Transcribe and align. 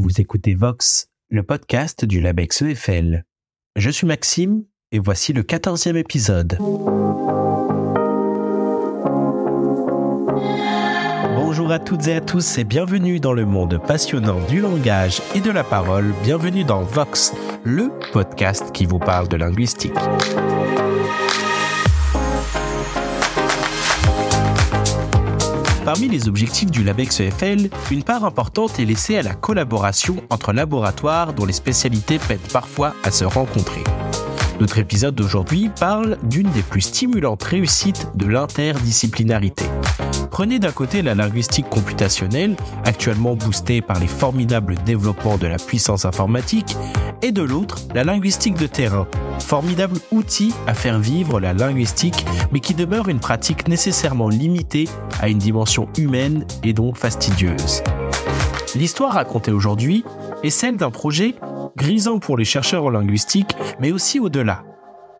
Vous 0.00 0.20
écoutez 0.20 0.54
Vox, 0.54 1.08
le 1.28 1.42
podcast 1.42 2.04
du 2.04 2.20
LabEx 2.20 2.62
EFL. 2.62 3.24
Je 3.74 3.90
suis 3.90 4.06
Maxime 4.06 4.62
et 4.92 5.00
voici 5.00 5.32
le 5.32 5.42
14e 5.42 5.96
épisode. 5.96 6.56
Bonjour 11.34 11.72
à 11.72 11.80
toutes 11.80 12.06
et 12.06 12.14
à 12.14 12.20
tous 12.20 12.58
et 12.58 12.64
bienvenue 12.64 13.18
dans 13.18 13.32
le 13.32 13.44
monde 13.44 13.84
passionnant 13.88 14.38
du 14.46 14.60
langage 14.60 15.20
et 15.34 15.40
de 15.40 15.50
la 15.50 15.64
parole. 15.64 16.14
Bienvenue 16.22 16.62
dans 16.62 16.84
Vox, 16.84 17.34
le 17.64 17.90
podcast 18.12 18.70
qui 18.70 18.86
vous 18.86 19.00
parle 19.00 19.26
de 19.26 19.36
linguistique. 19.36 19.98
Parmi 25.88 26.06
les 26.06 26.28
objectifs 26.28 26.70
du 26.70 26.84
LabEx 26.84 27.20
EFL, 27.20 27.70
une 27.90 28.02
part 28.02 28.26
importante 28.26 28.78
est 28.78 28.84
laissée 28.84 29.16
à 29.16 29.22
la 29.22 29.32
collaboration 29.32 30.16
entre 30.28 30.52
laboratoires 30.52 31.32
dont 31.32 31.46
les 31.46 31.54
spécialités 31.54 32.18
peinent 32.18 32.36
parfois 32.52 32.94
à 33.04 33.10
se 33.10 33.24
rencontrer. 33.24 33.82
Notre 34.60 34.76
épisode 34.76 35.14
d'aujourd'hui 35.14 35.70
parle 35.80 36.18
d'une 36.24 36.50
des 36.50 36.60
plus 36.60 36.82
stimulantes 36.82 37.42
réussites 37.42 38.08
de 38.16 38.26
l'interdisciplinarité. 38.26 39.64
Prenez 40.30 40.58
d'un 40.58 40.72
côté 40.72 41.00
la 41.00 41.14
linguistique 41.14 41.70
computationnelle, 41.70 42.54
actuellement 42.84 43.34
boostée 43.34 43.80
par 43.80 43.98
les 43.98 44.08
formidables 44.08 44.74
développements 44.84 45.38
de 45.38 45.46
la 45.46 45.56
puissance 45.56 46.04
informatique, 46.04 46.76
et 47.22 47.32
de 47.32 47.42
l'autre 47.42 47.78
la 47.94 48.04
linguistique 48.04 48.56
de 48.56 48.66
terrain, 48.66 49.06
formidable 49.40 49.98
outil 50.10 50.54
à 50.66 50.74
faire 50.74 50.98
vivre 50.98 51.40
la 51.40 51.52
linguistique, 51.52 52.24
mais 52.52 52.60
qui 52.60 52.74
demeure 52.74 53.08
une 53.08 53.20
pratique 53.20 53.68
nécessairement 53.68 54.28
limitée 54.28 54.88
à 55.20 55.28
une 55.28 55.38
dimension 55.38 55.88
humaine 55.96 56.46
et 56.62 56.72
donc 56.72 56.96
fastidieuse. 56.96 57.82
L'histoire 58.74 59.14
racontée 59.14 59.52
aujourd'hui 59.52 60.04
est 60.42 60.50
celle 60.50 60.76
d'un 60.76 60.90
projet 60.90 61.34
grisant 61.76 62.18
pour 62.18 62.36
les 62.36 62.44
chercheurs 62.44 62.84
en 62.84 62.90
linguistique, 62.90 63.56
mais 63.80 63.92
aussi 63.92 64.20
au-delà. 64.20 64.62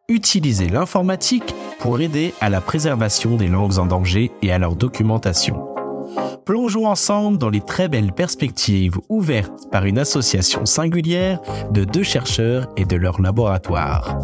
Utiliser 0.09 0.69
l'informatique 0.69 1.55
pour 1.79 2.01
aider 2.01 2.35
à 2.41 2.51
la 2.51 2.61
préservation 2.61 3.37
des 3.37 3.49
langues 3.49 3.79
en 3.79 3.87
danger 3.87 4.33
et 4.43 4.53
à 4.53 4.59
leur 4.59 4.75
documentation. 4.75 5.68
Plongeons 6.49 6.87
ensemble 6.87 7.37
dans 7.37 7.51
les 7.51 7.61
très 7.61 7.89
belles 7.89 8.15
perspectives 8.15 8.97
ouvertes 9.11 9.71
par 9.71 9.85
une 9.85 9.99
association 9.99 10.65
singulière 10.65 11.43
de 11.73 11.85
deux 11.85 12.03
chercheurs 12.03 12.69
et 12.79 12.87
de 12.87 12.97
leur 12.97 13.21
laboratoire. 13.21 14.17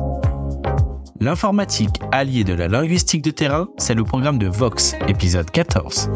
L'informatique 1.20 2.00
alliée 2.12 2.44
de 2.44 2.54
la 2.54 2.66
linguistique 2.66 3.20
de 3.20 3.30
terrain, 3.30 3.68
c'est 3.76 3.92
le 3.92 4.04
programme 4.04 4.38
de 4.38 4.46
Vox, 4.46 4.94
épisode 5.06 5.50
14. 5.50 6.08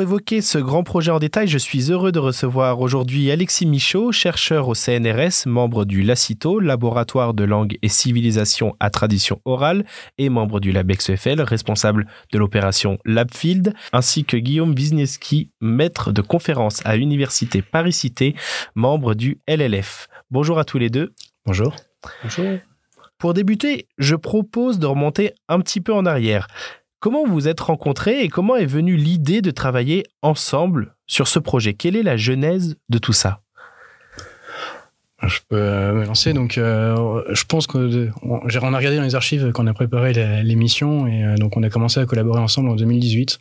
Pour 0.00 0.08
évoquer 0.08 0.40
ce 0.40 0.56
grand 0.56 0.82
projet 0.82 1.10
en 1.10 1.18
détail, 1.18 1.46
je 1.46 1.58
suis 1.58 1.92
heureux 1.92 2.10
de 2.10 2.18
recevoir 2.18 2.80
aujourd'hui 2.80 3.30
Alexis 3.30 3.66
Michaud, 3.66 4.12
chercheur 4.12 4.68
au 4.68 4.74
CNRS, 4.74 5.44
membre 5.44 5.84
du 5.84 6.00
LACITO, 6.02 6.58
Laboratoire 6.58 7.34
de 7.34 7.44
langue 7.44 7.76
et 7.82 7.90
civilisation 7.90 8.74
à 8.80 8.88
tradition 8.88 9.42
orale, 9.44 9.84
et 10.16 10.30
membre 10.30 10.58
du 10.58 10.72
LabEx-EFL, 10.72 11.42
responsable 11.42 12.06
de 12.32 12.38
l'opération 12.38 12.96
LabField, 13.04 13.74
ainsi 13.92 14.24
que 14.24 14.38
Guillaume 14.38 14.74
Wisniewski, 14.74 15.50
maître 15.60 16.12
de 16.12 16.22
conférence 16.22 16.80
à 16.86 16.96
l'Université 16.96 17.60
Paris-Cité, 17.60 18.34
membre 18.74 19.12
du 19.12 19.38
LLF. 19.46 20.08
Bonjour 20.30 20.58
à 20.58 20.64
tous 20.64 20.78
les 20.78 20.88
deux. 20.88 21.12
Bonjour. 21.44 21.76
Bonjour. 22.22 22.58
Pour 23.18 23.34
débuter, 23.34 23.86
je 23.98 24.16
propose 24.16 24.78
de 24.78 24.86
remonter 24.86 25.34
un 25.50 25.60
petit 25.60 25.82
peu 25.82 25.92
en 25.92 26.06
arrière. 26.06 26.46
Comment 27.00 27.24
vous 27.24 27.48
êtes 27.48 27.60
rencontrés 27.60 28.20
et 28.20 28.28
comment 28.28 28.56
est 28.56 28.66
venue 28.66 28.94
l'idée 28.94 29.40
de 29.40 29.50
travailler 29.50 30.04
ensemble 30.20 30.94
sur 31.06 31.28
ce 31.28 31.38
projet? 31.38 31.72
Quelle 31.72 31.96
est 31.96 32.02
la 32.02 32.18
genèse 32.18 32.76
de 32.90 32.98
tout 32.98 33.14
ça? 33.14 33.40
Je 35.22 35.38
peux 35.48 35.56
me 35.56 36.04
lancer. 36.04 36.34
Donc, 36.34 36.58
euh, 36.58 37.22
je 37.30 37.44
pense 37.44 37.66
que 37.66 38.10
on, 38.20 38.40
a 38.46 38.76
regardé 38.76 38.98
dans 38.98 39.02
les 39.02 39.14
archives 39.14 39.50
quand 39.52 39.64
on 39.64 39.66
a 39.66 39.72
préparé 39.72 40.12
l'émission 40.42 41.06
et 41.06 41.24
euh, 41.24 41.36
donc 41.36 41.56
on 41.56 41.62
a 41.62 41.70
commencé 41.70 42.00
à 42.00 42.04
collaborer 42.04 42.40
ensemble 42.40 42.68
en 42.68 42.76
2018 42.76 43.40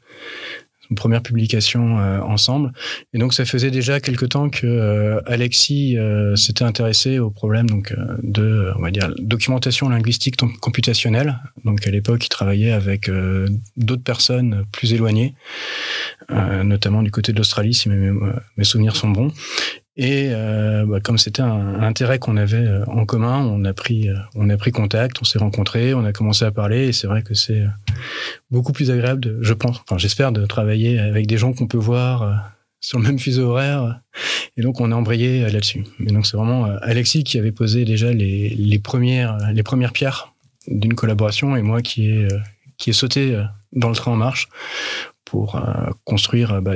une 0.90 0.96
première 0.96 1.22
publication 1.22 2.00
euh, 2.00 2.20
ensemble. 2.22 2.72
Et 3.14 3.20
donc 3.20 3.34
ça 3.34 3.46
faisait 3.46 3.72
déjà 3.72 4.00
quelque 4.00 4.26
temps 4.26 4.50
que 4.50 4.66
euh, 4.66 5.22
Alexis 5.26 5.98
euh, 5.98 6.36
s'était 6.36 6.64
intéressé 6.64 7.20
au 7.20 7.30
problème 7.30 7.70
donc 7.70 7.94
de 8.24 8.72
on 8.76 8.82
va 8.82 8.92
dire 8.92 9.14
documentation 9.20 9.90
linguistique 9.90 10.36
computationnelle. 10.62 11.40
Donc 11.66 11.86
à 11.86 11.92
l'époque, 11.92 12.26
il 12.26 12.30
travaillait 12.30 12.72
avec 12.72 13.10
d'autres 13.78 14.04
personnes 14.04 14.64
plus 14.72 14.94
éloignées, 14.94 15.36
notamment 16.30 17.04
du 17.04 17.12
côté 17.12 17.32
de 17.32 17.38
l'Australie 17.38 17.74
si 17.74 17.90
mes, 17.90 18.12
mes 18.58 18.64
souvenirs 18.64 18.96
sont 18.96 19.10
bons. 19.10 19.32
Et 20.02 20.30
euh, 20.32 20.86
bah, 20.86 21.02
comme 21.02 21.18
c'était 21.18 21.42
un, 21.42 21.82
intérêt 21.82 22.20
qu'on 22.20 22.38
avait 22.38 22.56
euh, 22.56 22.86
en 22.86 23.06
commun, 23.06 23.46
on 23.46 23.66
a 23.66 23.74
pris, 23.74 24.08
euh, 24.08 24.16
on 24.34 24.50
a 24.50 24.56
pris 24.56 24.72
contact, 24.72 25.18
on 25.22 25.26
s'est 25.26 25.40
rencontrés, 25.40 25.94
on 25.94 26.06
a 26.06 26.14
commencé 26.14 26.46
à 26.46 26.52
parler. 26.52 26.88
Et 26.88 26.94
c'est 26.94 27.06
vrai 27.06 27.22
que 27.22 27.34
c'est 27.34 27.66
beaucoup 28.50 28.72
plus 28.72 28.92
agréable, 28.92 29.20
de, 29.20 29.38
je 29.42 29.54
pense, 29.54 29.78
enfin 29.82 29.98
j'espère, 29.98 30.32
de 30.32 30.46
travailler 30.46 31.00
avec 31.00 31.28
des 31.28 31.38
gens 31.38 31.52
qu'on 31.52 31.68
peut 31.68 31.78
voir 31.78 32.56
sur 32.80 32.98
le 32.98 33.04
même 33.04 33.20
fuseau 33.20 33.50
horaire. 33.50 34.00
Et 34.56 34.62
donc 34.62 34.80
on 34.80 34.90
a 34.94 34.96
embrayé 34.96 35.42
là-dessus. 35.50 35.84
Mais 36.00 36.14
donc 36.14 36.26
c'est 36.26 36.38
vraiment 36.38 36.64
Alexis 36.82 37.26
qui 37.26 37.38
avait 37.38 37.52
posé 37.52 37.84
déjà 37.84 38.14
les, 38.14 38.48
les 38.52 38.80
premières, 38.80 39.52
les 39.52 39.64
premières 39.64 39.92
pierres 39.92 40.34
d'une 40.68 40.94
collaboration 40.94 41.58
et 41.58 41.62
moi 41.62 41.82
qui 41.82 42.10
ai, 42.10 42.28
qui 42.78 42.92
ai 42.92 42.94
sauté 42.94 43.38
dans 43.74 43.90
le 43.90 43.96
train 43.96 44.14
en 44.14 44.16
marche 44.16 44.48
pour 45.26 45.62
construire 46.06 46.62
bah, 46.62 46.76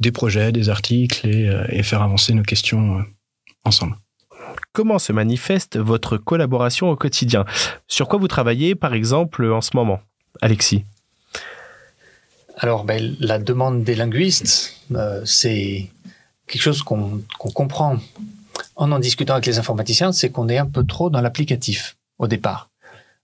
des 0.00 0.12
projets, 0.12 0.52
des 0.52 0.68
articles 0.68 1.26
et, 1.26 1.48
euh, 1.48 1.82
faire 1.82 2.02
avancer 2.02 2.32
nos 2.34 2.42
questions 2.42 2.98
euh, 2.98 3.02
ensemble. 3.64 3.96
Comment 4.72 4.98
se 4.98 5.12
manifeste 5.12 5.76
votre 5.78 6.16
collaboration 6.16 6.90
au 6.90 6.96
quotidien? 6.96 7.44
Sur 7.86 8.08
quoi 8.08 8.18
vous 8.18 8.28
travaillez, 8.28 8.74
par 8.74 8.94
exemple, 8.94 9.44
en 9.50 9.60
ce 9.60 9.70
moment? 9.74 10.00
Alexis. 10.42 10.84
Alors, 12.56 12.84
ben, 12.84 13.16
la 13.20 13.38
demande 13.38 13.84
des 13.84 13.94
linguistes, 13.94 14.80
euh, 14.92 15.22
c'est 15.24 15.90
quelque 16.46 16.62
chose 16.62 16.82
qu'on 16.82 17.22
comprend 17.38 17.98
en 18.76 18.92
en 18.92 18.98
discutant 18.98 19.34
avec 19.34 19.46
les 19.46 19.58
informaticiens, 19.58 20.12
c'est 20.12 20.30
qu'on 20.30 20.48
est 20.48 20.58
un 20.58 20.66
peu 20.66 20.84
trop 20.84 21.10
dans 21.10 21.20
l'applicatif 21.20 21.96
au 22.18 22.26
départ 22.26 22.68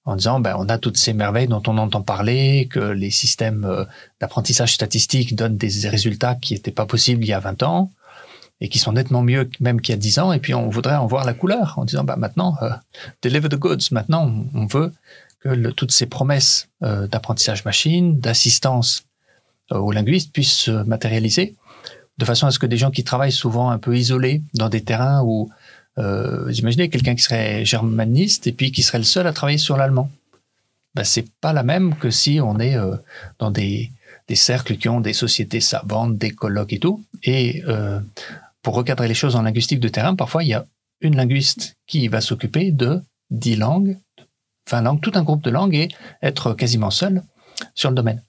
en 0.05 0.17
disant 0.17 0.41
ben, 0.41 0.57
on 0.59 0.69
a 0.69 0.79
toutes 0.79 0.97
ces 0.97 1.13
merveilles 1.13 1.49
dont 1.49 1.63
on 1.67 1.79
entend 1.79 2.03
parler, 2.03 2.69
que 2.71 2.81
les 2.81 3.11
systèmes 3.11 3.65
euh, 3.65 3.85
d'apprentissage 4.21 4.75
statistique 4.75 5.37
donnent 5.37 5.57
des 5.57 5.89
résultats 5.89 6.35
qui 6.35 6.55
n'étaient 6.55 6.71
pas 6.71 6.87
possibles 6.87 7.25
il 7.25 7.29
y 7.29 7.33
a 7.33 7.41
20 7.41 7.63
ans 7.63 7.93
et 8.61 8.69
qui 8.69 8.79
sont 8.79 8.93
nettement 8.93 9.23
mieux 9.23 9.49
même 9.61 9.81
qu'il 9.81 9.95
y 9.95 9.99
a 9.99 10.01
10 10.01 10.19
ans. 10.19 10.33
Et 10.33 10.39
puis 10.39 10.55
on 10.55 10.69
voudrait 10.69 10.97
en 10.97 11.07
voir 11.07 11.25
la 11.25 11.35
couleur 11.35 11.75
en 11.79 11.85
disant 11.85 12.05
ben, 12.05 12.17
maintenant, 12.17 12.57
euh, 12.63 12.71
deliver 13.23 13.49
the 13.49 13.57
goods. 13.57 13.89
Maintenant, 13.91 14.47
on 14.55 14.67
veut 14.67 14.93
que 15.41 15.71
toutes 15.71 15.93
ces 15.93 16.07
promesses 16.07 16.69
euh, 16.83 17.07
d'apprentissage 17.07 17.65
machine, 17.65 18.19
d'assistance 18.21 19.05
aux 19.71 19.93
linguistes 19.93 20.33
puissent 20.33 20.53
se 20.53 20.71
matérialiser 20.83 21.55
de 22.21 22.25
façon 22.27 22.47
à 22.47 22.51
ce 22.51 22.59
que 22.59 22.67
des 22.67 22.77
gens 22.77 22.91
qui 22.91 23.03
travaillent 23.03 23.33
souvent 23.33 23.71
un 23.71 23.79
peu 23.79 23.97
isolés 23.97 24.43
dans 24.55 24.69
des 24.69 24.85
terrains 24.85 25.23
où 25.25 25.51
euh, 25.99 26.45
vous 26.45 26.59
imaginez 26.59 26.89
quelqu'un 26.89 27.15
qui 27.15 27.23
serait 27.23 27.65
germaniste 27.65 28.47
et 28.47 28.53
puis 28.53 28.73
qui 28.73 28.83
serait 28.83 28.99
le 28.99 29.05
seul 29.05 29.27
à 29.27 29.33
travailler 29.33 29.59
sur 29.59 29.77
l'allemand. 29.77 30.11
Ben, 30.95 31.05
c'est 31.05 31.29
pas 31.41 31.53
la 31.53 31.63
même 31.63 31.97
que 31.97 32.11
si 32.11 32.41
on 32.41 32.59
est 32.59 32.77
euh, 32.77 32.97
dans 33.39 33.51
des, 33.51 33.91
des, 34.29 34.35
cercles 34.35 34.77
qui 34.77 34.89
ont 34.89 35.01
des 35.01 35.13
sociétés 35.13 35.61
savantes, 35.61 36.17
des 36.17 36.31
colloques 36.31 36.73
et 36.73 36.79
tout. 36.79 37.05
Et 37.23 37.63
euh, 37.67 38.01
pour 38.63 38.75
recadrer 38.75 39.09
les 39.09 39.15
choses 39.15 39.37
en 39.37 39.43
linguistique 39.43 39.81
de 39.81 39.89
terrain, 39.89 40.15
parfois 40.15 40.43
il 40.43 40.49
y 40.49 40.55
a 40.55 40.67
une 41.01 41.17
linguiste 41.17 41.77
qui 41.87 42.09
va 42.09 42.21
s'occuper 42.21 42.73
de 42.73 43.01
dix 43.31 43.57
langues, 43.57 43.99
20 44.71 44.83
langues, 44.83 45.01
tout 45.01 45.13
un 45.15 45.23
groupe 45.23 45.43
de 45.43 45.51
langues 45.51 45.75
et 45.75 45.89
être 46.23 46.55
quasiment 46.55 46.91
seul 46.91 47.23
sur 47.75 47.91
le 47.91 47.97
domaine. 47.97 48.23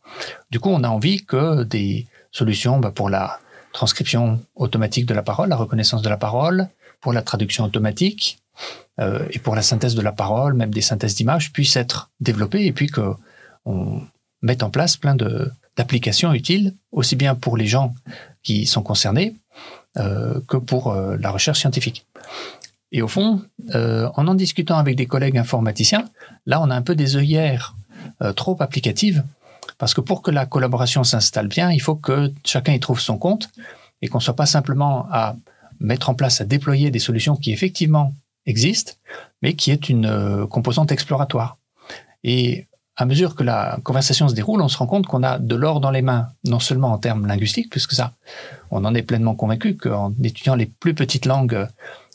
Du 0.50 0.60
coup, 0.60 0.70
on 0.70 0.84
a 0.84 0.90
envie 0.90 1.24
que 1.26 1.64
des 1.64 2.08
solutions 2.32 2.80
ben, 2.80 2.92
pour 2.92 3.10
la 3.10 3.40
transcription 3.74 4.40
automatique 4.56 5.06
de 5.06 5.14
la 5.14 5.24
parole, 5.24 5.50
la 5.50 5.56
reconnaissance 5.56 6.02
de 6.02 6.10
la 6.10 6.18
parole, 6.18 6.68
pour 7.02 7.14
la 7.14 7.22
traduction 7.22 7.66
automatique 7.66 8.40
euh, 9.00 9.26
et 9.32 9.40
pour 9.40 9.56
la 9.56 9.62
synthèse 9.62 9.96
de 9.96 10.02
la 10.02 10.12
parole, 10.12 10.54
même 10.54 10.74
des 10.74 10.82
synthèses 10.82 11.16
d'images, 11.16 11.52
puissent 11.52 11.76
être 11.76 12.12
développées 12.20 12.66
et 12.66 12.72
puis 12.72 12.88
qu'on 12.88 14.02
mette 14.42 14.64
en 14.64 14.70
place 14.70 14.98
plein 14.98 15.16
d'applications 15.16 16.34
utiles, 16.34 16.74
aussi 16.92 17.16
bien 17.16 17.36
pour 17.36 17.58
les 17.58 17.68
gens 17.68 17.94
qui 18.44 18.66
sont 18.66 18.84
concernés 18.84 19.36
euh, 19.98 20.40
que 20.48 20.58
pour 20.58 20.92
euh, 20.92 21.18
la 21.20 21.32
recherche 21.32 21.60
scientifique. 21.60 22.06
Et 22.94 23.02
au 23.02 23.08
fond, 23.08 23.42
en 23.74 24.28
en 24.28 24.36
discutant 24.36 24.78
avec 24.78 24.98
des 24.98 25.06
collègues 25.06 25.38
informaticiens, 25.38 26.10
là, 26.46 26.62
on 26.62 26.70
a 26.70 26.76
un 26.76 26.82
peu 26.82 26.94
des 26.94 27.16
œillères 27.16 27.74
trop 28.36 28.58
applicatives, 28.60 29.24
parce 29.78 29.94
que 29.94 30.02
pour 30.02 30.22
que 30.22 30.30
la 30.30 30.46
collaboration 30.46 31.06
s'installe 31.06 31.48
bien, 31.48 31.72
il 31.72 31.82
faut 31.82 31.96
que 31.96 32.34
chacun 32.44 32.74
y 32.74 32.82
trouve 32.82 33.00
son 33.00 33.18
compte 33.18 33.50
et 34.02 34.10
qu'on 34.10 34.18
ne 34.18 34.24
soit 34.24 34.36
pas 34.36 34.46
simplement 34.46 35.08
à 35.10 35.38
mettre 35.82 36.10
en 36.10 36.14
place, 36.14 36.42
à 36.42 36.46
déployer 36.46 36.92
des 36.92 37.00
solutions 37.00 37.36
qui 37.36 37.52
effectivement 37.52 38.14
existent, 38.46 38.94
mais 39.42 39.54
qui 39.54 39.72
est 39.72 39.90
une 39.90 40.06
euh, 40.06 40.48
composante 40.48 40.92
exploratoire. 40.92 41.58
Et 42.24 42.68
à 42.96 43.06
mesure 43.06 43.36
que 43.36 43.44
la 43.44 43.80
conversation 43.84 44.28
se 44.28 44.36
déroule, 44.36 44.62
on 44.62 44.68
se 44.68 44.78
rend 44.78 44.88
compte 44.88 45.08
qu'on 45.08 45.24
a 45.24 45.40
de 45.40 45.56
l'or 45.56 45.80
dans 45.80 45.92
les 45.92 46.02
mains, 46.02 46.30
non 46.44 46.60
seulement 46.60 46.92
en 46.92 46.98
termes 46.98 47.26
linguistiques, 47.26 47.70
puisque 47.70 47.94
ça, 47.94 48.14
on 48.70 48.86
en 48.86 48.94
est 48.94 49.02
pleinement 49.02 49.36
convaincu 49.36 49.76
qu'en 49.76 50.14
étudiant 50.24 50.56
les 50.56 50.68
plus 50.68 50.94
petites 50.94 51.26
langues, 51.26 51.68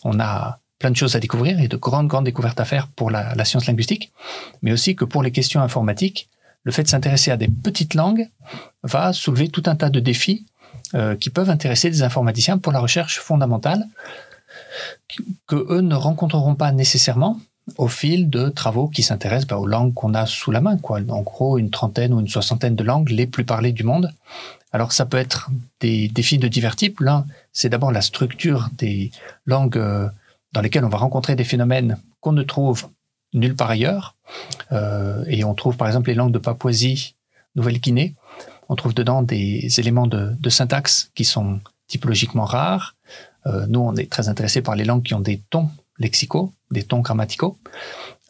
on 0.04 0.20
a 0.20 0.60
plein 0.78 0.90
de 0.90 0.96
choses 0.96 1.16
à 1.16 1.20
découvrir 1.20 1.58
et 1.60 1.68
de 1.68 1.76
grandes, 1.76 2.06
grandes 2.06 2.24
découvertes 2.24 2.60
à 2.60 2.64
faire 2.64 2.88
pour 2.88 3.10
la, 3.10 3.34
la 3.34 3.44
science 3.44 3.66
linguistique, 3.66 4.12
mais 4.62 4.72
aussi 4.72 4.94
que 4.94 5.04
pour 5.04 5.22
les 5.22 5.32
questions 5.32 5.60
informatiques, 5.60 6.28
le 6.64 6.72
fait 6.72 6.82
de 6.82 6.88
s'intéresser 6.88 7.30
à 7.30 7.36
des 7.36 7.48
petites 7.48 7.94
langues 7.94 8.28
va 8.82 9.12
soulever 9.12 9.48
tout 9.48 9.62
un 9.66 9.76
tas 9.76 9.88
de 9.88 10.00
défis 10.00 10.46
euh, 10.94 11.16
qui 11.16 11.30
peuvent 11.30 11.50
intéresser 11.50 11.90
des 11.90 12.02
informaticiens 12.02 12.58
pour 12.58 12.72
la 12.72 12.80
recherche 12.80 13.20
fondamentale 13.20 13.84
que 15.46 15.56
eux 15.56 15.80
ne 15.80 15.94
rencontreront 15.94 16.54
pas 16.54 16.72
nécessairement 16.72 17.38
au 17.78 17.88
fil 17.88 18.30
de 18.30 18.48
travaux 18.48 18.88
qui 18.88 19.02
s'intéressent 19.02 19.48
bah, 19.48 19.58
aux 19.58 19.66
langues 19.66 19.94
qu'on 19.94 20.14
a 20.14 20.26
sous 20.26 20.50
la 20.50 20.60
main. 20.60 20.76
En 20.84 21.22
gros, 21.22 21.58
une 21.58 21.70
trentaine 21.70 22.12
ou 22.12 22.20
une 22.20 22.28
soixantaine 22.28 22.76
de 22.76 22.84
langues 22.84 23.10
les 23.10 23.26
plus 23.26 23.44
parlées 23.44 23.72
du 23.72 23.82
monde. 23.82 24.12
Alors, 24.72 24.92
ça 24.92 25.06
peut 25.06 25.16
être 25.16 25.50
des 25.80 26.08
défis 26.08 26.38
de 26.38 26.48
divers 26.48 26.76
types. 26.76 27.00
L'un, 27.00 27.26
c'est 27.52 27.68
d'abord 27.68 27.92
la 27.92 28.02
structure 28.02 28.68
des 28.76 29.10
langues 29.46 29.78
euh, 29.78 30.08
dans 30.52 30.60
lesquelles 30.60 30.84
on 30.84 30.88
va 30.88 30.98
rencontrer 30.98 31.34
des 31.34 31.44
phénomènes 31.44 31.98
qu'on 32.20 32.32
ne 32.32 32.42
trouve 32.42 32.88
nulle 33.32 33.56
part 33.56 33.70
ailleurs. 33.70 34.16
Euh, 34.72 35.24
et 35.28 35.44
on 35.44 35.54
trouve, 35.54 35.76
par 35.76 35.88
exemple, 35.88 36.08
les 36.08 36.14
langues 36.14 36.32
de 36.32 36.38
Papouasie, 36.38 37.14
Nouvelle-Guinée. 37.54 38.14
On 38.68 38.74
trouve 38.76 38.94
dedans 38.94 39.22
des 39.22 39.68
éléments 39.78 40.06
de, 40.06 40.50
syntaxe 40.50 41.10
qui 41.14 41.24
sont 41.24 41.60
typologiquement 41.88 42.44
rares. 42.44 42.94
Euh, 43.46 43.66
nous, 43.68 43.80
on 43.80 43.94
est 43.94 44.10
très 44.10 44.28
intéressés 44.28 44.62
par 44.62 44.74
les 44.74 44.84
langues 44.84 45.02
qui 45.02 45.14
ont 45.14 45.20
des 45.20 45.40
tons 45.50 45.70
lexicaux, 45.98 46.52
des 46.70 46.82
tons 46.82 47.00
grammaticaux. 47.00 47.58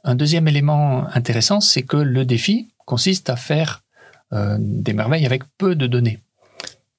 Un 0.05 0.15
deuxième 0.15 0.47
élément 0.47 1.07
intéressant, 1.15 1.61
c'est 1.61 1.83
que 1.83 1.97
le 1.97 2.25
défi 2.25 2.69
consiste 2.85 3.31
à 3.31 3.37
faire 3.37 3.83
euh, 4.33 4.57
des 4.61 4.93
merveilles 4.93 5.27
avec 5.27 5.43
peu 5.59 5.75
de 5.75 5.87
données. 5.87 6.21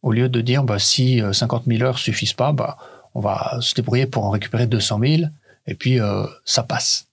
Au 0.02 0.12
lieu 0.12 0.30
de 0.30 0.42
dire 0.42 0.64
bah, 0.64 0.80
si 0.80 1.22
50 1.32 1.64
euh, 1.68 1.78
000 1.78 1.84
heures 1.84 2.00
suffisent 2.00 2.34
pas, 2.34 2.52
bah, 2.52 2.78
on 3.14 3.22
va 3.22 3.58
se 3.62 3.76
débrouiller 3.76 4.08
pour 4.08 4.26
en 4.26 4.32
récupérer 4.32 4.68
200 4.68 5.00
000 5.00 5.22
et 5.68 5.76
puis 5.76 6.00
ça 6.46 6.64
passe. 6.64 7.08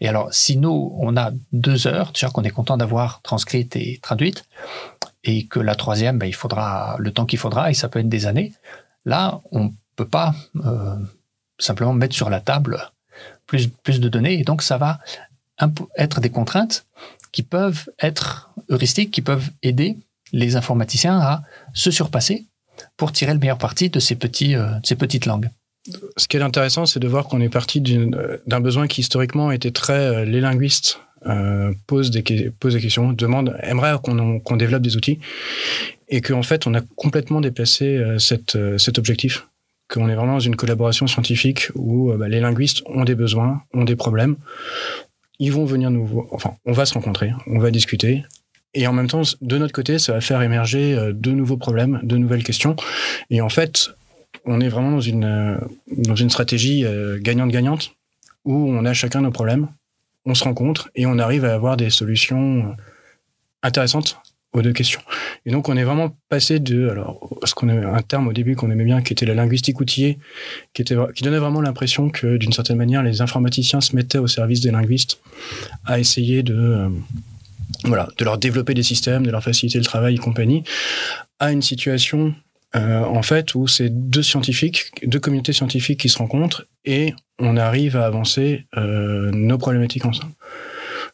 Et 0.00 0.08
alors, 0.08 0.32
si 0.32 0.56
nous, 0.56 0.96
on 0.98 1.16
a 1.16 1.32
deux 1.52 1.86
heures, 1.86 2.12
déjà 2.12 2.28
qu'on 2.28 2.44
est 2.44 2.50
content 2.50 2.76
d'avoir 2.76 3.20
transcrite 3.22 3.74
et 3.74 3.98
traduite, 4.00 4.44
et 5.24 5.46
que 5.46 5.60
la 5.60 5.74
troisième, 5.74 6.18
bah, 6.18 6.26
il 6.26 6.34
faudra 6.34 6.96
le 6.98 7.10
temps 7.10 7.26
qu'il 7.26 7.38
faudra, 7.38 7.70
et 7.70 7.74
ça 7.74 7.88
peut 7.88 7.98
être 7.98 8.08
des 8.08 8.26
années, 8.26 8.52
là, 9.04 9.40
on 9.52 9.72
peut 9.96 10.06
pas 10.06 10.34
euh, 10.64 10.96
simplement 11.58 11.92
mettre 11.92 12.14
sur 12.14 12.30
la 12.30 12.40
table 12.40 12.78
plus, 13.46 14.00
de 14.00 14.08
données. 14.08 14.38
Et 14.38 14.44
donc, 14.44 14.62
ça 14.62 14.78
va 14.78 15.00
être 15.96 16.20
des 16.20 16.30
contraintes 16.30 16.86
qui 17.32 17.42
peuvent 17.42 17.88
être 18.00 18.50
heuristiques, 18.70 19.10
qui 19.10 19.22
peuvent 19.22 19.50
aider 19.62 19.96
les 20.32 20.56
informaticiens 20.56 21.18
à 21.18 21.42
se 21.74 21.90
surpasser 21.90 22.46
pour 22.96 23.12
tirer 23.12 23.32
le 23.32 23.40
meilleur 23.40 23.58
parti 23.58 23.90
de 23.90 23.98
ces, 23.98 24.14
euh, 24.14 24.80
petites 24.98 25.26
langues. 25.26 25.50
Ce 26.16 26.28
qui 26.28 26.36
est 26.36 26.42
intéressant, 26.42 26.86
c'est 26.86 27.00
de 27.00 27.08
voir 27.08 27.24
qu'on 27.24 27.40
est 27.40 27.48
parti 27.48 27.80
d'un 27.80 28.60
besoin 28.60 28.86
qui 28.86 29.00
historiquement 29.00 29.50
était 29.50 29.70
très... 29.70 29.98
Euh, 29.98 30.24
les 30.24 30.40
linguistes 30.40 31.00
euh, 31.26 31.72
posent, 31.86 32.10
des, 32.10 32.22
questions, 32.22 33.12
demandent, 33.12 33.56
aimeraient 33.62 33.96
qu'on 34.02 34.56
développe 34.56 34.82
des 34.82 34.96
outils, 34.96 35.18
et 36.08 36.20
qu'en 36.20 36.42
fait, 36.42 36.66
on 36.66 36.74
a 36.74 36.80
complètement 36.96 37.40
déplacé 37.40 37.96
euh, 37.96 38.18
euh, 38.54 38.78
cet 38.78 38.98
objectif 38.98 39.46
qu'on 39.88 40.08
est 40.08 40.14
vraiment 40.14 40.34
dans 40.34 40.40
une 40.40 40.56
collaboration 40.56 41.06
scientifique 41.06 41.70
où 41.74 42.12
bah, 42.12 42.28
les 42.28 42.40
linguistes 42.40 42.82
ont 42.86 43.04
des 43.04 43.14
besoins, 43.14 43.62
ont 43.72 43.84
des 43.84 43.96
problèmes. 43.96 44.36
Ils 45.38 45.50
vont 45.50 45.64
venir 45.64 45.90
nous 45.90 46.04
voir, 46.04 46.26
enfin, 46.32 46.56
on 46.66 46.72
va 46.72 46.84
se 46.84 46.92
rencontrer, 46.92 47.32
on 47.46 47.58
va 47.58 47.70
discuter. 47.70 48.22
Et 48.74 48.86
en 48.86 48.92
même 48.92 49.08
temps, 49.08 49.22
de 49.40 49.56
notre 49.56 49.72
côté, 49.72 49.98
ça 49.98 50.12
va 50.12 50.20
faire 50.20 50.42
émerger 50.42 50.94
de 51.14 51.30
nouveaux 51.30 51.56
problèmes, 51.56 52.00
de 52.02 52.18
nouvelles 52.18 52.44
questions. 52.44 52.76
Et 53.30 53.40
en 53.40 53.48
fait, 53.48 53.88
on 54.44 54.60
est 54.60 54.68
vraiment 54.68 54.90
dans 54.90 55.00
une, 55.00 55.58
dans 55.96 56.16
une 56.16 56.28
stratégie 56.28 56.84
gagnante-gagnante 57.20 57.92
où 58.44 58.68
on 58.70 58.84
a 58.84 58.92
chacun 58.92 59.22
nos 59.22 59.30
problèmes, 59.30 59.68
on 60.28 60.34
se 60.34 60.44
rencontre 60.44 60.90
et 60.94 61.06
on 61.06 61.18
arrive 61.18 61.44
à 61.44 61.54
avoir 61.54 61.76
des 61.76 61.90
solutions 61.90 62.76
intéressantes 63.62 64.18
aux 64.52 64.62
deux 64.62 64.72
questions. 64.72 65.00
Et 65.46 65.50
donc, 65.50 65.68
on 65.68 65.76
est 65.76 65.84
vraiment 65.84 66.14
passé 66.28 66.58
de, 66.58 66.88
alors, 66.88 67.28
ce 67.44 67.54
qu'on 67.54 67.68
un 67.68 68.02
terme 68.02 68.28
au 68.28 68.32
début 68.32 68.54
qu'on 68.54 68.70
aimait 68.70 68.84
bien, 68.84 69.02
qui 69.02 69.12
était 69.12 69.26
la 69.26 69.34
linguistique 69.34 69.80
outillée, 69.80 70.18
qui 70.74 70.82
était, 70.82 70.96
qui 71.14 71.22
donnait 71.22 71.38
vraiment 71.38 71.62
l'impression 71.62 72.10
que, 72.10 72.36
d'une 72.36 72.52
certaine 72.52 72.76
manière, 72.76 73.02
les 73.02 73.20
informaticiens 73.20 73.80
se 73.80 73.96
mettaient 73.96 74.18
au 74.18 74.26
service 74.26 74.60
des 74.60 74.70
linguistes 74.70 75.20
à 75.86 75.98
essayer 75.98 76.42
de, 76.42 76.54
euh, 76.54 76.88
voilà, 77.84 78.08
de 78.18 78.24
leur 78.24 78.38
développer 78.38 78.74
des 78.74 78.82
systèmes, 78.82 79.24
de 79.24 79.30
leur 79.30 79.42
faciliter 79.42 79.78
le 79.78 79.84
travail 79.84 80.14
et 80.14 80.18
compagnie, 80.18 80.62
à 81.38 81.52
une 81.52 81.62
situation, 81.62 82.34
euh, 82.76 83.04
en 83.04 83.22
fait, 83.22 83.54
où 83.54 83.66
c'est 83.66 83.88
deux 83.88 84.22
scientifiques, 84.22 84.90
deux 85.06 85.20
communautés 85.20 85.52
scientifiques 85.52 86.00
qui 86.00 86.08
se 86.08 86.18
rencontrent 86.18 86.66
et 86.84 87.14
on 87.38 87.56
arrive 87.56 87.96
à 87.96 88.04
avancer 88.04 88.66
euh, 88.76 89.30
nos 89.32 89.58
problématiques 89.58 90.04
ensemble. 90.04 90.32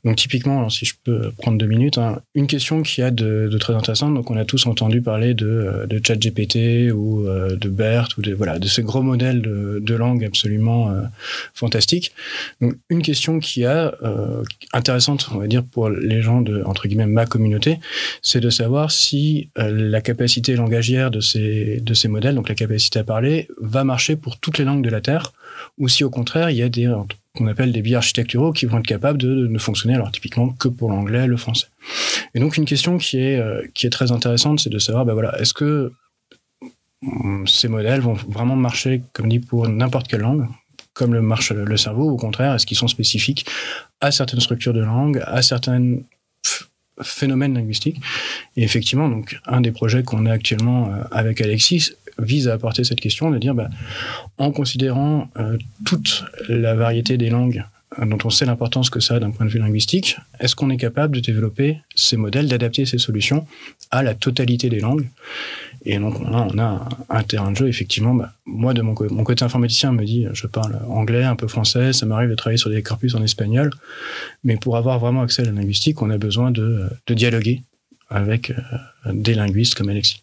Donc 0.05 0.17
typiquement, 0.17 0.69
si 0.69 0.85
je 0.85 0.95
peux 1.03 1.31
prendre 1.39 1.57
deux 1.57 1.67
minutes, 1.67 1.99
hein, 1.99 2.21
une 2.35 2.47
question 2.47 2.83
qui 2.83 3.01
a 3.01 3.11
de, 3.11 3.49
de, 3.51 3.59
très 3.59 3.75
intéressante. 3.75 4.15
Donc 4.15 4.31
on 4.31 4.37
a 4.37 4.45
tous 4.45 4.67
entendu 4.67 5.01
parler 5.01 5.33
de, 5.35 5.47
euh, 5.47 5.87
de 5.87 6.01
ChatGPT 6.05 6.93
ou 6.93 7.27
euh, 7.27 7.57
de 7.57 7.69
BERT 7.69 8.09
ou 8.19 8.23
de 8.23 8.35
voilà 8.35 8.59
de 8.59 8.69
ces 8.69 8.83
gros 8.83 9.03
modèles 9.03 9.41
de, 9.41 9.81
de 9.83 9.95
langue 9.95 10.25
absolument 10.25 10.91
euh, 10.91 11.03
fantastiques. 11.55 12.13
Donc 12.61 12.75
une 12.91 13.03
question 13.03 13.39
qui 13.39 13.65
a 13.65 13.95
euh, 14.03 14.43
intéressante, 14.73 15.29
on 15.33 15.39
va 15.39 15.47
dire 15.47 15.65
pour 15.65 15.89
les 15.89 16.21
gens 16.21 16.43
de 16.43 16.63
entre 16.65 16.87
guillemets 16.87 17.07
ma 17.07 17.25
communauté, 17.25 17.79
c'est 18.21 18.41
de 18.41 18.51
savoir 18.51 18.91
si 18.91 19.49
euh, 19.59 19.71
la 19.71 20.01
capacité 20.01 20.55
langagière 20.57 21.11
de 21.11 21.21
ces 21.21 21.81
de 21.81 21.95
ces 21.95 22.09
modèles, 22.09 22.35
donc 22.35 22.49
la 22.49 22.55
capacité 22.55 22.99
à 22.99 23.05
parler, 23.05 23.49
va 23.61 23.85
marcher 23.85 24.17
pour 24.17 24.39
toutes 24.39 24.59
les 24.59 24.65
langues 24.65 24.85
de 24.85 24.91
la 24.91 25.01
Terre, 25.01 25.33
ou 25.79 25.89
si 25.89 26.05
au 26.05 26.11
contraire 26.11 26.51
il 26.51 26.57
y 26.57 26.63
a 26.63 26.69
des 26.69 26.87
qu'on 27.37 27.47
appelle 27.49 27.73
des 27.73 27.83
biais 27.83 27.97
architecturaux 27.97 28.53
qui 28.53 28.67
vont 28.67 28.79
être 28.79 28.87
capables 28.87 29.19
de, 29.19 29.47
ne 29.47 29.59
fonctionner 29.59 29.95
alors 29.95 30.13
typiquement 30.13 30.51
que 30.51 30.69
pour 30.69 30.91
l'anglais, 30.91 31.27
le 31.27 31.37
français. 31.37 31.67
Et 32.35 32.41
donc 32.41 32.57
une 32.57 32.65
question 32.65 32.97
qui 32.99 33.19
est 33.19 33.39
euh, 33.39 33.63
qui 33.75 33.87
est 33.87 33.91
très 33.91 34.13
intéressante, 34.13 34.61
c'est 34.61 34.71
de 34.71 34.79
savoir, 34.79 35.05
ben 35.05 35.15
voilà, 35.15 35.39
est-ce 35.41 35.53
que 35.53 35.93
hum, 37.03 37.47
ces 37.47 37.69
modèles 37.69 38.01
vont 38.01 38.15
vraiment 38.15 38.57
marcher, 38.57 39.03
comme 39.13 39.29
dit, 39.29 39.41
pour 39.41 39.69
n'importe 39.69 40.07
quelle 40.07 40.21
langue, 40.21 40.47
comme 40.93 41.13
le 41.13 41.23
marche 41.23 41.51
le 41.51 41.77
cerveau, 41.77 42.09
au 42.09 42.17
contraire, 42.17 42.55
est-ce 42.55 42.67
qu'ils 42.67 42.77
sont 42.77 42.89
spécifiques 42.89 43.47
à 44.01 44.13
certaines 44.13 44.41
structures 44.41 44.73
de 44.73 44.83
langue, 44.83 45.21
à 45.27 45.43
certains 45.43 45.97
phénomènes 47.03 47.55
linguistiques? 47.55 48.01
Et 48.57 48.63
effectivement, 48.63 49.09
donc 49.09 49.41
un 49.45 49.61
des 49.61 49.73
projets 49.73 50.05
qu'on 50.05 50.25
a 50.27 50.33
actuellement 50.33 50.93
euh, 50.93 51.03
avec 51.11 51.41
Alexis 51.41 51.97
vise 52.19 52.49
à 52.49 52.55
apporter 52.55 52.85
cette 52.85 53.01
question, 53.01 53.31
de 53.31 53.39
dire, 53.39 53.55
bah, 53.55 53.69
en 54.39 54.51
considérant 54.51 55.29
euh, 55.37 55.59
toute 55.85 56.25
la 56.49 56.75
variété 56.75 57.17
des 57.17 57.31
langues 57.31 57.65
euh, 57.99 58.07
dont 58.07 58.19
on 58.25 58.31
sait 58.31 58.47
l'importance 58.47 58.91
que 58.91 59.01
ça 59.01 59.17
a 59.17 59.21
d'un 59.21 59.31
point 59.31 59.47
de 59.47 59.51
vue 59.51 59.59
linguistique, 59.59 60.17
est-ce 60.41 60.57
qu'on 60.57 60.71
est 60.71 60.77
capable 60.77 61.17
de 61.17 61.21
développer 61.21 61.79
ces 61.95 62.17
modèles, 62.17 62.49
d'adapter 62.49 62.87
ces 62.87 62.99
solutions 62.99 63.47
à 63.91 64.03
la 64.03 64.15
totalité 64.15 64.69
des 64.69 64.81
langues? 64.81 65.09
Et 65.87 65.99
donc 65.99 66.19
on 66.21 66.33
a, 66.33 66.49
on 66.53 66.59
a 66.59 66.89
un, 67.11 67.23
terrain 67.23 67.51
de 67.51 67.57
jeu, 67.57 67.69
effectivement. 67.69 68.15
Bah, 68.15 68.33
moi, 68.47 68.75
de 68.75 68.83
mon, 68.83 68.95
mon, 69.11 69.25
côté 69.25 69.45
informaticien, 69.45 69.93
me 69.93 70.05
dit, 70.05 70.27
je 70.33 70.47
parle 70.47 70.81
anglais, 70.89 71.25
un 71.25 71.37
peu 71.37 71.47
français, 71.47 71.93
ça 71.93 72.07
m'arrive 72.07 72.31
de 72.31 72.35
travailler 72.35 72.59
sur 72.59 72.71
des 72.71 72.83
corpus 72.83 73.15
en 73.15 73.23
espagnol, 73.23 73.71
mais 74.45 74.57
pour 74.57 74.77
avoir 74.77 74.99
vraiment 74.99 75.23
accès 75.23 75.43
à 75.43 75.47
la 75.47 75.53
linguistique, 75.53 76.01
on 76.01 76.11
a 76.11 76.19
besoin 76.19 76.51
de, 76.51 76.89
de 77.07 77.15
dialoguer 77.15 77.63
avec 78.09 78.51
euh, 78.51 79.13
des 79.13 79.35
linguistes 79.35 79.75
comme 79.75 79.89
Alexis 79.89 80.23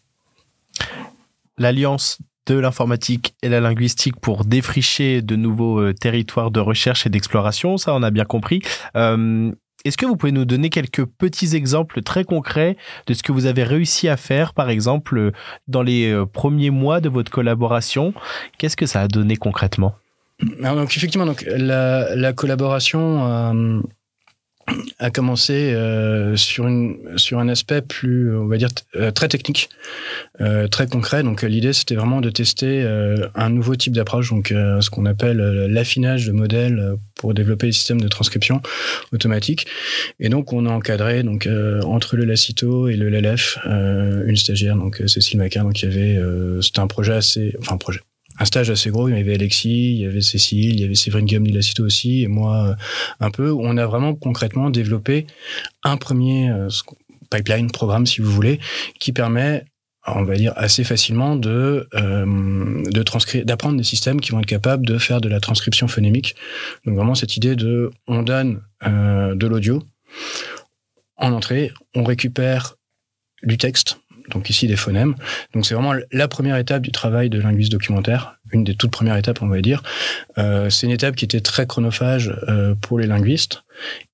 l'alliance 1.61 2.17
de 2.47 2.55
l'informatique 2.55 3.35
et 3.43 3.49
la 3.49 3.59
linguistique 3.59 4.19
pour 4.19 4.45
défricher 4.45 5.21
de 5.21 5.35
nouveaux 5.35 5.79
euh, 5.79 5.93
territoires 5.93 6.51
de 6.51 6.59
recherche 6.59 7.05
et 7.05 7.09
d'exploration, 7.09 7.77
ça 7.77 7.93
on 7.93 8.03
a 8.03 8.11
bien 8.11 8.25
compris. 8.25 8.61
Euh, 8.95 9.51
Est-ce 9.85 9.95
que 9.95 10.05
vous 10.05 10.15
pouvez 10.15 10.31
nous 10.31 10.45
donner 10.45 10.69
quelques 10.69 11.05
petits 11.05 11.55
exemples 11.55 12.01
très 12.01 12.23
concrets 12.23 12.77
de 13.07 13.13
ce 13.13 13.21
que 13.23 13.31
vous 13.31 13.45
avez 13.45 13.63
réussi 13.63 14.09
à 14.09 14.17
faire, 14.17 14.53
par 14.53 14.69
exemple, 14.69 15.31
dans 15.67 15.83
les 15.83 16.11
euh, 16.11 16.25
premiers 16.25 16.71
mois 16.71 16.99
de 16.99 17.09
votre 17.09 17.31
collaboration? 17.31 18.13
Qu'est-ce 18.57 18.75
que 18.75 18.87
ça 18.87 19.01
a 19.01 19.07
donné 19.07 19.37
concrètement? 19.37 19.93
Alors, 20.63 20.75
donc 20.75 20.97
effectivement, 20.97 21.27
donc 21.27 21.45
la, 21.47 22.15
la 22.15 22.33
collaboration 22.33 23.27
euh, 23.27 23.81
a 24.99 25.11
commencé 25.11 25.73
euh, 25.73 26.35
sur 26.35 26.67
une 26.67 26.97
sur 27.17 27.39
un 27.39 27.47
aspect 27.47 27.81
plus 27.81 28.35
on 28.35 28.47
va 28.47 28.57
dire 28.57 28.69
euh, 28.95 29.11
très 29.11 29.27
technique 29.27 29.69
euh, 30.39 30.67
très 30.67 30.87
concret. 30.87 31.23
Donc 31.23 31.41
l'idée 31.43 31.73
c'était 31.73 31.95
vraiment 31.95 32.21
de 32.21 32.29
tester 32.29 32.81
euh, 32.83 33.27
un 33.35 33.49
nouveau 33.49 33.75
type 33.75 33.93
d'approche. 33.93 34.29
Donc 34.29 34.51
euh, 34.51 34.81
ce 34.81 34.89
qu'on 34.89 35.05
appelle 35.05 35.37
l'affinage 35.69 36.25
de 36.27 36.31
modèles 36.31 36.95
pour 37.15 37.33
développer 37.33 37.67
des 37.67 37.73
systèmes 37.73 38.01
de 38.01 38.07
transcription 38.07 38.61
automatique. 39.11 39.67
Et 40.19 40.29
donc 40.29 40.53
on 40.53 40.65
a 40.65 40.69
encadré 40.69 41.23
donc 41.23 41.47
entre 41.83 42.15
le 42.15 42.25
Lacito 42.25 42.87
et 42.87 42.95
le 42.95 43.09
LLF 43.09 43.59
une 43.65 44.35
stagiaire 44.35 44.75
donc 44.75 45.01
Cécile 45.07 45.39
Macar 45.39 45.63
donc 45.63 45.81
il 45.81 45.89
y 45.89 45.93
avait 45.93 46.21
c'était 46.61 46.79
un 46.79 46.87
projet 46.87 47.13
assez 47.13 47.55
enfin 47.59 47.75
un 47.75 47.77
projet 47.77 48.01
un 48.41 48.45
stage 48.45 48.69
assez 48.69 48.89
gros. 48.89 49.07
Il 49.07 49.15
y 49.15 49.19
avait 49.19 49.35
Alexis, 49.35 49.93
il 49.93 49.99
y 49.99 50.05
avait 50.05 50.21
Cécile, 50.21 50.73
il 50.73 50.81
y 50.81 50.83
avait 50.83 50.95
Séverine 50.95 51.25
Guillaume 51.25 51.47
Lacito 51.47 51.83
aussi, 51.83 52.23
et 52.23 52.27
moi 52.27 52.75
un 53.19 53.31
peu. 53.31 53.51
Où 53.51 53.61
on 53.63 53.77
a 53.77 53.85
vraiment 53.85 54.15
concrètement 54.15 54.69
développé 54.69 55.27
un 55.83 55.97
premier 55.97 56.51
pipeline, 57.29 57.69
programme 57.71 58.05
si 58.05 58.21
vous 58.21 58.31
voulez, 58.31 58.59
qui 58.99 59.11
permet 59.11 59.65
on 60.07 60.23
va 60.23 60.35
dire 60.35 60.53
assez 60.55 60.83
facilement 60.83 61.35
de 61.35 61.87
euh, 61.93 62.83
de 62.89 63.03
transcrire 63.03 63.45
d'apprendre 63.45 63.77
des 63.77 63.83
systèmes 63.83 64.19
qui 64.19 64.31
vont 64.31 64.39
être 64.39 64.47
capables 64.47 64.85
de 64.85 64.97
faire 64.97 65.21
de 65.21 65.29
la 65.29 65.39
transcription 65.39 65.87
phonémique 65.87 66.35
donc 66.85 66.95
vraiment 66.95 67.15
cette 67.15 67.37
idée 67.37 67.55
de 67.55 67.91
on 68.07 68.23
donne 68.23 68.61
euh, 68.83 69.35
de 69.35 69.47
l'audio 69.47 69.83
en 71.17 71.31
entrée 71.33 71.71
on 71.93 72.03
récupère 72.03 72.77
du 73.43 73.57
texte 73.57 74.00
donc 74.31 74.49
ici 74.49 74.67
des 74.67 74.75
phonèmes. 74.75 75.15
Donc 75.53 75.65
c'est 75.65 75.73
vraiment 75.73 75.93
la 76.11 76.27
première 76.27 76.57
étape 76.57 76.81
du 76.81 76.91
travail 76.91 77.29
de 77.29 77.39
linguiste 77.39 77.71
documentaire, 77.71 78.37
une 78.51 78.63
des 78.63 78.75
toutes 78.75 78.91
premières 78.91 79.17
étapes 79.17 79.41
on 79.41 79.47
va 79.47 79.61
dire. 79.61 79.83
Euh, 80.37 80.69
c'est 80.69 80.87
une 80.87 80.93
étape 80.93 81.15
qui 81.15 81.25
était 81.25 81.41
très 81.41 81.65
chronophage 81.65 82.33
euh, 82.47 82.75
pour 82.75 82.99
les 82.99 83.07
linguistes. 83.07 83.63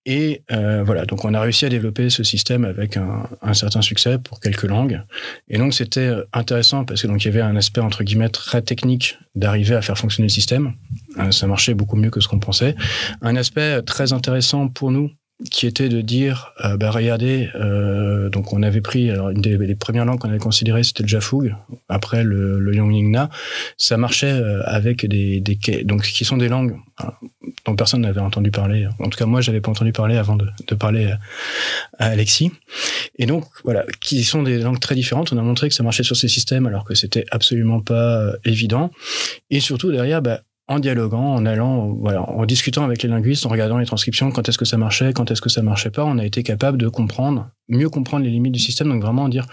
Et 0.06 0.44
euh, 0.52 0.84
voilà, 0.86 1.06
donc 1.06 1.26
on 1.26 1.34
a 1.34 1.42
réussi 1.42 1.66
à 1.66 1.70
développer 1.70 2.10
ce 2.10 2.24
système 2.24 2.64
avec 2.64 2.96
un, 2.96 3.28
un 3.42 3.54
certain 3.54 3.82
succès 3.82 4.18
pour 4.18 4.40
quelques 4.40 4.64
langues. 4.64 5.02
Et 5.50 5.58
donc 5.58 5.74
c'était 5.74 6.12
intéressant 6.32 6.86
parce 6.86 7.02
que 7.02 7.08
donc 7.08 7.24
il 7.24 7.28
y 7.28 7.32
avait 7.32 7.42
un 7.42 7.56
aspect 7.56 7.82
entre 7.82 8.04
guillemets 8.04 8.30
très 8.30 8.62
technique 8.62 9.18
d'arriver 9.36 9.76
à 9.76 9.82
faire 9.82 9.98
fonctionner 9.98 10.28
le 10.28 10.34
système. 10.34 10.74
Euh, 11.20 11.32
ça 11.32 11.48
marchait 11.48 11.74
beaucoup 11.74 11.96
mieux 11.96 12.10
que 12.10 12.20
ce 12.20 12.28
qu'on 12.28 12.40
pensait. 12.40 12.76
Un 13.22 13.36
aspect 13.36 13.82
très 13.82 14.14
intéressant 14.14 14.68
pour 14.68 14.92
nous 14.92 15.12
qui 15.52 15.68
était 15.68 15.88
de 15.88 16.02
dire, 16.02 16.54
euh, 16.66 16.78
bah, 16.78 16.90
regardez, 16.90 17.50
euh, 17.56 18.30
donc 18.30 18.54
on 18.54 18.64
avait 18.64 18.82
pris, 18.82 19.12
alors 19.12 19.30
une 19.30 19.42
des 19.42 19.76
premières 19.76 20.06
langues 20.06 20.20
qu'on 20.20 20.30
avait 20.30 20.40
considérées, 20.40 20.84
c'était 20.84 21.04
le 21.04 21.10
Jafug, 21.10 21.56
après 21.90 22.24
le, 22.24 22.60
le. 22.60 22.78
Ça 23.78 23.98
marchait 23.98 24.32
euh, 24.32 24.62
avec 24.66 25.06
des, 25.06 25.40
des, 25.40 25.84
donc 25.84 26.04
qui 26.04 26.26
sont 26.26 26.38
des 26.38 26.48
langues 26.48 26.76
hein, 27.00 27.12
dont 27.66 27.76
personne 27.76 28.02
n'avait 28.02 28.22
entendu 28.22 28.50
parler. 28.52 28.88
En 29.00 29.10
tout 29.10 29.18
cas, 29.18 29.26
moi, 29.26 29.42
j'avais 29.42 29.62
pas 29.62 29.72
entendu 29.72 29.92
parler 29.92 30.18
avant 30.18 30.36
de, 30.36 30.48
parler 30.76 31.14
à 32.00 32.06
Alexis. 32.06 32.52
Et 33.18 33.26
donc, 33.26 33.46
voilà, 33.64 33.86
qui 34.00 34.24
sont 34.24 34.44
des 34.44 34.60
langues 34.60 34.80
très 34.80 34.96
différentes. 34.96 35.34
On 35.34 35.38
a 35.38 35.42
montré 35.42 35.70
que 35.70 35.76
ça 35.76 35.84
marchait 35.84 36.04
sur 36.04 36.16
ces 36.16 36.28
systèmes 36.28 36.66
alors 36.68 36.86
que 36.86 36.96
c'était 36.96 37.26
absolument 37.32 37.80
pas 37.80 38.22
euh, 38.22 38.38
évident. 38.46 38.92
Et 39.50 39.60
surtout 39.60 39.92
derrière, 39.92 40.22
bah, 40.22 40.42
en 40.68 40.80
dialoguant, 40.80 41.34
en 41.34 41.46
allant, 41.46 41.88
voilà, 41.88 42.30
en 42.30 42.46
discutant 42.46 42.84
avec 42.84 43.02
les 43.02 43.10
linguistes, 43.10 43.46
en 43.46 43.50
regardant 43.50 43.78
les 43.78 43.86
transcriptions, 43.86 44.32
quand 44.32 44.50
est-ce 44.50 44.58
que 44.58 44.66
ça 44.66 44.78
marchait, 44.78 45.14
quand 45.14 45.32
est-ce 45.32 45.42
que 45.42 45.50
ça 45.50 45.62
marchait 45.62 45.92
pas, 45.92 46.04
on 46.04 46.18
a 46.18 46.26
été 46.26 46.44
capable 46.44 46.78
de 46.78 46.90
comprendre, 46.90 47.50
mieux 47.70 47.90
comprendre 47.90 48.26
les 48.26 48.32
limites 48.32 48.54
du 48.54 48.60
système. 48.60 48.90
Donc 48.90 49.02
vraiment 49.02 49.30
dire, 49.30 49.46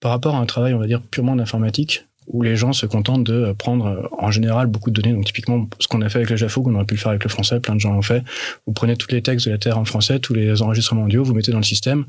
par 0.00 0.10
rapport 0.10 0.34
à 0.34 0.38
un 0.38 0.46
travail, 0.46 0.74
on 0.74 0.78
va 0.78 0.86
dire 0.86 1.00
purement 1.00 1.36
d'informatique, 1.36 2.04
où 2.26 2.42
les 2.42 2.56
gens 2.56 2.72
se 2.72 2.86
contentent 2.86 3.24
de 3.24 3.52
prendre 3.52 4.10
en 4.18 4.30
général 4.30 4.66
beaucoup 4.66 4.90
de 4.90 5.00
données. 5.00 5.14
Donc 5.14 5.24
typiquement, 5.24 5.66
ce 5.78 5.88
qu'on 5.88 6.02
a 6.02 6.08
fait 6.08 6.18
avec 6.18 6.30
le 6.30 6.36
JAFO, 6.36 6.62
qu'on 6.62 6.74
aurait 6.74 6.84
pu 6.84 6.94
le 6.94 7.00
faire 7.00 7.10
avec 7.10 7.24
le 7.24 7.30
français, 7.30 7.58
plein 7.60 7.74
de 7.74 7.80
gens 7.80 7.92
l'ont 7.92 8.02
fait. 8.02 8.22
Vous 8.66 8.72
prenez 8.72 8.96
tous 8.96 9.10
les 9.10 9.22
textes 9.22 9.46
de 9.46 9.52
la 9.52 9.58
Terre 9.58 9.78
en 9.78 9.84
français, 9.84 10.18
tous 10.18 10.34
les 10.34 10.60
enregistrements 10.60 11.04
audio, 11.04 11.24
vous 11.24 11.34
mettez 11.34 11.52
dans 11.52 11.58
le 11.58 11.64
système, 11.64 12.04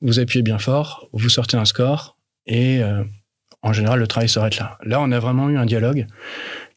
vous 0.00 0.20
appuyez 0.20 0.42
bien 0.42 0.58
fort, 0.58 1.08
vous 1.12 1.28
sortez 1.28 1.56
un 1.56 1.66
score, 1.66 2.16
et 2.46 2.82
euh, 2.82 3.04
en 3.62 3.72
général, 3.72 3.98
le 3.98 4.06
travail 4.06 4.28
s'arrête 4.28 4.56
là. 4.58 4.78
Là, 4.84 5.00
on 5.00 5.10
a 5.12 5.18
vraiment 5.18 5.50
eu 5.50 5.58
un 5.58 5.66
dialogue 5.66 6.06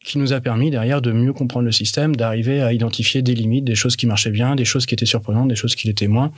qui 0.04 0.18
nous 0.18 0.34
a 0.34 0.42
permis 0.42 0.72
derrière 0.72 1.02
de 1.02 1.12
mieux 1.12 1.34
comprendre 1.34 1.66
le 1.66 1.72
système, 1.72 2.16
d'arriver 2.16 2.62
à 2.62 2.74
identifier 2.74 3.22
des 3.22 3.36
limites, 3.36 3.66
des 3.66 3.76
choses 3.76 3.96
qui 3.96 4.08
marchaient 4.08 4.32
bien, 4.32 4.56
des 4.56 4.66
choses 4.66 4.86
qui 4.86 4.96
étaient 4.96 5.06
surprenantes, 5.06 5.48
des 5.48 5.56
choses 5.56 5.76
qui 5.76 5.88
l'étaient 5.88 6.08
moins. 6.08 6.32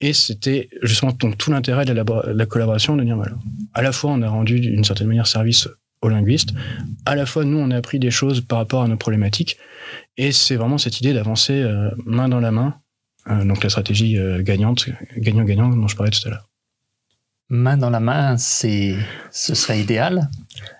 Et 0.00 0.12
c'était 0.12 0.68
justement 0.82 1.12
donc, 1.12 1.36
tout 1.36 1.50
l'intérêt 1.50 1.84
de, 1.84 1.92
la, 1.92 2.46
collaboration 2.46 2.96
de 2.96 3.04
dire 3.04 3.16
voilà, 3.16 3.36
à 3.74 3.82
la 3.82 3.92
fois 3.92 4.12
on 4.12 4.22
a 4.22 4.28
rendu 4.28 4.60
d'une 4.60 4.84
certaine 4.84 5.08
manière 5.08 5.26
service 5.26 5.68
aux 6.02 6.08
linguistes, 6.08 6.50
à 7.04 7.16
la 7.16 7.26
fois 7.26 7.44
nous 7.44 7.58
on 7.58 7.70
a 7.70 7.76
appris 7.76 7.98
des 7.98 8.10
choses 8.10 8.40
par 8.40 8.58
rapport 8.58 8.82
à 8.82 8.88
nos 8.88 8.96
problématiques, 8.96 9.58
et 10.16 10.32
c'est 10.32 10.56
vraiment 10.56 10.78
cette 10.78 11.00
idée 11.00 11.12
d'avancer 11.12 11.54
euh, 11.54 11.90
main 12.04 12.28
dans 12.28 12.40
la 12.40 12.50
main, 12.50 12.74
euh, 13.28 13.44
donc 13.44 13.62
la 13.62 13.70
stratégie 13.70 14.18
euh, 14.18 14.42
gagnante, 14.42 14.88
gagnant-gagnant 15.16 15.68
dont 15.68 15.88
je 15.88 15.96
parlais 15.96 16.10
tout 16.10 16.26
à 16.26 16.30
l'heure. 16.30 16.48
Main 17.48 17.76
dans 17.76 17.90
la 17.90 18.00
main, 18.00 18.36
c'est, 18.36 18.96
ce 19.30 19.54
serait 19.54 19.80
idéal, 19.80 20.28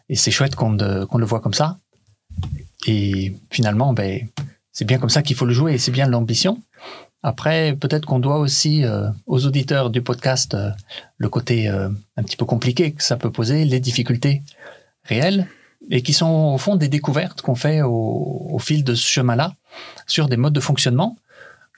et 0.09 0.17
c'est 0.17 0.31
chouette 0.31 0.57
qu'on, 0.57 0.77
qu'on 0.77 1.19
le 1.19 1.27
voit 1.27 1.41
comme 1.41 1.55
ça. 1.55 1.79
Et 2.87 3.35
finalement, 3.51 3.93
ben, 3.93 4.29
c'est 4.73 4.85
bien 4.85 4.99
comme 4.99 5.11
ça 5.11 5.23
qu'il 5.23 5.37
faut 5.37 5.47
le 5.47 5.55
jouer 5.55 5.75
et 5.75 5.79
c'est 5.79 5.91
bien 5.91 6.07
l'ambition. 6.07 6.63
Après, 7.23 7.75
peut-être 7.75 8.07
qu'on 8.07 8.19
doit 8.19 8.39
aussi 8.39 8.85
euh, 8.85 9.09
aux 9.27 9.47
auditeurs 9.47 9.91
du 9.91 10.03
podcast 10.03 10.55
euh, 10.55 10.71
le 11.17 11.29
côté 11.29 11.69
euh, 11.69 11.89
un 12.17 12.23
petit 12.23 12.37
peu 12.37 12.45
compliqué 12.45 12.93
que 12.93 13.03
ça 13.03 13.17
peut 13.17 13.33
poser, 13.33 13.65
les 13.65 13.81
difficultés 13.81 14.43
réelles 15.03 15.49
et 15.91 16.03
qui 16.03 16.13
sont 16.13 16.53
au 16.55 16.59
fond 16.59 16.77
des 16.77 16.89
découvertes 16.89 17.43
qu'on 17.43 17.55
fait 17.55 17.83
au, 17.83 18.59
fil 18.61 18.85
de 18.85 18.95
ce 18.95 19.07
chemin-là 19.09 19.55
sur 20.07 20.29
des 20.29 20.37
modes 20.37 20.53
de 20.53 20.61
fonctionnement 20.61 21.17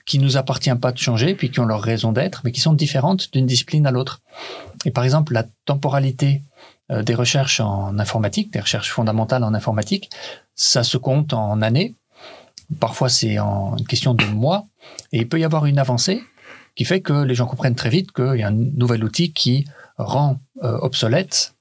qui 0.05 0.19
nous 0.19 0.37
appartient 0.37 0.73
pas 0.75 0.91
de 0.91 0.97
changer 0.97 1.35
puis 1.35 1.51
qui 1.51 1.59
ont 1.59 1.65
leur 1.65 1.81
raison 1.81 2.11
d'être 2.11 2.41
mais 2.43 2.51
qui 2.51 2.61
sont 2.61 2.73
différentes 2.73 3.31
d'une 3.31 3.45
discipline 3.45 3.87
à 3.87 3.91
l'autre. 3.91 4.21
Et 4.85 4.91
par 4.91 5.03
exemple, 5.03 5.33
la 5.33 5.45
temporalité 5.65 6.43
euh, 6.91 7.03
des 7.03 7.13
recherches 7.13 7.59
en 7.59 7.99
informatique, 7.99 8.51
des 8.51 8.59
recherches 8.59 8.91
fondamentales 8.91 9.43
en 9.43 9.53
informatique, 9.53 10.09
ça 10.55 10.83
se 10.83 10.97
compte 10.97 11.33
en 11.33 11.61
années. 11.61 11.95
Parfois, 12.79 13.09
c'est 13.09 13.37
en 13.39 13.77
une 13.77 13.85
question 13.85 14.13
de 14.13 14.25
mois. 14.25 14.67
Et 15.11 15.19
il 15.19 15.29
peut 15.29 15.39
y 15.39 15.43
avoir 15.43 15.65
une 15.65 15.79
avancée 15.79 16.21
qui 16.75 16.85
fait 16.85 17.01
que 17.01 17.13
les 17.23 17.35
gens 17.35 17.45
comprennent 17.45 17.75
très 17.75 17.89
vite 17.89 18.11
qu'il 18.11 18.37
y 18.37 18.43
a 18.43 18.47
un 18.47 18.51
nouvel 18.51 19.03
outil 19.03 19.33
qui 19.33 19.65
rend 19.97 20.39
euh, 20.63 20.77
obsolète 20.79 21.53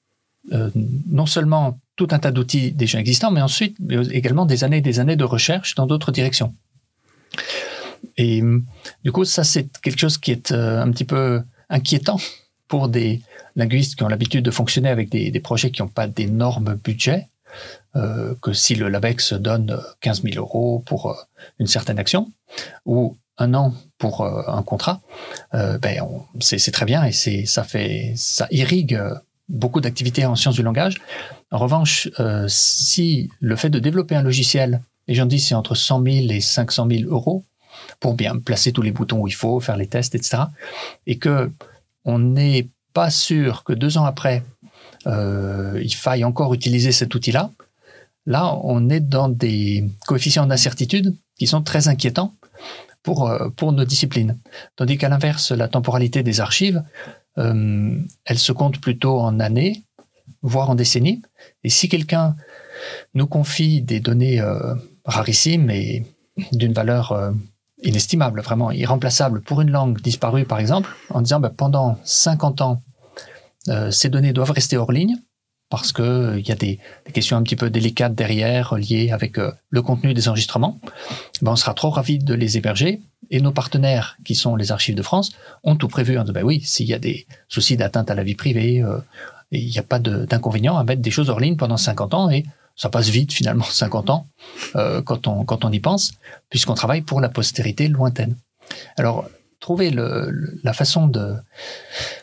euh, 0.53 0.71
non 0.75 1.27
seulement 1.27 1.79
tout 1.97 2.09
un 2.11 2.19
tas 2.19 2.31
d'outils 2.31 2.73
déjà 2.73 2.99
existants, 2.99 3.31
mais 3.31 3.43
ensuite 3.43 3.77
également 4.13 4.47
des 4.47 4.65
années 4.65 4.79
et 4.79 4.83
des 4.83 5.01
années 5.01 5.17
de 5.17 5.25
recherche 5.25 5.75
dans 5.75 5.87
d'autres 5.87 6.13
directions. 6.13 6.55
Et 8.17 8.43
du 9.05 9.13
coup, 9.13 9.25
ça, 9.25 9.45
c'est 9.45 9.69
quelque 9.81 9.99
chose 9.99 10.17
qui 10.17 10.31
est 10.31 10.53
un 10.53 10.91
petit 10.91 11.05
peu 11.05 11.43
inquiétant 11.69 12.19
pour 12.69 12.89
des 12.89 13.21
linguistes 13.59 13.97
qui 13.97 14.05
ont 14.05 14.09
l'habitude 14.09 14.45
de 14.45 14.51
fonctionner 14.51 14.89
avec 14.89 15.11
des, 15.11 15.41
projets 15.41 15.71
qui 15.71 15.83
n'ont 15.83 15.89
pas 15.89 16.07
d'énormes 16.07 16.75
budgets, 16.83 17.29
euh, 17.97 18.35
que 18.41 18.53
si 18.53 18.75
le 18.75 18.89
LABEX 18.89 19.35
donne 19.35 19.79
15 20.01 20.23
000 20.23 20.37
euros 20.37 20.83
pour 20.87 21.11
euh, 21.11 21.15
une 21.59 21.67
certaine 21.67 21.99
action, 21.99 22.31
ou 22.87 23.19
un 23.37 23.55
an 23.55 23.75
pour 23.99 24.23
euh, 24.23 24.43
un 24.47 24.63
contrat, 24.63 25.01
euh, 25.55 25.79
ben 25.79 26.03
c'est 26.41 26.71
très 26.71 26.87
bien 26.87 27.05
et 27.05 27.13
ça 27.13 27.65
fait 27.65 28.13
ça 28.17 28.47
irrigue 28.51 29.01
beaucoup 29.49 29.81
d'activités 29.81 30.25
en 30.25 30.37
sciences 30.37 30.57
du 30.57 30.63
langage. 30.63 30.97
En 31.51 31.59
revanche, 31.59 32.11
si 32.49 33.31
le 33.41 33.57
fait 33.57 33.71
de 33.71 33.79
développer 33.79 34.15
un 34.15 34.23
logiciel, 34.23 34.83
les 35.07 35.15
gens 35.15 35.25
disent 35.25 35.49
c'est 35.49 35.55
entre 35.55 35.75
100 35.75 36.03
000 36.03 36.17
et 36.31 36.41
500 36.41 36.87
000 36.91 37.11
euros 37.11 37.45
pour 37.99 38.15
bien 38.15 38.39
placer 38.39 38.73
tous 38.73 38.83
les 38.83 38.93
boutons 38.93 39.21
où 39.21 39.27
il 39.27 39.35
faut, 39.35 39.59
faire 39.61 39.79
les 39.79 39.87
tests, 39.87 40.15
etc. 40.15 40.43
Et 41.07 41.19
que 41.19 41.51
on 42.05 42.19
n'est 42.19 42.69
pas 42.99 43.11
sûr 43.11 43.63
que 43.63 43.73
deux 43.73 43.97
ans 43.97 44.07
après, 44.07 44.43
euh, 45.07 45.81
il 45.81 45.95
faille 45.95 46.25
encore 46.25 46.53
utiliser 46.53 46.91
cet 46.91 47.15
outil-là, 47.15 47.53
là, 48.27 48.59
on 48.65 48.89
est 48.91 48.99
dans 48.99 49.29
des 49.29 49.89
coefficients 50.09 50.47
d'incertitude 50.47 51.17
qui 51.39 51.47
sont 51.47 51.63
très 51.63 51.87
inquiétants 51.87 52.35
pour, 53.05 53.31
euh, 53.31 53.51
pour 53.51 53.71
nos 53.71 53.85
disciplines. 53.85 54.37
Tandis 54.75 54.99
qu'à 54.99 55.09
l'inverse, 55.09 55.53
la 55.53 55.69
temporalité 55.69 56.25
des 56.25 56.41
archives, 56.41 56.83
euh, 57.39 57.97
elle 58.25 58.39
se 58.41 58.51
compte 58.51 58.81
plutôt 58.81 59.21
en 59.21 59.39
années, 59.39 59.85
voire 60.43 60.69
en 60.69 60.75
décennies. 60.75 61.23
Et 61.63 61.69
si 61.69 61.89
quelqu'un 61.89 62.35
nous 63.15 63.29
confie 63.29 63.81
des 63.81 64.01
données 64.01 64.43
rarissimes 65.05 65.71
et 65.71 66.05
d'une 66.51 66.73
valeur 66.73 67.33
inestimable, 67.85 68.41
vraiment 68.41 68.73
irremplaçable 68.73 69.41
pour 69.43 69.61
une 69.61 69.71
langue 69.71 70.01
disparue, 70.01 70.45
par 70.45 70.59
exemple, 70.59 70.91
en 71.11 71.21
disant 71.21 71.39
ben, 71.39 71.51
pendant 71.51 71.97
50 72.03 72.61
ans, 72.61 72.83
ces 73.91 74.09
données 74.09 74.33
doivent 74.33 74.51
rester 74.51 74.77
hors 74.77 74.93
ligne 74.93 75.17
parce 75.71 75.93
que 75.93 76.03
il 76.39 76.39
euh, 76.39 76.49
y 76.49 76.53
a 76.53 76.55
des, 76.55 76.79
questions 77.13 77.37
un 77.37 77.43
petit 77.43 77.57
peu 77.57 77.71
délicates 77.71 78.15
derrière 78.15 78.75
liées 78.75 79.11
avec 79.11 79.39
euh, 79.39 79.53
le 79.71 79.83
contenu 79.83 80.15
des 80.15 80.29
enregistrements. 80.29 80.81
Ben, 81.43 81.53
on 81.53 81.57
sera 81.57 81.75
trop 81.75 81.91
ravis 81.91 82.19
de 82.19 82.35
les 82.35 82.57
héberger 82.57 83.01
et 83.31 83.41
nos 83.41 83.53
partenaires 83.53 84.17
qui 84.25 84.35
sont 84.35 84.57
les 84.57 84.73
archives 84.73 84.95
de 84.95 85.03
France 85.03 85.33
ont 85.63 85.77
tout 85.77 85.89
prévu 85.89 86.19
en 86.19 86.23
disant 86.23 86.33
ben 86.33 86.45
oui 86.45 86.63
s'il 86.65 86.87
y 86.87 86.95
a 86.95 86.99
des 86.99 87.27
soucis 87.49 87.77
d'atteinte 87.77 88.11
à 88.11 88.15
la 88.15 88.23
vie 88.23 88.35
privée 88.35 88.83
il 89.51 89.67
n'y 89.67 89.79
a 89.79 89.83
pas 89.83 89.99
d'inconvénient 89.99 90.79
à 90.79 90.85
mettre 90.85 91.03
des 91.03 91.11
choses 91.11 91.29
hors 91.29 91.41
ligne 91.41 91.57
pendant 91.57 91.77
50 91.77 92.15
ans 92.15 92.31
et 92.31 92.47
ça 92.75 92.89
passe 92.89 93.09
vite 93.09 93.33
finalement 93.33 93.65
50 93.71 94.09
ans 94.09 94.29
euh, 94.77 95.03
quand 95.03 95.27
on 95.27 95.45
quand 95.45 95.67
on 95.67 95.73
y 95.73 95.81
pense 95.81 96.13
puisqu'on 96.49 96.75
travaille 96.75 97.03
pour 97.03 97.21
la 97.21 97.29
postérité 97.29 97.89
lointaine. 97.89 98.37
Alors 98.97 99.29
trouver 99.61 99.91
le, 99.91 100.59
la 100.63 100.73
façon 100.73 101.07
de 101.07 101.35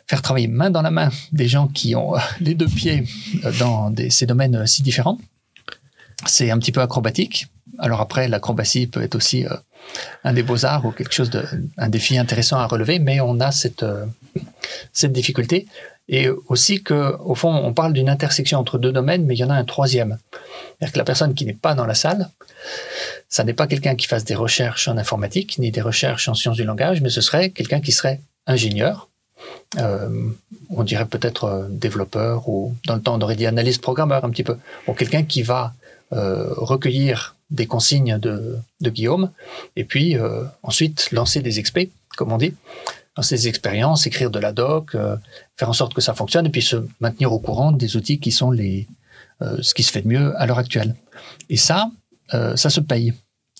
faire 0.07 0.21
travailler 0.21 0.47
main 0.47 0.69
dans 0.69 0.81
la 0.81 0.91
main 0.91 1.09
des 1.31 1.47
gens 1.47 1.67
qui 1.67 1.95
ont 1.95 2.13
les 2.39 2.55
deux 2.55 2.67
pieds 2.67 3.03
dans 3.59 3.89
des, 3.89 4.09
ces 4.09 4.25
domaines 4.25 4.65
si 4.67 4.83
différents, 4.83 5.17
c'est 6.25 6.51
un 6.51 6.57
petit 6.57 6.71
peu 6.71 6.81
acrobatique. 6.81 7.47
Alors 7.79 7.99
après, 7.99 8.27
l'acrobatie 8.27 8.87
peut 8.87 9.01
être 9.01 9.15
aussi 9.15 9.45
euh, 9.45 9.49
un 10.23 10.33
des 10.33 10.43
beaux 10.43 10.65
arts 10.65 10.85
ou 10.85 10.91
quelque 10.91 11.13
chose 11.13 11.29
de 11.29 11.43
un 11.77 11.89
défi 11.89 12.17
intéressant 12.17 12.57
à 12.57 12.67
relever, 12.67 12.99
mais 12.99 13.19
on 13.19 13.39
a 13.39 13.51
cette 13.51 13.83
euh, 13.83 14.05
cette 14.93 15.11
difficulté 15.11 15.67
et 16.07 16.29
aussi 16.47 16.83
que, 16.83 17.15
au 17.21 17.35
fond, 17.35 17.53
on 17.53 17.73
parle 17.73 17.93
d'une 17.93 18.09
intersection 18.09 18.59
entre 18.59 18.77
deux 18.77 18.91
domaines, 18.91 19.25
mais 19.25 19.35
il 19.35 19.39
y 19.39 19.43
en 19.43 19.49
a 19.49 19.55
un 19.55 19.65
troisième. 19.65 20.17
C'est-à-dire 20.77 20.93
que 20.93 20.97
la 20.99 21.03
personne 21.03 21.33
qui 21.33 21.45
n'est 21.45 21.53
pas 21.53 21.73
dans 21.73 21.85
la 21.85 21.95
salle, 21.95 22.29
ça 23.27 23.43
n'est 23.43 23.53
pas 23.53 23.67
quelqu'un 23.67 23.95
qui 23.95 24.07
fasse 24.07 24.23
des 24.23 24.35
recherches 24.35 24.87
en 24.87 24.97
informatique, 24.97 25.57
ni 25.57 25.71
des 25.71 25.81
recherches 25.81 26.27
en 26.27 26.35
sciences 26.35 26.57
du 26.57 26.63
langage, 26.63 27.01
mais 27.01 27.09
ce 27.09 27.21
serait 27.21 27.49
quelqu'un 27.49 27.81
qui 27.81 27.91
serait 27.91 28.21
ingénieur, 28.45 29.09
euh, 29.77 30.29
on 30.69 30.83
dirait 30.83 31.05
peut-être 31.05 31.43
euh, 31.45 31.67
développeur, 31.69 32.47
ou 32.47 32.75
dans 32.85 32.95
le 32.95 33.01
temps 33.01 33.15
on 33.15 33.21
aurait 33.21 33.35
dit 33.35 33.45
analyste 33.45 33.81
programmeur 33.81 34.23
un 34.23 34.29
petit 34.29 34.43
peu, 34.43 34.57
ou 34.87 34.93
quelqu'un 34.93 35.23
qui 35.23 35.43
va 35.43 35.73
euh, 36.13 36.53
recueillir 36.55 37.35
des 37.49 37.67
consignes 37.67 38.17
de, 38.17 38.59
Guillaume, 38.81 39.31
et 39.75 39.83
puis 39.83 40.17
ensuite 40.63 41.11
lancer 41.11 41.41
des 41.41 41.59
expés, 41.59 41.91
comme 42.17 42.31
on 42.31 42.37
dit, 42.37 42.55
lancer 43.17 43.35
des 43.35 43.47
expériences, 43.47 44.07
écrire 44.07 44.31
de 44.31 44.39
la 44.39 44.51
doc, 44.51 44.95
euh, 44.95 45.15
faire 45.55 45.69
en 45.69 45.73
sorte 45.73 45.93
que 45.93 46.01
ça 46.01 46.13
fonctionne, 46.13 46.45
et 46.45 46.49
puis 46.49 46.61
se 46.61 46.85
maintenir 46.99 47.31
au 47.31 47.39
courant 47.39 47.71
des 47.71 47.95
outils 47.95 48.19
qui 48.19 48.31
sont 48.31 48.51
les, 48.51 48.87
euh, 49.41 49.57
ce 49.61 49.73
qui 49.73 49.83
se 49.83 49.91
fait 49.91 50.01
de 50.01 50.07
mieux 50.07 50.33
à 50.39 50.45
l'heure 50.45 50.59
actuelle. 50.59 50.95
Et 51.49 51.57
ça, 51.57 51.89
euh, 52.33 52.55
ça 52.55 52.69
se 52.69 52.79
paye. 52.79 53.13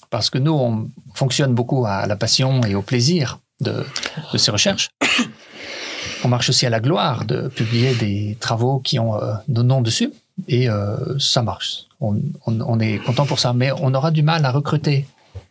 Parce 0.09 0.29
que 0.29 0.37
nous, 0.37 0.53
on 0.53 0.89
fonctionne 1.13 1.53
beaucoup 1.53 1.85
à 1.85 2.05
la 2.07 2.15
passion 2.15 2.61
et 2.63 2.75
au 2.75 2.81
plaisir 2.81 3.39
de, 3.61 3.85
de 4.33 4.37
ces 4.37 4.51
recherches. 4.51 4.89
On 6.23 6.27
marche 6.27 6.49
aussi 6.49 6.65
à 6.65 6.69
la 6.71 6.79
gloire 6.79 7.25
de 7.25 7.49
publier 7.49 7.93
des 7.93 8.37
travaux 8.39 8.79
qui 8.79 8.97
ont 8.97 9.21
euh, 9.21 9.33
nos 9.47 9.61
noms 9.61 9.81
dessus. 9.81 10.11
Et 10.47 10.69
euh, 10.69 11.19
ça 11.19 11.43
marche. 11.43 11.83
On, 12.01 12.15
on, 12.47 12.61
on 12.61 12.79
est 12.79 12.97
content 12.99 13.25
pour 13.25 13.39
ça. 13.39 13.53
Mais 13.53 13.71
on 13.73 13.93
aura 13.93 14.11
du 14.11 14.23
mal 14.23 14.43
à 14.43 14.51
recruter 14.51 15.05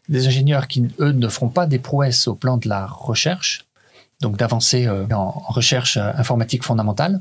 des 0.08 0.26
ingénieurs 0.26 0.66
qui, 0.66 0.88
eux, 0.98 1.12
ne 1.12 1.28
feront 1.28 1.48
pas 1.48 1.66
des 1.66 1.78
prouesses 1.78 2.26
au 2.26 2.34
plan 2.34 2.56
de 2.56 2.68
la 2.68 2.86
recherche, 2.86 3.64
donc 4.20 4.36
d'avancer 4.36 4.86
euh, 4.86 5.06
en, 5.12 5.30
recherche 5.30 5.96
euh, 5.96 6.10
informatique 6.16 6.64
fondamentale. 6.64 7.20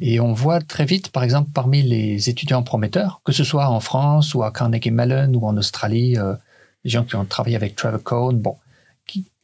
Et 0.00 0.18
on 0.18 0.32
voit 0.32 0.60
très 0.60 0.84
vite, 0.84 1.10
par 1.10 1.22
exemple, 1.22 1.50
parmi 1.54 1.82
les 1.82 2.28
étudiants 2.28 2.62
prometteurs, 2.64 3.20
que 3.24 3.32
ce 3.32 3.44
soit 3.44 3.68
en 3.68 3.78
France 3.78 4.34
ou 4.34 4.42
à 4.42 4.50
Carnegie 4.50 4.90
Mellon 4.90 5.32
ou 5.34 5.46
en 5.46 5.56
Australie, 5.56 6.18
euh, 6.18 6.34
les 6.84 6.90
gens 6.90 7.04
qui 7.04 7.14
ont 7.14 7.24
travaillé 7.24 7.54
avec 7.54 7.76
Trevor 7.76 8.02
Cohn, 8.02 8.36
bon, 8.36 8.56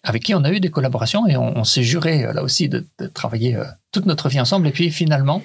avec 0.02 0.22
qui 0.22 0.34
on 0.34 0.44
a 0.44 0.50
eu 0.50 0.58
des 0.58 0.70
collaborations 0.70 1.26
et 1.26 1.36
on, 1.36 1.64
s'est 1.64 1.82
juré 1.82 2.24
euh, 2.24 2.32
là 2.32 2.42
aussi 2.42 2.68
de, 2.68 2.84
travailler 3.14 3.56
euh, 3.56 3.64
toute 3.92 4.06
notre 4.06 4.28
vie 4.28 4.40
ensemble. 4.40 4.66
Et 4.66 4.72
puis 4.72 4.90
finalement, 4.90 5.42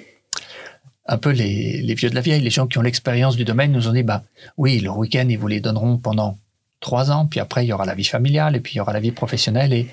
un 1.06 1.18
peu 1.18 1.30
les, 1.30 1.82
les 1.82 1.94
vieux 1.94 2.10
de 2.10 2.14
la 2.14 2.20
vieille, 2.20 2.40
les 2.40 2.50
gens 2.50 2.66
qui 2.66 2.78
ont 2.78 2.82
l'expérience 2.82 3.36
du 3.36 3.44
domaine 3.44 3.72
nous 3.72 3.88
ont 3.88 3.92
dit, 3.92 4.02
bah 4.02 4.22
oui, 4.56 4.80
le 4.80 4.90
week-end, 4.90 5.26
ils 5.28 5.38
vous 5.38 5.48
les 5.48 5.60
donneront 5.60 5.98
pendant 5.98 6.38
trois 6.84 7.10
ans, 7.10 7.26
puis 7.26 7.40
après 7.40 7.64
il 7.64 7.68
y 7.68 7.72
aura 7.72 7.86
la 7.86 7.94
vie 7.94 8.04
familiale 8.04 8.54
et 8.54 8.60
puis 8.60 8.74
il 8.74 8.76
y 8.76 8.80
aura 8.80 8.92
la 8.92 9.00
vie 9.00 9.10
professionnelle 9.10 9.72
et 9.72 9.88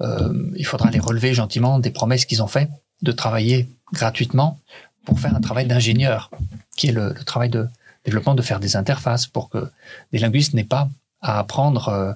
euh, 0.00 0.32
il 0.56 0.64
faudra 0.64 0.88
les 0.90 1.00
relever 1.00 1.34
gentiment 1.34 1.80
des 1.80 1.90
promesses 1.90 2.24
qu'ils 2.24 2.42
ont 2.42 2.46
fait 2.46 2.70
de 3.02 3.12
travailler 3.12 3.68
gratuitement 3.92 4.60
pour 5.04 5.18
faire 5.18 5.34
un 5.34 5.40
travail 5.40 5.66
d'ingénieur, 5.66 6.30
qui 6.76 6.88
est 6.88 6.92
le, 6.92 7.12
travail 7.26 7.50
de 7.50 7.66
développement 8.04 8.36
de 8.36 8.42
faire 8.42 8.60
des 8.60 8.76
interfaces 8.76 9.26
pour 9.26 9.50
que 9.50 9.68
des 10.12 10.18
linguistes 10.18 10.54
n'aient 10.54 10.72
pas 10.78 10.88
à 11.20 11.40
apprendre 11.40 11.88
euh, 11.88 12.12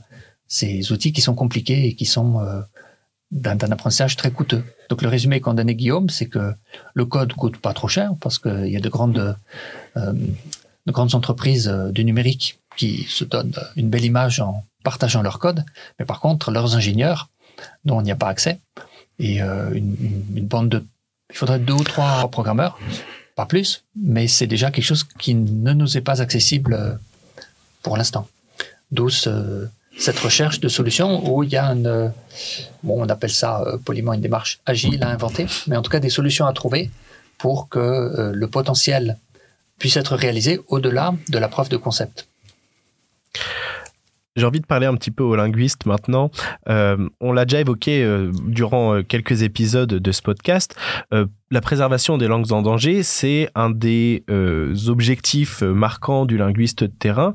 ces 0.46 0.92
outils 0.92 1.12
qui 1.12 1.20
sont 1.20 1.34
compliqués 1.34 1.86
et 1.88 1.94
qui 1.96 2.06
sont 2.06 2.40
euh, 2.40 2.60
d'un 3.32 3.72
apprentissage 3.72 4.16
très 4.16 4.30
coûteux. 4.30 4.62
Donc 4.88 5.02
le 5.02 5.08
résumé 5.08 5.40
qu'en 5.40 5.54
donnait 5.54 5.74
Guillaume, 5.74 6.10
c'est 6.10 6.28
que 6.28 6.54
le 6.94 7.04
code 7.06 7.32
coûte 7.32 7.56
pas 7.56 7.72
trop 7.72 7.88
cher 7.88 8.12
parce 8.20 8.38
qu'il 8.38 8.68
y 8.68 8.76
a 8.76 8.80
de 8.80 8.88
grandes, 8.88 9.36
de 10.86 10.92
grandes 10.92 11.14
entreprises 11.14 11.68
euh, 11.68 11.90
du 11.90 12.04
numérique 12.04 12.58
qui 12.76 13.04
se 13.08 13.24
donnent 13.24 13.54
une 13.76 13.90
belle 13.90 14.04
image 14.04 14.40
en 14.40 14.64
partageant 14.82 15.22
leur 15.22 15.38
code, 15.38 15.64
mais 15.98 16.04
par 16.04 16.20
contre 16.20 16.50
leurs 16.50 16.74
ingénieurs, 16.74 17.28
dont 17.84 18.00
il 18.00 18.04
n'y 18.04 18.10
a 18.10 18.16
pas 18.16 18.28
accès, 18.28 18.58
et 19.18 19.42
euh, 19.42 19.70
une, 19.72 20.46
bande 20.46 20.68
de, 20.68 20.84
il 21.30 21.36
faudrait 21.36 21.58
deux 21.58 21.74
ou 21.74 21.84
trois 21.84 22.28
programmeurs, 22.30 22.78
pas 23.36 23.46
plus, 23.46 23.84
mais 23.94 24.26
c'est 24.26 24.46
déjà 24.46 24.70
quelque 24.70 24.84
chose 24.84 25.04
qui 25.18 25.34
ne 25.34 25.72
nous 25.72 25.96
est 25.96 26.00
pas 26.00 26.20
accessible 26.20 26.74
euh, 26.74 26.94
pour 27.82 27.96
l'instant. 27.96 28.26
D'où 28.90 29.08
ce, 29.08 29.68
cette 29.98 30.18
recherche 30.18 30.60
de 30.60 30.68
solutions 30.68 31.30
où 31.30 31.42
il 31.42 31.50
y 31.50 31.56
a 31.56 31.66
une, 31.66 32.12
bon, 32.82 33.04
on 33.04 33.08
appelle 33.08 33.30
ça 33.30 33.62
euh, 33.62 33.78
poliment 33.78 34.12
une 34.12 34.20
démarche 34.20 34.60
agile 34.66 35.02
à 35.02 35.08
inventer, 35.08 35.46
mais 35.66 35.76
en 35.76 35.82
tout 35.82 35.90
cas 35.90 36.00
des 36.00 36.10
solutions 36.10 36.46
à 36.46 36.52
trouver 36.52 36.90
pour 37.38 37.68
que 37.68 37.78
euh, 37.78 38.32
le 38.32 38.48
potentiel 38.48 39.18
puisse 39.82 39.96
être 39.96 40.14
réalisé 40.14 40.60
au-delà 40.68 41.12
de 41.28 41.38
la 41.38 41.48
preuve 41.48 41.68
de 41.68 41.76
concept. 41.76 42.28
J'ai 44.34 44.46
envie 44.46 44.60
de 44.60 44.66
parler 44.66 44.86
un 44.86 44.94
petit 44.94 45.10
peu 45.10 45.22
aux 45.22 45.36
linguistes 45.36 45.84
maintenant. 45.84 46.30
Euh, 46.68 46.96
on 47.20 47.32
l'a 47.32 47.44
déjà 47.44 47.60
évoqué 47.60 48.02
euh, 48.02 48.30
durant 48.46 48.94
euh, 48.94 49.02
quelques 49.02 49.42
épisodes 49.42 49.92
de 49.92 50.12
ce 50.12 50.22
podcast. 50.22 50.74
Euh, 51.12 51.26
la 51.50 51.60
préservation 51.60 52.16
des 52.16 52.28
langues 52.28 52.50
en 52.50 52.62
danger, 52.62 53.02
c'est 53.02 53.50
un 53.54 53.68
des 53.68 54.24
euh, 54.30 54.74
objectifs 54.86 55.60
marquants 55.60 56.24
du 56.24 56.38
linguiste 56.38 56.84
de 56.84 56.86
terrain. 56.86 57.34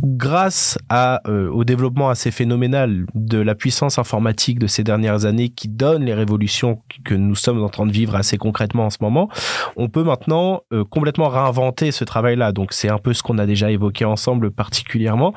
Grâce 0.00 0.78
à, 0.88 1.20
euh, 1.26 1.48
au 1.50 1.64
développement 1.64 2.08
assez 2.08 2.30
phénoménal 2.30 3.06
de 3.16 3.38
la 3.38 3.56
puissance 3.56 3.98
informatique 3.98 4.60
de 4.60 4.68
ces 4.68 4.84
dernières 4.84 5.24
années 5.24 5.48
qui 5.48 5.66
donne 5.66 6.04
les 6.04 6.14
révolutions 6.14 6.80
que 7.04 7.14
nous 7.14 7.34
sommes 7.34 7.60
en 7.60 7.68
train 7.68 7.86
de 7.86 7.92
vivre 7.92 8.14
assez 8.14 8.38
concrètement 8.38 8.86
en 8.86 8.90
ce 8.90 8.98
moment, 9.00 9.28
on 9.74 9.88
peut 9.88 10.04
maintenant 10.04 10.62
euh, 10.72 10.84
complètement 10.84 11.28
réinventer 11.28 11.90
ce 11.90 12.04
travail-là. 12.04 12.52
Donc 12.52 12.72
c'est 12.72 12.88
un 12.88 12.98
peu 12.98 13.14
ce 13.14 13.24
qu'on 13.24 13.38
a 13.38 13.46
déjà 13.46 13.72
évoqué 13.72 14.04
ensemble 14.04 14.52
particulièrement. 14.52 15.34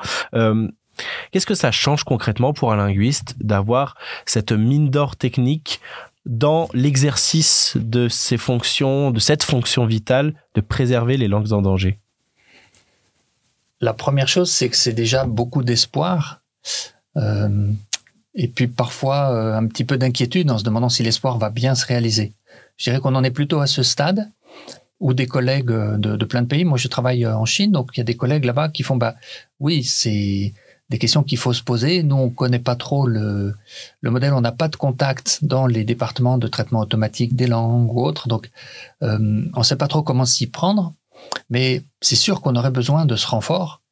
Euh, 1.00 1.28
Qu'est-ce 1.30 1.46
que 1.46 1.54
ça 1.54 1.70
change 1.70 2.04
concrètement 2.04 2.52
pour 2.52 2.72
un 2.72 2.76
linguiste 2.76 3.34
d'avoir 3.40 3.96
cette 4.26 4.52
mine 4.52 4.90
d'or 4.90 5.16
technique 5.16 5.80
dans 6.26 6.68
l'exercice 6.74 7.76
de 7.76 8.08
ces 8.08 8.36
fonctions, 8.36 9.10
de 9.10 9.20
cette 9.20 9.42
fonction 9.42 9.86
vitale 9.86 10.34
de 10.54 10.60
préserver 10.60 11.16
les 11.16 11.28
langues 11.28 11.52
en 11.52 11.62
danger? 11.62 11.98
La 13.80 13.94
première 13.94 14.28
chose, 14.28 14.50
c'est 14.50 14.68
que 14.68 14.76
c'est 14.76 14.92
déjà 14.92 15.24
beaucoup 15.24 15.62
d'espoir. 15.62 16.42
Euh, 17.16 17.72
et 18.34 18.48
puis 18.48 18.68
parfois 18.68 19.30
euh, 19.30 19.56
un 19.56 19.66
petit 19.66 19.84
peu 19.84 19.96
d'inquiétude 19.96 20.50
en 20.50 20.58
se 20.58 20.64
demandant 20.64 20.88
si 20.88 21.02
l'espoir 21.02 21.38
va 21.38 21.50
bien 21.50 21.74
se 21.74 21.86
réaliser. 21.86 22.32
Je 22.76 22.84
dirais 22.84 23.00
qu'on 23.00 23.14
en 23.14 23.24
est 23.24 23.30
plutôt 23.30 23.60
à 23.60 23.66
ce 23.66 23.82
stade 23.82 24.30
où 25.00 25.14
des 25.14 25.26
collègues 25.26 25.70
de, 25.70 26.16
de, 26.16 26.24
plein 26.26 26.42
de 26.42 26.46
pays, 26.46 26.64
moi 26.64 26.76
je 26.76 26.86
travaille 26.86 27.26
en 27.26 27.46
Chine, 27.46 27.72
donc 27.72 27.90
il 27.94 27.98
y 27.98 28.00
a 28.02 28.04
des 28.04 28.16
collègues 28.16 28.44
là-bas 28.44 28.68
qui 28.68 28.82
font, 28.82 28.96
bah 28.96 29.14
oui, 29.58 29.82
c'est 29.82 30.52
des 30.90 30.98
questions 30.98 31.22
qu'il 31.22 31.38
faut 31.38 31.52
se 31.52 31.62
poser. 31.62 32.02
Nous, 32.02 32.16
on 32.16 32.30
connaît 32.30 32.58
pas 32.58 32.76
trop 32.76 33.06
le, 33.06 33.54
le 34.00 34.10
modèle, 34.10 34.34
on 34.34 34.40
n'a 34.40 34.52
pas 34.52 34.68
de 34.68 34.76
contact 34.76 35.38
dans 35.42 35.66
les 35.66 35.84
départements 35.84 36.36
de 36.36 36.48
traitement 36.48 36.80
automatique 36.80 37.36
des 37.36 37.46
langues 37.46 37.92
ou 37.92 38.02
autres, 38.02 38.28
donc 38.28 38.50
euh, 39.02 39.42
on 39.54 39.62
sait 39.62 39.76
pas 39.76 39.88
trop 39.88 40.02
comment 40.02 40.26
s'y 40.26 40.48
prendre. 40.48 40.94
Mais 41.48 41.82
c'est 42.00 42.16
sûr 42.16 42.40
qu'on 42.40 42.56
aurait 42.56 42.70
besoin 42.70 43.06
de 43.06 43.16
ce 43.16 43.26
renfort 43.26 43.82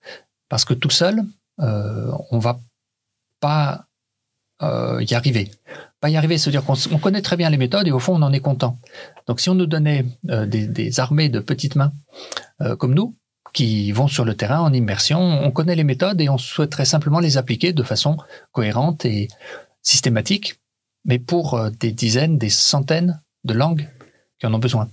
parce 0.49 0.65
que 0.65 0.75
tout 0.75 0.91
seul, 0.91 1.23
euh, 1.61 2.11
on 2.31 2.39
va 2.39 2.61
pas 3.41 3.85
euh, 4.63 5.03
y 5.09 5.15
arriver. 5.15 5.51
Pas 6.01 6.11
y 6.11 6.17
arriver, 6.17 6.39
c'est-à-dire 6.39 6.65
qu'on 6.65 6.75
on 6.93 6.99
connaît 6.99 7.23
très 7.23 7.37
bien 7.37 7.51
les 7.51 7.57
méthodes 7.59 7.87
et 7.87 7.93
au 7.93 7.99
fond, 7.99 8.17
on 8.17 8.23
en 8.23 8.33
est 8.33 8.41
content. 8.41 8.79
Donc, 9.27 9.41
si 9.41 9.51
on 9.51 9.55
nous 9.55 9.67
donnait 9.67 10.07
euh, 10.31 10.47
des, 10.47 11.01
armées 11.01 11.29
de 11.29 11.41
petites 11.41 11.77
mains 11.77 11.93
comme 12.79 12.93
nous, 12.93 13.15
qui 13.53 13.93
vont 13.93 14.09
sur 14.09 14.25
le 14.25 14.35
terrain 14.35 14.61
en 14.61 14.73
immersion. 14.73 15.21
On 15.21 15.51
connaît 15.51 15.77
les 15.77 15.85
méthodes 15.85 16.21
et 16.21 16.29
on 16.29 16.39
souhaiterait 16.39 16.85
simplement 16.85 17.21
les 17.21 17.37
appliquer 17.37 17.73
de 17.73 17.83
façon 17.83 18.17
cohérente 18.53 19.05
et 19.05 19.29
systématique, 19.83 20.61
mais 21.05 21.19
pour 21.19 21.55
euh, 21.55 21.71
des 21.71 21.93
dizaines, 21.93 22.39
des 22.39 22.51
centaines 22.51 23.21
de 23.45 23.55
langues 23.55 23.89
qui 24.39 24.47
en 24.47 24.55
ont 24.55 24.59
besoin. 24.59 24.89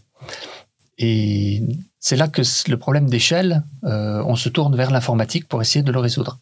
Et 0.98 1.62
c'est 2.00 2.15
là 2.15 2.28
que 2.28 2.41
le 2.70 2.78
problème 2.78 3.10
d'échelle, 3.10 3.63
euh, 3.84 4.24
on 4.26 4.36
se 4.36 4.48
tourne 4.48 4.76
vers 4.76 4.91
l'informatique 4.91 5.48
pour 5.48 5.62
essayer 5.62 5.84
de 5.84 5.91
le 5.91 6.00
résoudre. 6.00 6.39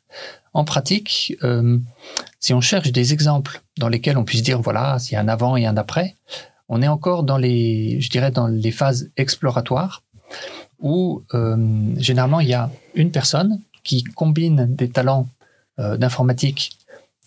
En 0.53 0.63
pratique, 0.65 1.35
euh, 1.43 1.79
si 2.39 2.53
on 2.53 2.61
cherche 2.61 2.91
des 2.91 3.13
exemples 3.13 3.61
dans 3.77 3.89
lesquels 3.89 4.17
on 4.17 4.25
puisse 4.25 4.43
dire 4.43 4.61
voilà, 4.61 4.99
s'il 4.99 5.13
y 5.13 5.15
a 5.15 5.21
un 5.21 5.27
avant 5.27 5.57
et 5.57 5.65
un 5.65 5.77
après, 5.77 6.17
on 6.69 6.81
est 6.81 6.87
encore 6.87 7.23
dans 7.23 7.37
les, 7.37 7.99
je 8.01 8.09
dirais, 8.09 8.31
dans 8.31 8.47
les 8.47 8.71
phases 8.71 9.11
exploratoires 9.17 10.03
où 10.83 11.23
euh, 11.33 11.95
généralement 11.97 12.41
il 12.41 12.49
y 12.49 12.53
a 12.53 12.69
une 12.93 13.09
personne 13.09 13.59
qui 13.83 14.03
combine 14.03 14.67
des 14.75 14.89
talents 14.89 15.27
euh, 15.79 15.97
d'informatique 15.97 16.77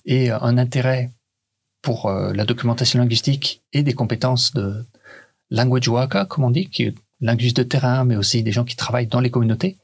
et 0.05 0.31
un 0.31 0.57
intérêt 0.57 1.11
pour 1.83 2.07
euh, 2.07 2.33
la 2.33 2.45
documentation 2.45 2.99
linguistique 2.99 3.63
et 3.73 3.83
des 3.83 3.93
compétences 3.93 4.53
de 4.55 4.85
language 5.51 5.89
worker, 5.89 6.27
comme 6.29 6.45
on 6.45 6.51
dit, 6.51 6.69
qui 6.69 6.83
est 6.85 6.95
linguiste 7.21 7.57
de 7.57 7.63
terrain, 7.63 8.05
mais 8.05 8.17
aussi 8.17 8.43
des 8.43 8.53
gens 8.53 8.65
qui 8.65 8.77
travaillent 8.77 9.07
dans 9.07 9.21
les 9.21 9.31
communautés. 9.31 9.77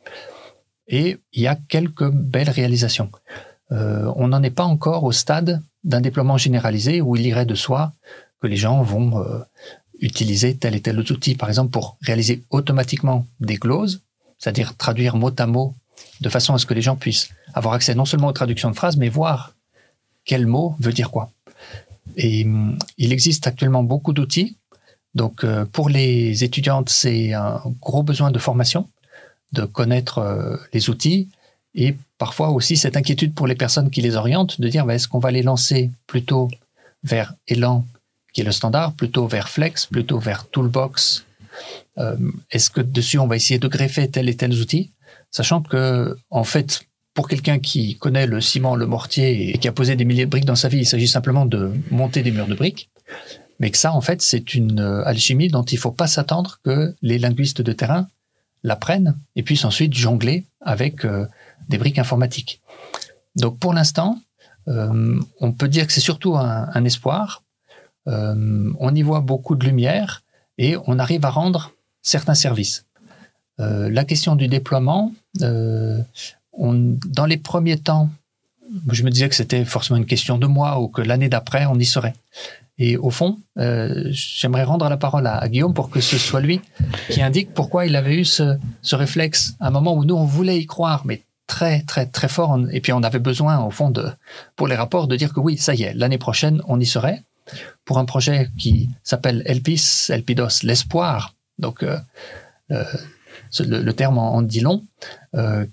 Et 0.88 1.18
il 1.32 1.42
y 1.42 1.46
a 1.46 1.54
quelques 1.54 2.10
belles 2.10 2.50
réalisations. 2.50 3.10
Euh, 3.70 4.12
on 4.16 4.28
n'en 4.28 4.42
est 4.42 4.50
pas 4.50 4.64
encore 4.64 5.04
au 5.04 5.12
stade 5.12 5.62
d'un 5.84 6.00
déploiement 6.00 6.36
généralisé 6.36 7.00
où 7.00 7.16
il 7.16 7.24
irait 7.24 7.46
de 7.46 7.54
soi 7.54 7.92
que 8.40 8.48
les 8.48 8.56
gens 8.56 8.82
vont 8.82 9.20
euh, 9.20 9.38
utiliser 10.02 10.56
tel 10.56 10.74
et 10.74 10.80
tel 10.80 10.98
outil, 10.98 11.34
par 11.34 11.48
exemple, 11.48 11.70
pour 11.70 11.96
réaliser 12.02 12.42
automatiquement 12.50 13.26
des 13.40 13.56
clauses, 13.56 14.02
c'est-à-dire 14.38 14.76
traduire 14.76 15.16
mot 15.16 15.32
à 15.38 15.46
mot 15.46 15.74
de 16.20 16.28
façon 16.28 16.52
à 16.52 16.58
ce 16.58 16.66
que 16.66 16.74
les 16.74 16.82
gens 16.82 16.96
puissent 16.96 17.30
avoir 17.54 17.74
accès 17.74 17.94
non 17.94 18.04
seulement 18.04 18.26
aux 18.28 18.32
traductions 18.32 18.70
de 18.70 18.76
phrases, 18.76 18.96
mais 18.96 19.08
voir 19.08 19.54
quel 20.24 20.46
mot 20.46 20.74
veut 20.80 20.92
dire 20.92 21.10
quoi. 21.10 21.30
Et 22.16 22.46
il 22.98 23.12
existe 23.12 23.46
actuellement 23.46 23.84
beaucoup 23.84 24.12
d'outils 24.12 24.56
Donc 25.14 25.44
euh, 25.44 25.64
pour 25.64 25.88
les 25.88 26.44
étudiantes, 26.44 26.88
c'est 26.90 27.32
un 27.32 27.62
gros 27.80 28.02
besoin 28.02 28.30
de 28.30 28.38
formation, 28.38 28.88
de 29.52 29.64
connaître 29.64 30.18
euh, 30.18 30.56
les 30.72 30.90
outils 30.90 31.28
et 31.74 31.96
parfois 32.18 32.50
aussi 32.50 32.76
cette 32.76 32.96
inquiétude 32.96 33.34
pour 33.34 33.46
les 33.46 33.54
personnes 33.54 33.90
qui 33.90 34.02
les 34.02 34.16
orientent 34.16 34.60
de 34.60 34.68
dire 34.68 34.84
bah, 34.84 34.94
est-ce 34.94 35.08
qu'on 35.08 35.20
va 35.20 35.30
les 35.30 35.42
lancer 35.42 35.90
plutôt 36.06 36.48
vers 37.04 37.34
Elan 37.46 37.86
qui 38.32 38.40
est 38.40 38.44
le 38.44 38.52
standard, 38.52 38.94
plutôt 38.94 39.26
vers 39.26 39.48
Flex, 39.48 39.86
plutôt 39.86 40.18
vers 40.18 40.48
Toolbox. 40.48 41.24
Euh, 41.98 42.16
est-ce 42.50 42.70
que 42.70 42.80
dessus 42.80 43.18
on 43.18 43.26
va 43.26 43.36
essayer 43.36 43.58
de 43.58 43.68
greffer 43.68 44.10
tel 44.10 44.28
et 44.28 44.36
tel 44.36 44.52
outil, 44.52 44.90
sachant 45.30 45.60
que 45.62 46.16
en 46.30 46.44
fait 46.44 46.82
pour 47.14 47.28
quelqu'un 47.28 47.58
qui 47.58 47.98
connaît 47.98 48.26
le 48.26 48.40
ciment, 48.40 48.74
le 48.74 48.86
mortier 48.86 49.50
et 49.50 49.58
qui 49.58 49.68
a 49.68 49.72
posé 49.72 49.96
des 49.96 50.06
milliers 50.06 50.24
de 50.24 50.30
briques 50.30 50.46
dans 50.46 50.56
sa 50.56 50.68
vie, 50.68 50.78
il 50.78 50.86
s'agit 50.86 51.08
simplement 51.08 51.44
de 51.44 51.70
monter 51.90 52.22
des 52.22 52.30
murs 52.30 52.46
de 52.46 52.54
briques. 52.54 52.88
Mais 53.60 53.70
que 53.70 53.76
ça, 53.76 53.92
en 53.92 54.00
fait, 54.00 54.22
c'est 54.22 54.54
une 54.54 54.80
euh, 54.80 55.04
alchimie 55.04 55.48
dont 55.48 55.62
il 55.62 55.74
ne 55.74 55.80
faut 55.80 55.90
pas 55.92 56.06
s'attendre 56.06 56.58
que 56.64 56.94
les 57.02 57.18
linguistes 57.18 57.60
de 57.60 57.72
terrain 57.72 58.08
l'apprennent 58.62 59.14
et 59.36 59.42
puissent 59.42 59.66
ensuite 59.66 59.92
jongler 59.92 60.46
avec 60.62 61.04
euh, 61.04 61.26
des 61.68 61.76
briques 61.76 61.98
informatiques. 61.98 62.62
Donc 63.36 63.58
pour 63.58 63.74
l'instant, 63.74 64.18
on 64.66 65.52
peut 65.52 65.68
dire 65.68 65.86
que 65.86 65.92
c'est 65.92 66.00
surtout 66.00 66.36
un, 66.36 66.84
espoir. 66.84 67.42
On 68.06 68.94
y 68.94 69.02
voit 69.02 69.20
beaucoup 69.20 69.54
de 69.54 69.64
lumière 69.64 70.22
et 70.58 70.76
on 70.86 70.98
arrive 70.98 71.24
à 71.24 71.30
rendre 71.30 71.72
certains 72.02 72.34
services. 72.34 72.84
la 73.58 74.04
question 74.04 74.36
du 74.36 74.48
déploiement, 74.48 75.12
dans 75.38 77.26
les 77.26 77.36
premiers 77.36 77.78
temps, 77.78 78.10
je 78.90 79.02
me 79.02 79.10
disais 79.10 79.28
que 79.28 79.34
c'était 79.34 79.64
forcément 79.64 79.98
une 79.98 80.06
question 80.06 80.38
de 80.38 80.46
mois 80.46 80.80
ou 80.80 80.88
que 80.88 81.02
l'année 81.02 81.28
d'après, 81.28 81.66
on 81.66 81.78
y 81.78 81.84
serait. 81.84 82.14
Et 82.78 82.96
au 82.96 83.10
fond, 83.10 83.38
euh, 83.58 84.08
j'aimerais 84.10 84.64
rendre 84.64 84.88
la 84.88 84.96
parole 84.96 85.26
à, 85.26 85.46
Guillaume 85.48 85.74
pour 85.74 85.90
que 85.90 86.00
ce 86.00 86.18
soit 86.18 86.40
lui 86.40 86.60
qui 87.10 87.22
indique 87.22 87.52
pourquoi 87.52 87.86
il 87.86 87.94
avait 87.96 88.16
eu 88.16 88.24
ce, 88.24 88.56
réflexe 88.92 89.54
à 89.60 89.68
un 89.68 89.70
moment 89.70 89.94
où 89.94 90.04
nous, 90.04 90.14
on 90.14 90.24
voulait 90.24 90.58
y 90.58 90.66
croire, 90.66 91.02
mais 91.04 91.22
très, 91.46 91.82
très, 91.82 92.06
très 92.06 92.28
fort. 92.28 92.58
Et 92.72 92.80
puis, 92.80 92.92
on 92.92 93.02
avait 93.02 93.18
besoin, 93.18 93.62
au 93.62 93.70
fond, 93.70 93.90
de, 93.90 94.08
pour 94.56 94.68
les 94.68 94.74
rapports, 94.74 95.06
de 95.06 95.16
dire 95.16 95.32
que 95.32 95.40
oui, 95.40 95.58
ça 95.58 95.74
y 95.74 95.82
est, 95.82 95.94
l'année 95.94 96.18
prochaine, 96.18 96.62
on 96.66 96.80
y 96.80 96.86
serait. 96.86 97.22
Pour 97.84 97.98
un 97.98 98.04
projet 98.04 98.48
qui 98.58 98.88
s'appelle 99.02 99.42
Elpis, 99.46 100.08
Elpidos, 100.08 100.62
l'espoir. 100.62 101.34
Donc, 101.58 101.82
euh, 101.82 101.98
euh, 102.70 102.84
le, 103.60 103.92
terme 103.92 104.18
en, 104.18 104.42
dit 104.42 104.60
long, 104.60 104.84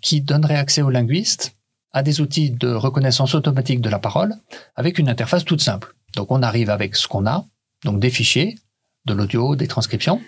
qui 0.02 0.22
donnerait 0.22 0.58
accès 0.58 0.82
aux 0.82 0.90
linguistes 0.90 1.54
à 1.92 2.04
des 2.04 2.22
outils 2.22 2.52
de 2.52 2.70
reconnaissance 2.70 3.36
automatique 3.36 3.82
de 3.82 3.90
la 3.90 4.00
parole 4.00 4.36
avec 4.76 5.00
une 5.00 5.10
interface 5.10 5.46
toute 5.46 5.62
simple. 5.62 5.96
Donc 6.16 6.32
on 6.32 6.42
arrive 6.42 6.70
avec 6.70 6.96
ce 6.96 7.08
qu'on 7.08 7.26
a, 7.26 7.46
donc 7.84 8.00
des 8.00 8.10
fichiers, 8.10 8.58
de 9.06 9.14
l'audio, 9.14 9.56
des 9.56 9.68
transcriptions. 9.68 10.22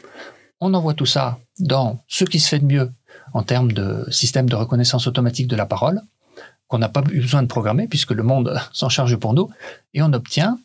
On 0.59 0.73
envoie 0.73 0.93
tout 0.93 1.05
ça 1.05 1.39
dans 1.59 2.03
ce 2.07 2.23
qui 2.25 2.39
se 2.39 2.49
fait 2.49 2.59
de 2.59 2.65
mieux 2.65 2.91
en 3.33 3.43
termes 3.43 3.71
de 3.71 4.05
système 4.11 4.49
de 4.49 4.55
reconnaissance 4.55 5.07
automatique 5.07 5.47
de 5.47 5.55
la 5.55 5.65
parole, 5.65 6.01
qu'on 6.67 6.79
n'a 6.79 6.89
pas 6.89 7.03
eu 7.11 7.21
besoin 7.21 7.41
de 7.41 7.47
programmer 7.47 7.87
puisque 7.87 8.11
le 8.11 8.23
monde 8.23 8.59
s'en 8.73 8.89
charge 8.89 9.15
pour 9.17 9.33
nous, 9.33 9.49
et 9.93 10.01
on 10.01 10.13
obtient 10.13 10.59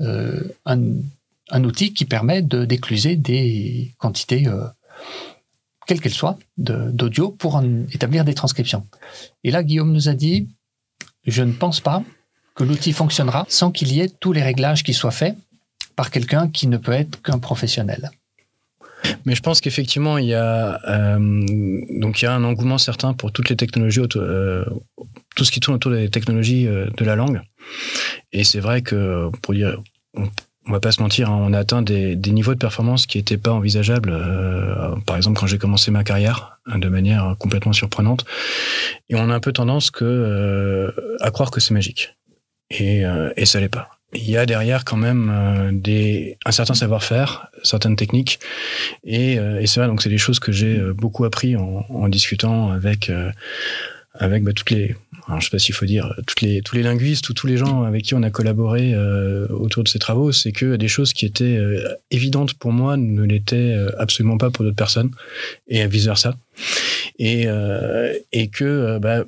euh, 0.00 0.42
un, 0.66 1.64
outil 1.64 1.92
qui 1.92 2.04
permet 2.04 2.42
de 2.42 2.64
d'écluser 2.64 3.16
des 3.16 3.94
quantités, 3.98 4.48
euh, 4.48 4.64
quelles 5.86 6.00
qu'elles 6.00 6.12
soient, 6.12 6.38
d'audio 6.56 7.30
pour 7.30 7.62
établir 7.92 8.24
des 8.24 8.34
transcriptions. 8.34 8.86
Et 9.44 9.50
là, 9.50 9.62
Guillaume 9.62 9.92
nous 9.92 10.08
a 10.08 10.14
dit, 10.14 10.48
je 11.26 11.42
ne 11.42 11.52
pense 11.52 11.80
pas 11.80 12.02
que 12.54 12.64
l'outil 12.64 12.92
fonctionnera 12.92 13.46
sans 13.48 13.70
qu'il 13.70 13.92
y 13.92 14.00
ait 14.00 14.08
tous 14.08 14.32
les 14.32 14.42
réglages 14.42 14.82
qui 14.82 14.94
soient 14.94 15.10
faits 15.10 15.36
par 15.96 16.10
quelqu'un 16.10 16.48
qui 16.48 16.66
ne 16.66 16.76
peut 16.76 16.92
être 16.92 17.22
qu'un 17.22 17.38
professionnel. 17.38 18.10
Mais 19.26 19.34
je 19.34 19.42
pense 19.42 19.60
qu'effectivement, 19.60 20.16
il 20.16 20.26
y 20.26 20.34
a 20.34 20.80
euh, 20.88 21.44
il 21.46 22.22
y 22.22 22.26
a 22.26 22.34
un 22.34 22.44
engouement 22.44 22.78
certain 22.78 23.12
pour 23.12 23.32
toutes 23.32 23.50
les 23.50 23.56
technologies, 23.56 24.00
tout 24.08 25.44
ce 25.44 25.50
qui 25.50 25.60
tourne 25.60 25.76
autour 25.76 25.92
des 25.92 26.08
technologies 26.08 26.64
de 26.64 27.04
la 27.04 27.14
langue. 27.14 27.42
Et 28.32 28.44
c'est 28.44 28.60
vrai 28.60 28.82
que 28.82 29.30
pour 29.42 29.54
dire, 29.54 29.80
on, 30.14 30.28
on 30.66 30.72
va 30.72 30.80
pas 30.80 30.92
se 30.92 31.02
mentir, 31.02 31.30
hein, 31.30 31.38
on 31.42 31.52
a 31.52 31.58
atteint 31.58 31.82
des, 31.82 32.16
niveaux 32.16 32.54
de 32.54 32.58
performance 32.58 33.06
qui 33.06 33.18
n'étaient 33.18 33.38
pas 33.38 33.52
envisageables. 33.52 34.16
par 35.06 35.16
exemple, 35.16 35.38
quand 35.38 35.46
j'ai 35.46 35.58
commencé 35.58 35.90
ma 35.90 36.04
carrière, 36.04 36.58
hein, 36.66 36.78
de 36.78 36.88
manière 36.88 37.36
complètement 37.38 37.72
surprenante, 37.72 38.24
et 39.08 39.14
on 39.14 39.28
a 39.28 39.34
un 39.34 39.40
peu 39.40 39.52
tendance 39.52 39.90
que 39.90 40.94
à 41.20 41.30
croire 41.30 41.50
que 41.50 41.60
c'est 41.60 41.74
magique 41.74 42.14
et, 42.70 43.04
euh, 43.04 43.32
et 43.36 43.46
ça 43.46 43.60
l'est 43.60 43.68
pas. 43.68 43.90
Il 44.12 44.30
y 44.30 44.36
a 44.36 44.46
derrière 44.46 44.84
quand 44.84 44.96
même 44.96 45.28
euh, 45.32 46.34
un 46.44 46.52
certain 46.52 46.74
savoir-faire, 46.74 47.48
certaines 47.64 47.96
techniques, 47.96 48.38
et, 49.02 49.38
euh, 49.38 49.64
c'est 49.66 49.80
vrai. 49.80 49.88
Donc 49.88 50.02
c'est 50.02 50.08
des 50.08 50.18
choses 50.18 50.38
que 50.38 50.52
j'ai 50.52 50.78
beaucoup 50.92 51.24
appris 51.24 51.56
en, 51.56 51.84
en 51.88 52.08
discutant 52.08 52.70
avec 52.70 53.10
avec 54.16 54.44
bah, 54.44 54.52
toutes 54.52 54.70
les, 54.70 54.94
alors, 55.26 55.40
je 55.40 55.46
sais 55.46 55.50
pas 55.50 55.58
s'il 55.58 55.74
faut 55.74 55.86
dire 55.86 56.14
tous 56.26 56.74
les 56.74 56.82
linguistes 56.82 57.28
ou 57.28 57.34
tous 57.34 57.46
les 57.46 57.56
gens 57.56 57.84
avec 57.84 58.02
qui 58.02 58.14
on 58.14 58.22
a 58.22 58.30
collaboré 58.30 58.94
autour 59.48 59.82
de 59.82 59.88
ces 59.88 59.98
travaux, 59.98 60.32
c'est 60.32 60.52
que 60.52 60.76
des 60.76 60.88
choses 60.88 61.14
qui 61.14 61.24
étaient 61.24 61.58
évidentes 62.10 62.54
pour 62.54 62.72
moi 62.72 62.96
ne 62.98 63.22
l'étaient 63.22 63.74
absolument 63.98 64.36
pas 64.36 64.50
pour 64.50 64.64
d'autres 64.64 64.76
personnes 64.76 65.10
et 65.66 65.86
vice 65.86 66.04
versa. 66.04 66.34
Et 67.18 67.46
que 68.52 68.98
bah, 68.98 69.24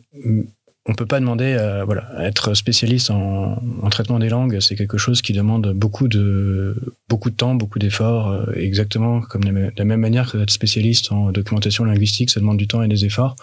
on 0.89 0.95
peut 0.95 1.07
pas 1.07 1.21
demander 1.21 1.57
euh, 1.59 1.85
voilà 1.85 2.09
être 2.21 2.55
spécialiste 2.55 3.11
en, 3.11 3.57
traitement 3.91 4.19
des 4.19 4.29
langues 4.29 4.61
c'est 4.61 4.77
quelque 4.77 4.99
chose 4.99 5.23
qui 5.23 5.33
demande 5.33 5.73
beaucoup 5.73 6.09
de 6.09 6.77
beaucoup 7.09 7.31
de 7.31 7.37
temps 7.37 7.55
beaucoup 7.55 7.79
d'efforts 7.79 8.29
euh, 8.29 8.53
exactement 8.55 9.21
comme 9.21 9.45
de 9.45 9.73
la 9.77 9.85
même 9.85 10.01
manière 10.01 10.31
que 10.31 10.37
d'être 10.37 10.51
spécialiste 10.51 11.13
en 11.13 11.33
documentation 11.33 11.85
linguistique 11.85 12.31
ça 12.31 12.41
demande 12.41 12.59
du 12.59 12.67
temps 12.67 12.83
et 12.83 12.89
des 12.89 13.05
efforts 13.05 13.37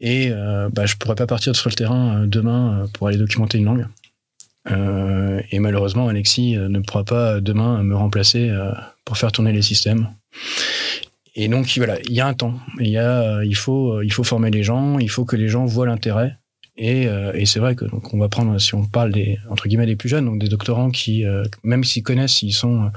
et 0.00 0.30
euh, 0.30 0.68
bah, 0.72 0.86
je 0.86 0.96
pourrais 0.96 1.14
pas 1.14 1.26
partir 1.26 1.54
sur 1.56 1.68
le 1.68 1.74
terrain 1.74 2.22
euh, 2.22 2.26
demain 2.26 2.86
pour 2.92 3.08
aller 3.08 3.16
documenter 3.16 3.58
une 3.58 3.64
langue 3.64 3.86
et 5.52 5.60
malheureusement 5.60 6.08
Alexis 6.08 6.56
ne 6.56 6.80
pourra 6.80 7.04
pas 7.04 7.40
demain 7.40 7.84
me 7.84 7.94
remplacer 7.94 8.52
pour 9.04 9.16
faire 9.16 9.30
tourner 9.30 9.52
les 9.52 9.62
systèmes 9.62 10.08
et 11.36 11.46
donc 11.46 11.72
voilà, 11.76 12.00
il 12.02 12.12
y 12.12 12.20
a 12.20 12.26
un 12.26 12.34
temps. 12.34 12.54
Il 12.80 12.88
y 12.88 12.98
a, 12.98 13.44
il 13.44 13.54
faut, 13.54 14.02
il 14.02 14.12
faut 14.12 14.24
former 14.24 14.50
les 14.50 14.64
gens. 14.64 14.98
Il 14.98 15.08
faut 15.08 15.24
que 15.24 15.36
les 15.36 15.46
gens 15.46 15.66
voient 15.66 15.86
l'intérêt. 15.86 16.36
Et, 16.78 17.08
euh, 17.08 17.32
et 17.34 17.46
c'est 17.46 17.58
vrai 17.58 17.74
que 17.74 17.86
donc 17.86 18.12
on 18.12 18.18
va 18.18 18.28
prendre, 18.28 18.58
si 18.60 18.74
on 18.74 18.84
parle 18.84 19.12
des 19.12 19.38
entre 19.48 19.66
guillemets 19.66 19.86
des 19.86 19.96
plus 19.96 20.08
jeunes, 20.08 20.26
donc 20.26 20.38
des 20.38 20.48
doctorants 20.48 20.90
qui, 20.90 21.24
euh, 21.24 21.42
même 21.62 21.84
s'ils 21.84 22.02
connaissent, 22.02 22.34
s'ils 22.34 22.52
sont 22.52 22.84
euh, 22.84 22.88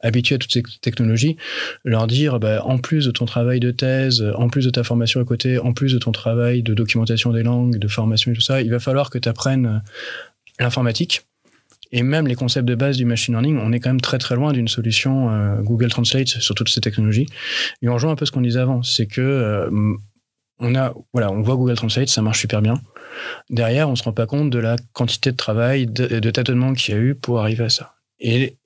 habitués 0.00 0.36
à 0.36 0.38
toutes 0.38 0.52
ces 0.52 0.62
technologies, 0.80 1.36
leur 1.84 2.06
dire, 2.06 2.40
bah, 2.40 2.62
en 2.64 2.78
plus 2.78 3.04
de 3.06 3.10
ton 3.10 3.26
travail 3.26 3.60
de 3.60 3.70
thèse, 3.70 4.24
en 4.36 4.48
plus 4.48 4.64
de 4.64 4.70
ta 4.70 4.84
formation 4.84 5.20
à 5.20 5.24
côté, 5.24 5.58
en 5.58 5.72
plus 5.72 5.92
de 5.92 5.98
ton 5.98 6.12
travail 6.12 6.62
de 6.62 6.72
documentation 6.72 7.32
des 7.32 7.42
langues, 7.42 7.78
de 7.78 7.88
formation 7.88 8.32
et 8.32 8.34
tout 8.34 8.40
ça, 8.40 8.62
il 8.62 8.70
va 8.70 8.78
falloir 8.78 9.10
que 9.10 9.18
tu 9.18 9.28
apprennes 9.28 9.82
l'informatique 10.58 11.26
et 11.92 12.02
même 12.02 12.26
les 12.26 12.34
concepts 12.34 12.66
de 12.66 12.74
base 12.74 12.96
du 12.96 13.04
machine 13.04 13.34
learning, 13.34 13.58
on 13.58 13.72
est 13.72 13.80
quand 13.80 13.90
même 13.90 14.00
très 14.00 14.18
très 14.18 14.34
loin 14.34 14.52
d'une 14.52 14.68
solution 14.68 15.30
euh, 15.30 15.62
Google 15.62 15.88
Translate 15.88 16.28
sur 16.28 16.54
toutes 16.54 16.68
ces 16.68 16.80
technologies. 16.80 17.26
Et 17.82 17.88
on 17.88 17.94
rejoint 17.94 18.12
un 18.12 18.16
peu 18.16 18.26
ce 18.26 18.32
qu'on 18.32 18.40
disait 18.40 18.60
avant, 18.60 18.82
c'est 18.82 19.06
que 19.06 19.20
euh, 19.20 19.70
on 20.58 20.74
a, 20.74 20.94
voilà, 21.12 21.30
on 21.30 21.42
voit 21.42 21.56
Google 21.56 21.76
Translate, 21.76 22.08
ça 22.08 22.22
marche 22.22 22.40
super 22.40 22.62
bien. 22.62 22.80
Derrière, 23.50 23.88
on 23.88 23.96
se 23.96 24.02
rend 24.02 24.12
pas 24.12 24.26
compte 24.26 24.50
de 24.50 24.58
la 24.58 24.76
quantité 24.92 25.32
de 25.32 25.36
travail, 25.36 25.86
de, 25.86 26.20
de 26.20 26.30
tâtonnement 26.30 26.72
qu'il 26.72 26.94
y 26.94 26.98
a 26.98 27.00
eu 27.00 27.14
pour 27.14 27.40
arriver 27.40 27.64
à 27.64 27.68
ça. 27.68 27.94
Et 28.18 28.56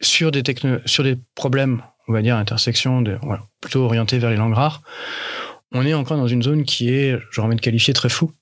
sur 0.00 0.30
des 0.30 1.18
problèmes, 1.34 1.82
on 2.06 2.12
va 2.12 2.22
dire 2.22 2.36
intersection, 2.36 3.02
plutôt 3.60 3.84
orientés 3.84 4.18
vers 4.18 4.30
les 4.30 4.36
langues 4.36 4.54
rares, 4.54 4.82
on 5.72 5.84
est 5.84 5.94
encore 5.94 6.16
dans 6.16 6.28
une 6.28 6.42
zone 6.42 6.64
qui 6.64 6.90
est, 6.90 7.18
j'aurais 7.30 7.48
envie 7.48 7.56
de 7.56 7.60
qualifier 7.60 7.92
très 7.92 8.08
fou 8.08 8.32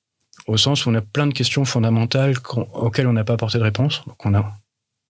au 0.46 0.56
sens 0.56 0.86
où 0.86 0.90
on 0.90 0.94
a 0.94 1.00
plein 1.00 1.26
de 1.26 1.32
questions 1.32 1.64
fondamentales 1.64 2.34
auxquelles 2.74 3.08
on 3.08 3.12
n'a 3.12 3.24
pas 3.24 3.34
apporté 3.34 3.58
de 3.58 3.64
réponse. 3.64 4.02
Donc 4.06 4.24
on 4.24 4.34
a 4.34 4.52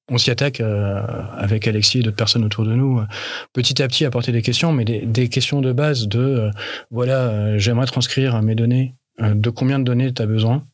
on 0.09 0.19
s'y 0.19 0.31
attaque 0.31 0.61
euh, 0.61 1.03
avec 1.37 1.67
Alexis 1.67 1.99
et 1.99 2.03
d'autres 2.03 2.17
personnes 2.17 2.45
autour 2.45 2.65
de 2.65 2.75
nous, 2.75 3.01
euh, 3.01 3.07
petit 3.53 3.83
à 3.83 3.89
petit 3.89 4.05
apporter 4.05 4.33
des 4.33 4.43
questions, 4.43 4.73
mais 4.73 4.85
des, 4.85 5.29
questions 5.29 5.61
de 5.61 5.73
base 5.73 6.07
de 6.07 6.21
euh, 6.21 6.51
voilà, 6.91 7.59
j'aimerais 7.59 7.87
transcrire 7.87 8.41
mes 8.43 8.55
données, 8.55 8.95
de 9.19 9.51
combien 9.51 9.79
de 9.79 9.85
données 9.85 10.13
tu 10.13 10.23
as 10.23 10.27
besoin 10.27 10.65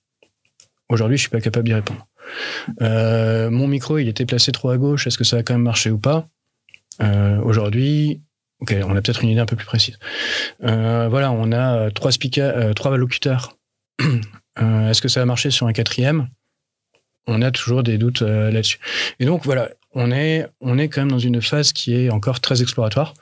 Aujourd'hui, 0.89 1.17
je 1.17 1.23
suis 1.23 1.31
pas 1.31 1.41
capable 1.41 1.67
d'y 1.67 1.75
répondre. 1.75 2.07
mon 2.81 3.67
micro, 3.67 3.99
il 3.99 4.09
était 4.09 4.27
placé 4.27 4.53
trop 4.53 4.71
à 4.71 4.77
gauche, 4.77 5.07
est-ce 5.07 5.17
que 5.17 5.25
ça 5.25 5.39
a 5.39 5.43
quand 5.43 5.55
même 5.55 5.63
marché 5.63 5.91
ou 5.91 5.99
pas? 5.99 6.29
Aujourd'hui, 7.43 8.21
ok, 8.61 8.75
on 8.85 8.95
a 8.95 9.01
peut-être 9.01 9.23
une 9.23 9.31
idée 9.31 9.41
un 9.41 9.47
peu 9.47 9.57
plus 9.57 9.65
précise. 9.65 9.99
voilà, 10.61 11.33
on 11.33 11.51
a 11.53 11.91
trois 11.93 12.13
speakers, 12.13 12.75
trois 12.75 12.95
locuteurs 12.99 13.57
est-ce 14.61 15.01
que 15.01 15.09
ça 15.09 15.21
va 15.21 15.27
marcher 15.27 15.51
sur 15.51 15.67
un 15.67 15.73
quatrième? 15.73 16.29
On 17.27 17.43
a 17.43 17.51
toujours 17.51 17.83
des 17.83 17.99
doutes 17.99 18.23
euh, 18.23 18.51
là-dessus. 18.51 18.79
Et 19.21 19.25
donc 19.25 19.45
voilà, 19.45 19.71
on 19.95 20.11
est, 20.11 20.47
on 20.61 20.79
est 20.79 20.89
quand 20.89 21.03
même 21.03 21.11
dans 21.11 21.19
une 21.19 21.41
phase 21.41 21.73
qui 21.73 21.95
est 21.95 22.11
encore 22.11 22.41
très 22.41 22.63
exploratoire, 22.63 23.15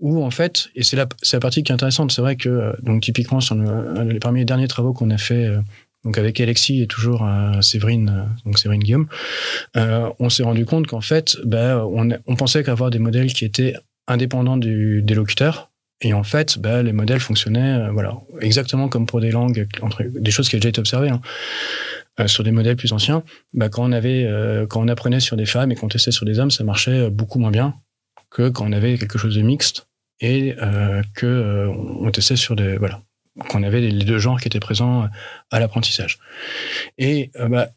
où 0.00 0.24
en 0.24 0.30
fait, 0.30 0.68
et 0.74 0.82
c'est 0.82 0.96
la, 0.96 1.06
la 1.32 1.40
partie 1.40 1.62
qui 1.62 1.72
est 1.72 1.74
intéressante, 1.74 2.12
c'est 2.12 2.22
vrai 2.22 2.36
que, 2.36 2.48
euh, 2.48 2.72
donc 2.82 3.02
typiquement, 3.02 3.40
sur 3.40 3.54
le, 3.54 4.18
parmi 4.20 4.40
les 4.40 4.44
derniers 4.44 4.68
travaux 4.68 4.92
qu'on 4.92 5.10
a 5.10 5.18
fait 5.18 5.50
donc 6.04 6.18
avec 6.18 6.40
Alexis 6.40 6.82
et 6.82 6.86
toujours 6.88 7.28
Séverine, 7.60 8.28
donc 8.44 8.58
Séverine 8.58 8.82
Guillaume, 8.82 9.06
on 9.76 10.28
s'est 10.30 10.42
rendu 10.42 10.64
compte 10.64 10.88
qu'en 10.88 11.00
fait, 11.00 11.36
bah, 11.44 11.86
on, 11.86 12.08
on 12.26 12.34
pensait 12.34 12.64
qu'avoir 12.64 12.90
des 12.90 12.98
modèles 12.98 13.32
qui 13.32 13.44
étaient 13.44 13.74
indépendants 14.08 14.56
du, 14.56 15.02
des 15.02 15.14
locuteurs, 15.14 15.70
et 16.00 16.12
en 16.12 16.24
fait, 16.24 16.58
bah, 16.58 16.82
les 16.82 16.92
modèles 16.92 17.20
fonctionnaient, 17.20 17.88
voilà, 17.90 18.16
exactement 18.40 18.88
comme 18.88 19.06
pour 19.06 19.20
des 19.20 19.30
langues, 19.30 19.68
entre, 19.80 20.02
des 20.02 20.30
choses 20.32 20.48
qui 20.48 20.56
avaient 20.56 20.60
déjà 20.60 20.70
été 20.70 20.80
observées. 20.80 21.10
Hein. 21.10 21.20
Euh, 22.22 22.26
sur 22.26 22.44
des 22.44 22.52
modèles 22.52 22.76
plus 22.76 22.92
anciens, 22.92 23.22
bah, 23.52 23.68
quand 23.68 23.84
on 23.84 23.92
avait, 23.92 24.24
euh, 24.24 24.66
quand 24.66 24.80
on 24.80 24.88
apprenait 24.88 25.20
sur 25.20 25.36
des 25.36 25.46
femmes 25.46 25.72
et 25.72 25.74
qu'on 25.74 25.88
testait 25.88 26.12
sur 26.12 26.26
des 26.26 26.38
hommes, 26.38 26.50
ça 26.50 26.64
marchait 26.64 27.10
beaucoup 27.10 27.38
moins 27.38 27.50
bien 27.50 27.74
que 28.30 28.48
quand 28.48 28.66
on 28.66 28.72
avait 28.72 28.96
quelque 28.98 29.18
chose 29.18 29.34
de 29.34 29.42
mixte 29.42 29.86
et 30.20 30.54
euh, 30.62 31.02
que 31.14 31.68
on 31.68 32.10
testait 32.10 32.36
sur 32.36 32.56
des, 32.56 32.76
voilà, 32.76 33.00
qu'on 33.48 33.62
avait 33.62 33.80
les 33.80 34.04
deux 34.04 34.18
genres 34.18 34.40
qui 34.40 34.48
étaient 34.48 34.60
présents 34.60 35.08
à 35.50 35.60
l'apprentissage. 35.60 36.18
Et 36.96 37.30
bah, 37.48 37.68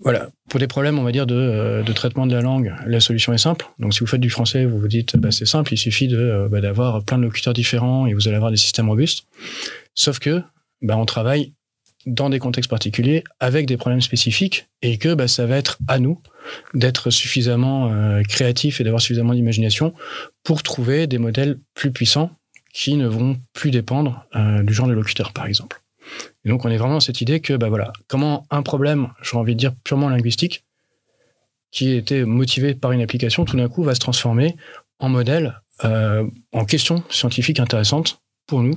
voilà, 0.00 0.28
pour 0.48 0.60
des 0.60 0.68
problèmes, 0.68 0.98
on 0.98 1.02
va 1.02 1.10
dire, 1.10 1.26
de, 1.26 1.82
traitement 1.92 2.26
de 2.26 2.34
la 2.34 2.42
langue, 2.42 2.72
la 2.86 3.00
solution 3.00 3.32
est 3.32 3.38
simple. 3.38 3.66
Donc, 3.80 3.94
si 3.94 4.00
vous 4.00 4.06
faites 4.06 4.20
du 4.20 4.30
français, 4.30 4.64
vous 4.64 4.78
vous 4.78 4.86
dites, 4.86 5.16
bah, 5.16 5.32
c'est 5.32 5.46
simple, 5.46 5.72
il 5.72 5.78
suffit 5.78 6.06
de 6.06 6.48
d'avoir 6.60 7.02
plein 7.04 7.18
de 7.18 7.24
locuteurs 7.24 7.54
différents 7.54 8.06
et 8.06 8.14
vous 8.14 8.28
allez 8.28 8.36
avoir 8.36 8.52
des 8.52 8.56
systèmes 8.56 8.88
robustes. 8.88 9.26
Sauf 9.94 10.20
que, 10.20 10.42
on 10.82 11.06
travaille 11.06 11.52
dans 12.06 12.30
des 12.30 12.38
contextes 12.38 12.70
particuliers, 12.70 13.24
avec 13.40 13.66
des 13.66 13.76
problèmes 13.76 14.00
spécifiques, 14.00 14.66
et 14.82 14.98
que 14.98 15.14
bah, 15.14 15.28
ça 15.28 15.46
va 15.46 15.56
être 15.56 15.78
à 15.88 15.98
nous 15.98 16.20
d'être 16.74 17.10
suffisamment 17.10 17.92
euh, 17.92 18.22
créatifs 18.22 18.80
et 18.80 18.84
d'avoir 18.84 19.02
suffisamment 19.02 19.34
d'imagination 19.34 19.92
pour 20.44 20.62
trouver 20.62 21.06
des 21.06 21.18
modèles 21.18 21.58
plus 21.74 21.90
puissants 21.90 22.30
qui 22.72 22.96
ne 22.96 23.06
vont 23.06 23.36
plus 23.52 23.70
dépendre 23.70 24.26
euh, 24.36 24.62
du 24.62 24.72
genre 24.72 24.86
de 24.86 24.92
locuteur, 24.92 25.32
par 25.32 25.46
exemple. 25.46 25.80
Et 26.44 26.48
donc, 26.48 26.64
on 26.64 26.70
est 26.70 26.76
vraiment 26.76 26.94
dans 26.94 27.00
cette 27.00 27.20
idée 27.20 27.40
que, 27.40 27.54
bah 27.54 27.68
voilà, 27.68 27.92
comment 28.06 28.46
un 28.50 28.62
problème, 28.62 29.08
j'aurais 29.20 29.42
envie 29.42 29.54
de 29.54 29.60
dire 29.60 29.74
purement 29.84 30.08
linguistique, 30.08 30.64
qui 31.70 31.92
était 31.92 32.24
motivé 32.24 32.74
par 32.74 32.92
une 32.92 33.02
application, 33.02 33.44
tout 33.44 33.56
d'un 33.56 33.68
coup 33.68 33.82
va 33.82 33.94
se 33.94 34.00
transformer 34.00 34.56
en 34.98 35.08
modèle, 35.08 35.60
euh, 35.84 36.26
en 36.52 36.64
question 36.64 37.02
scientifique 37.10 37.60
intéressante 37.60 38.20
pour 38.46 38.62
nous, 38.62 38.74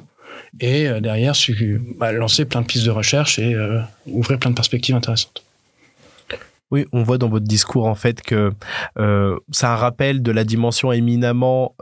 et 0.59 0.87
euh, 0.87 0.99
derrière 0.99 1.33
bah, 1.97 2.11
lancer 2.11 2.45
plein 2.45 2.61
de 2.61 2.65
pistes 2.65 2.85
de 2.85 2.91
recherche 2.91 3.39
et 3.39 3.53
euh, 3.53 3.79
ouvrir 4.07 4.39
plein 4.39 4.51
de 4.51 4.55
perspectives 4.55 4.95
intéressantes. 4.95 5.43
Oui, 6.71 6.85
on 6.93 7.03
voit 7.03 7.17
dans 7.17 7.29
votre 7.29 7.45
discours 7.45 7.85
en 7.85 7.95
fait 7.95 8.21
que 8.21 8.51
euh, 8.97 9.37
c'est 9.51 9.65
un 9.65 9.75
rappel 9.75 10.23
de 10.23 10.31
la 10.31 10.45
dimension 10.45 10.91
éminemment 10.91 11.75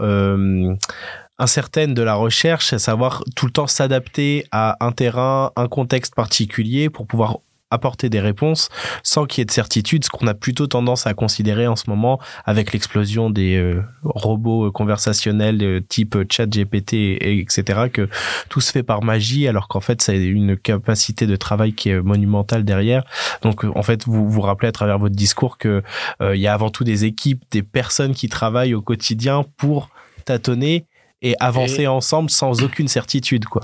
incertaine 1.37 1.93
de 1.93 2.01
la 2.01 2.15
recherche, 2.15 2.73
à 2.73 2.79
savoir 2.79 3.23
tout 3.35 3.45
le 3.45 3.51
temps 3.51 3.67
s'adapter 3.67 4.45
à 4.51 4.77
un 4.85 4.91
terrain, 4.91 5.51
un 5.55 5.67
contexte 5.67 6.15
particulier 6.15 6.89
pour 6.89 7.07
pouvoir 7.07 7.37
apporter 7.71 8.09
des 8.09 8.19
réponses 8.19 8.69
sans 9.03 9.25
qu'il 9.25 9.41
y 9.41 9.43
ait 9.43 9.45
de 9.45 9.51
certitude, 9.51 10.03
ce 10.03 10.09
qu'on 10.09 10.27
a 10.27 10.33
plutôt 10.33 10.67
tendance 10.67 11.05
à 11.05 11.13
considérer 11.13 11.67
en 11.67 11.75
ce 11.75 11.89
moment 11.89 12.19
avec 12.45 12.73
l'explosion 12.73 13.29
des 13.29 13.57
euh, 13.57 13.83
robots 14.03 14.67
euh, 14.67 14.71
conversationnels 14.71 15.61
euh, 15.61 15.79
type 15.79 16.17
chat 16.31 16.47
GPT 16.47 16.93
et, 16.93 17.39
etc 17.39 17.89
que 17.91 18.09
tout 18.49 18.61
se 18.61 18.71
fait 18.71 18.83
par 18.83 19.03
magie 19.03 19.47
alors 19.47 19.67
qu'en 19.67 19.79
fait 19.79 20.07
a 20.09 20.13
une 20.13 20.57
capacité 20.57 21.27
de 21.27 21.35
travail 21.35 21.73
qui 21.73 21.89
est 21.89 22.01
monumentale 22.01 22.63
derrière. 22.63 23.03
Donc 23.41 23.63
en 23.63 23.83
fait 23.83 24.05
vous 24.05 24.29
vous 24.29 24.41
rappelez 24.41 24.69
à 24.69 24.71
travers 24.71 24.97
votre 24.97 25.15
discours 25.15 25.57
que 25.57 25.83
il 26.21 26.39
y 26.39 26.47
a 26.47 26.53
avant 26.53 26.69
tout 26.69 26.83
des 26.83 27.05
équipes 27.05 27.43
des 27.51 27.63
personnes 27.63 28.13
qui 28.13 28.29
travaillent 28.29 28.73
au 28.73 28.81
quotidien 28.81 29.45
pour 29.57 29.89
tâtonner 30.25 30.85
et 31.21 31.35
avancer 31.39 31.87
ensemble 31.87 32.29
sans 32.29 32.63
aucune 32.63 32.87
certitude 32.87 33.45
quoi. 33.45 33.61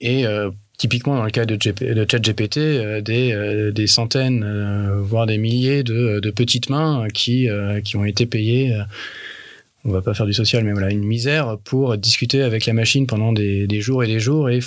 Et 0.00 0.24
typiquement 0.78 1.16
dans 1.16 1.24
le 1.24 1.30
cas 1.30 1.44
de, 1.44 1.56
de 1.56 2.06
ChatGPT, 2.10 2.58
euh, 2.58 3.00
des, 3.00 3.32
euh, 3.32 3.70
des, 3.72 3.86
centaines, 3.86 4.42
euh, 4.44 5.00
voire 5.00 5.26
des 5.26 5.38
milliers 5.38 5.82
de, 5.82 6.30
petites 6.30 6.70
mains 6.70 7.06
qui, 7.12 7.48
qui 7.84 7.96
ont 7.96 8.04
été 8.04 8.26
payées 8.26 8.74
on 9.84 9.90
va 9.90 10.00
pas 10.00 10.14
faire 10.14 10.26
du 10.26 10.32
social, 10.32 10.62
mais 10.62 10.72
voilà, 10.72 10.90
une 10.90 11.04
misère 11.04 11.58
pour 11.64 11.96
discuter 11.98 12.42
avec 12.42 12.66
la 12.66 12.72
machine 12.72 13.08
pendant 13.08 13.32
des, 13.32 13.80
jours 13.80 14.04
et 14.04 14.06
des 14.06 14.20
jours 14.20 14.48
et 14.48 14.60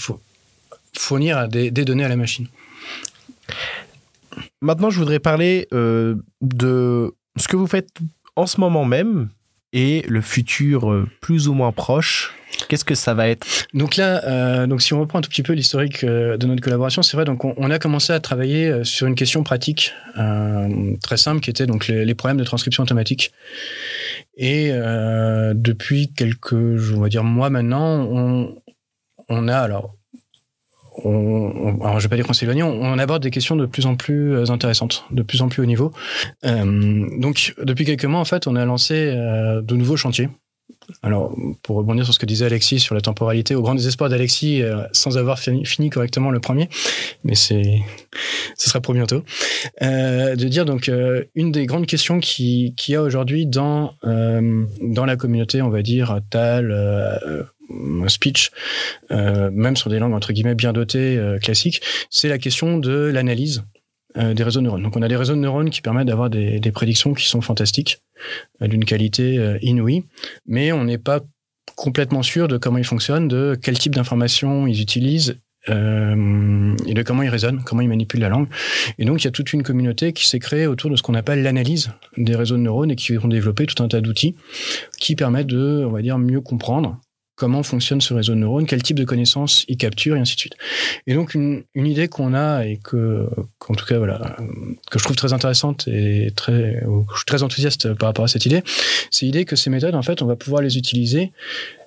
fournir 0.93 1.47
des, 1.47 1.71
données 1.71 2.03
à 2.03 2.09
la 2.09 2.17
machine. 2.17 2.47
Maintenant, 4.61 4.89
je 4.89 4.99
voudrais 4.99 5.19
parler 5.19 5.67
de 5.71 7.13
ce 7.37 7.47
que 7.47 7.55
vous 7.55 7.67
faites 7.67 7.87
en 8.35 8.45
ce 8.45 8.59
moment 8.59 8.83
même 8.83 9.29
et 9.75 10.03
le 10.07 10.21
futur 10.21 11.05
plus 11.21 11.47
ou 11.47 11.53
moins 11.53 11.71
proche 11.71 12.33
Qu'est-ce 12.67 12.85
que 12.85 12.95
ça 12.95 13.13
va 13.13 13.27
être? 13.27 13.45
Donc 13.73 13.95
là, 13.97 14.23
euh, 14.25 14.67
donc 14.67 14.81
si 14.81 14.93
on 14.93 14.99
reprend 14.99 15.19
un 15.19 15.21
tout 15.21 15.29
petit 15.29 15.43
peu 15.43 15.53
l'historique 15.53 16.03
euh, 16.03 16.37
de 16.37 16.47
notre 16.47 16.61
collaboration, 16.61 17.01
c'est 17.01 17.17
vrai. 17.17 17.25
Donc 17.25 17.45
on, 17.45 17.69
a 17.69 17.79
commencé 17.79 18.13
à 18.13 18.19
travailler 18.19 18.67
euh, 18.67 18.83
sur 18.83 19.07
une 19.07 19.15
question 19.15 19.43
pratique 19.43 19.93
très 21.01 21.17
simple, 21.17 21.41
qui 21.41 21.49
était 21.49 21.65
donc 21.65 21.87
les, 21.87 22.15
problèmes 22.15 22.37
de 22.37 22.43
transcription 22.43 22.83
automatique. 22.83 23.31
Et 24.37 24.71
depuis 24.71 26.13
quelques, 26.13 26.53
on 26.53 27.07
dire 27.07 27.23
mois 27.23 27.49
maintenant, 27.49 28.07
on, 28.09 28.55
on 29.27 29.47
a 29.47 29.57
alors. 29.57 29.94
On, 31.03 31.79
alors 31.81 31.99
je 31.99 32.05
vais 32.05 32.09
pas 32.09 32.15
dire 32.15 32.25
qu'on 32.25 32.33
s'éloigne, 32.33 32.63
on, 32.63 32.81
on, 32.81 32.97
aborde 32.97 33.21
des 33.21 33.31
questions 33.31 33.55
de 33.55 33.65
plus 33.65 33.85
en 33.85 33.95
plus 33.95 34.49
intéressantes, 34.49 35.05
de 35.11 35.23
plus 35.23 35.41
en 35.41 35.49
plus 35.49 35.61
haut 35.61 35.65
niveau. 35.65 35.91
donc 36.43 37.53
depuis 37.61 37.85
quelques 37.85 38.05
mois, 38.05 38.19
en 38.19 38.25
fait, 38.25 38.47
on 38.47 38.55
a 38.55 38.63
lancé 38.65 39.11
de 39.13 39.75
nouveaux 39.75 39.97
chantiers 39.97 40.29
alors, 41.01 41.35
pour 41.63 41.77
rebondir 41.77 42.05
sur 42.05 42.13
ce 42.13 42.19
que 42.19 42.25
disait 42.25 42.45
Alexis 42.45 42.79
sur 42.79 42.95
la 42.95 43.01
temporalité, 43.01 43.55
au 43.55 43.61
grand 43.61 43.75
désespoir 43.75 44.09
d'Alexis, 44.09 44.61
euh, 44.61 44.83
sans 44.91 45.17
avoir 45.17 45.39
fini, 45.39 45.89
correctement 45.89 46.29
le 46.31 46.39
premier, 46.39 46.69
mais 47.23 47.35
c'est, 47.35 47.81
ce 48.55 48.69
sera 48.69 48.81
pour 48.81 48.93
bientôt, 48.93 49.23
euh, 49.81 50.35
de 50.35 50.47
dire 50.47 50.65
donc 50.65 50.89
euh, 50.89 51.23
une 51.33 51.51
des 51.51 51.65
grandes 51.65 51.87
questions 51.87 52.19
qui 52.19 52.73
qu'il 52.77 52.93
y 52.93 52.95
a 52.95 53.01
aujourd'hui 53.01 53.45
dans 53.45 53.93
dans 54.03 55.05
la 55.05 55.15
communauté, 55.15 55.61
on 55.61 55.69
va 55.69 55.81
dire 55.81 56.19
TAL, 56.29 57.47
speech, 58.07 58.51
même 59.09 59.75
sur 59.75 59.89
des 59.89 59.99
langues 59.99 60.13
entre 60.13 60.33
guillemets 60.33 60.55
bien 60.55 60.73
dotées 60.73 61.19
classiques, 61.41 61.81
c'est 62.09 62.29
la 62.29 62.37
question 62.37 62.77
de 62.77 62.91
l'analyse 62.91 63.63
des 64.15 64.43
réseaux 64.43 64.61
de 64.61 64.65
neurones. 64.65 64.83
Donc 64.83 64.95
on 64.95 65.01
a 65.01 65.07
des 65.07 65.17
réseaux 65.17 65.35
de 65.35 65.39
neurones 65.39 65.69
qui 65.69 65.81
permettent 65.81 66.07
d'avoir 66.07 66.29
des, 66.29 66.59
des 66.59 66.71
prédictions 66.71 67.13
qui 67.13 67.25
sont 67.25 67.41
fantastiques 67.41 67.99
euh, 68.61 68.67
d'une 68.67 68.85
qualité 68.85 69.37
euh, 69.37 69.57
inouïe, 69.61 70.05
mais 70.45 70.71
on 70.71 70.85
n'est 70.85 70.97
pas 70.97 71.19
complètement 71.75 72.23
sûr 72.23 72.47
de 72.47 72.57
comment 72.57 72.77
ils 72.77 72.85
fonctionnent, 72.85 73.27
de 73.27 73.57
quel 73.61 73.77
type 73.77 73.93
d'informations 73.93 74.67
ils 74.67 74.81
utilisent 74.81 75.37
euh, 75.67 76.75
et 76.85 76.93
de 76.93 77.03
comment 77.03 77.23
ils 77.23 77.29
raisonnent, 77.29 77.61
comment 77.65 77.81
ils 77.81 77.89
manipulent 77.89 78.21
la 78.21 78.29
langue. 78.29 78.47
Et 78.97 79.05
donc, 79.05 79.21
il 79.21 79.25
y 79.25 79.27
a 79.27 79.31
toute 79.31 79.51
une 79.51 79.63
communauté 79.63 80.13
qui 80.13 80.27
s'est 80.27 80.39
créée 80.39 80.67
autour 80.67 80.89
de 80.89 80.95
ce 80.95 81.01
qu'on 81.03 81.15
appelle 81.15 81.43
l'analyse 81.43 81.91
des 82.17 82.35
réseaux 82.35 82.55
de 82.55 82.61
neurones 82.61 82.91
et 82.91 82.95
qui 82.95 83.17
ont 83.17 83.27
développé 83.27 83.65
tout 83.65 83.83
un 83.83 83.87
tas 83.87 83.99
d'outils 83.99 84.35
qui 84.97 85.15
permettent 85.15 85.47
de, 85.47 85.83
on 85.85 85.91
va 85.91 86.01
dire, 86.01 86.17
mieux 86.17 86.39
comprendre 86.39 87.01
comment 87.35 87.63
fonctionne 87.63 88.01
ce 88.01 88.13
réseau 88.13 88.33
de 88.33 88.39
neurones, 88.39 88.65
quel 88.65 88.81
type 88.81 88.97
de 88.97 89.03
connaissances 89.03 89.65
il 89.67 89.77
capture 89.77 90.15
et 90.15 90.19
ainsi 90.19 90.35
de 90.35 90.39
suite. 90.39 90.55
Et 91.07 91.13
donc 91.13 91.35
une, 91.35 91.63
une 91.73 91.85
idée 91.85 92.07
qu'on 92.07 92.33
a 92.33 92.65
et 92.65 92.77
que, 92.77 93.27
qu'en 93.59 93.73
tout 93.73 93.85
cas 93.85 93.97
voilà, 93.97 94.37
que 94.89 94.99
je 94.99 95.03
trouve 95.03 95.15
très 95.15 95.33
intéressante 95.33 95.87
et 95.87 96.31
très, 96.35 96.81
je 96.81 97.15
suis 97.15 97.25
très 97.25 97.43
enthousiaste 97.43 97.93
par 97.93 98.07
rapport 98.07 98.25
à 98.25 98.27
cette 98.27 98.45
idée, 98.45 98.63
c'est 99.11 99.25
l'idée 99.25 99.45
que 99.45 99.55
ces 99.55 99.69
méthodes 99.69 99.95
en 99.95 100.01
fait 100.01 100.21
on 100.21 100.25
va 100.25 100.35
pouvoir 100.35 100.61
les 100.61 100.77
utiliser 100.77 101.31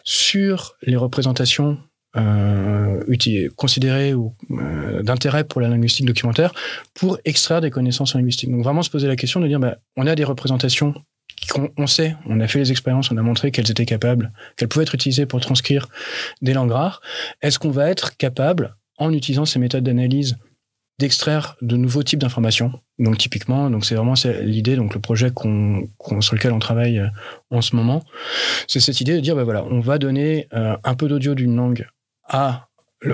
sur 0.05 0.77
les 0.83 0.97
représentations 0.97 1.79
euh, 2.17 3.05
considérées 3.57 4.15
ou 4.15 4.35
euh, 4.51 5.03
d'intérêt 5.03 5.45
pour 5.45 5.61
la 5.61 5.69
linguistique 5.69 6.07
documentaire 6.07 6.53
pour 6.95 7.19
extraire 7.25 7.61
des 7.61 7.71
connaissances 7.71 8.15
linguistiques. 8.15 8.51
Donc 8.51 8.65
vraiment 8.65 8.83
se 8.83 8.91
poser 8.91 9.07
la 9.07 9.17
question 9.17 9.41
de 9.41 9.47
dire 9.47 9.61
bah, 9.61 9.77
on 9.97 10.07
a 10.07 10.15
des 10.15 10.25
représentations 10.25 10.95
on, 11.77 11.87
sait, 11.87 12.17
on 12.27 12.41
a 12.41 12.49
fait 12.49 12.59
les 12.59 12.71
expériences, 12.71 13.11
on 13.11 13.17
a 13.17 13.23
montré 13.23 13.51
qu'elles 13.51 13.71
étaient 13.71 13.87
capables, 13.87 14.33
qu'elles 14.57 14.69
pouvaient 14.69 14.85
être 14.85 14.95
utilisées 14.95 15.27
pour 15.27 15.41
transcrire 15.41 15.89
des 16.43 16.53
langues 16.53 16.73
rares. 16.73 17.01
Est-ce 17.43 17.59
qu'on 17.59 17.71
va 17.71 17.89
être 17.89 18.17
capable, 18.17 18.77
en 18.99 19.13
utilisant 19.13 19.45
ces 19.45 19.59
méthodes 19.59 19.85
d'analyse, 19.85 20.37
d'extraire 20.99 21.57
de 21.63 21.77
nouveaux 21.77 22.03
types 22.03 22.19
d'informations? 22.19 22.73
Donc 22.99 23.19
typiquement, 23.19 23.71
donc 23.71 23.85
c'est 23.85 23.95
vraiment 23.95 24.15
l'idée, 24.43 24.77
donc 24.77 24.95
le 24.95 25.01
projet 25.01 25.31
qu'on, 25.31 25.89
sur 26.21 26.35
lequel 26.35 26.53
on 26.53 26.59
travaille 26.59 26.99
euh, 26.99 27.09
en 27.51 27.63
ce 27.63 27.77
moment, 27.77 28.05
c'est 28.67 28.81
cette 28.81 29.01
idée 29.01 29.15
de 29.15 29.21
dire, 29.21 29.37
bah 29.37 29.45
voilà, 29.45 29.65
on 29.65 29.81
va 29.81 29.99
donner 29.99 30.49
euh, 30.53 30.77
un 30.83 30.95
peu 30.95 31.09
d'audio 31.09 31.35
d'une 31.35 31.55
langue 31.55 31.87
à 32.25 32.68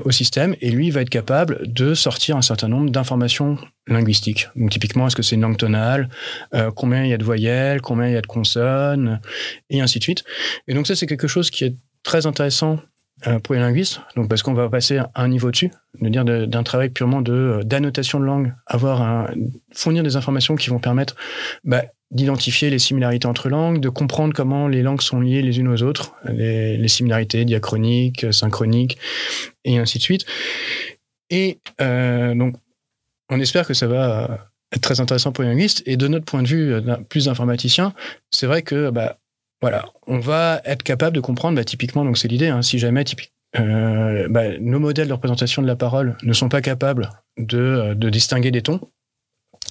au 0.04 0.10
système 0.10 0.54
et 0.60 0.70
lui 0.70 0.90
va 0.90 1.02
être 1.02 1.10
capable 1.10 1.60
de 1.70 1.94
sortir 1.94 2.36
un 2.36 2.42
certain 2.42 2.68
nombre 2.68 2.90
d'informations 2.90 3.58
linguistiques. 3.86 4.48
Donc 4.56 4.70
typiquement, 4.70 5.06
est-ce 5.06 5.16
que 5.16 5.22
c'est 5.22 5.34
une 5.34 5.42
langue 5.42 5.58
tonale, 5.58 6.08
euh, 6.54 6.70
combien 6.74 7.04
il 7.04 7.10
y 7.10 7.12
a 7.12 7.18
de 7.18 7.24
voyelles, 7.24 7.82
combien 7.82 8.08
il 8.08 8.14
y 8.14 8.16
a 8.16 8.22
de 8.22 8.26
consonnes, 8.26 9.20
et 9.68 9.80
ainsi 9.80 9.98
de 9.98 10.04
suite. 10.04 10.24
Et 10.68 10.74
donc 10.74 10.86
ça, 10.86 10.96
c'est 10.96 11.06
quelque 11.06 11.28
chose 11.28 11.50
qui 11.50 11.64
est 11.64 11.76
très 12.02 12.26
intéressant 12.26 12.78
euh, 13.26 13.38
pour 13.38 13.54
les 13.54 13.60
linguistes, 13.60 14.00
donc 14.16 14.28
parce 14.28 14.42
qu'on 14.42 14.54
va 14.54 14.68
passer 14.68 14.98
à 14.98 15.10
un 15.14 15.28
niveau 15.28 15.50
dessus, 15.50 15.70
de 16.00 16.08
dire 16.08 16.24
d'un 16.24 16.62
travail 16.62 16.88
purement 16.88 17.22
de 17.22 17.32
euh, 17.32 17.62
d'annotation 17.62 18.18
de 18.18 18.24
langue, 18.24 18.54
avoir 18.66 19.02
un, 19.02 19.30
fournir 19.72 20.02
des 20.02 20.16
informations 20.16 20.56
qui 20.56 20.70
vont 20.70 20.80
permettre 20.80 21.14
bah, 21.62 21.84
d'identifier 22.14 22.70
les 22.70 22.78
similarités 22.78 23.26
entre 23.26 23.48
langues, 23.48 23.80
de 23.80 23.88
comprendre 23.88 24.32
comment 24.32 24.68
les 24.68 24.82
langues 24.82 25.02
sont 25.02 25.20
liées 25.20 25.42
les 25.42 25.58
unes 25.58 25.68
aux 25.68 25.82
autres, 25.82 26.14
les, 26.32 26.88
similarités 26.88 27.44
diachroniques, 27.44 28.32
synchroniques, 28.32 28.98
et 29.64 29.78
ainsi 29.78 29.98
de 29.98 30.02
suite. 30.02 30.24
Et 31.30 31.58
euh, 31.80 32.34
donc, 32.34 32.54
on 33.30 33.40
espère 33.40 33.66
que 33.66 33.74
ça 33.74 33.88
va 33.88 34.48
être 34.72 34.82
très 34.82 35.00
intéressant 35.00 35.32
pour 35.32 35.42
les 35.42 35.50
linguistes. 35.50 35.82
Et 35.86 35.96
de 35.96 36.06
notre 36.06 36.24
point 36.24 36.42
de 36.42 36.48
vue, 36.48 36.74
plus 37.08 37.28
informaticien, 37.28 37.92
c'est 38.30 38.46
vrai 38.46 38.62
que 38.62 38.90
bah, 38.90 39.18
voilà, 39.60 39.84
on 40.06 40.20
va 40.20 40.60
être 40.64 40.84
capable 40.84 41.16
de 41.16 41.20
comprendre, 41.20 41.56
bah, 41.56 41.64
typiquement, 41.64 42.04
donc 42.04 42.16
c'est 42.16 42.28
l'idée, 42.28 42.48
hein, 42.48 42.62
si 42.62 42.78
jamais 42.78 43.04
euh, 43.56 44.28
bah, 44.30 44.58
nos 44.60 44.78
modèles 44.78 45.08
de 45.08 45.12
représentation 45.12 45.62
de 45.62 45.66
la 45.66 45.76
parole 45.76 46.16
ne 46.22 46.32
sont 46.32 46.48
pas 46.48 46.60
capables 46.60 47.10
de 47.38 48.08
distinguer 48.10 48.52
des 48.52 48.62
tons, 48.62 48.80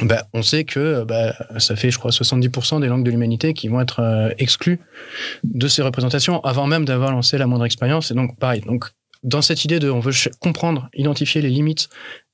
bah, 0.01 0.25
on 0.33 0.41
sait 0.41 0.63
que 0.63 1.03
bah, 1.03 1.35
ça 1.59 1.75
fait, 1.75 1.91
je 1.91 1.99
crois, 1.99 2.11
70% 2.11 2.81
des 2.81 2.87
langues 2.87 3.03
de 3.03 3.11
l'humanité 3.11 3.53
qui 3.53 3.67
vont 3.67 3.79
être 3.79 3.99
euh, 3.99 4.31
exclues 4.39 4.79
de 5.43 5.67
ces 5.67 5.81
représentations 5.81 6.43
avant 6.43 6.65
même 6.65 6.85
d'avoir 6.85 7.11
lancé 7.11 7.37
la 7.37 7.45
moindre 7.45 7.65
expérience. 7.65 8.09
Et 8.09 8.15
donc, 8.15 8.37
pareil. 8.37 8.61
Donc, 8.61 8.85
dans 9.23 9.41
cette 9.41 9.63
idée 9.65 9.79
de, 9.79 9.89
on 9.89 9.99
veut 9.99 10.13
comprendre, 10.39 10.89
identifier 10.93 11.41
les 11.41 11.49
limites 11.49 11.89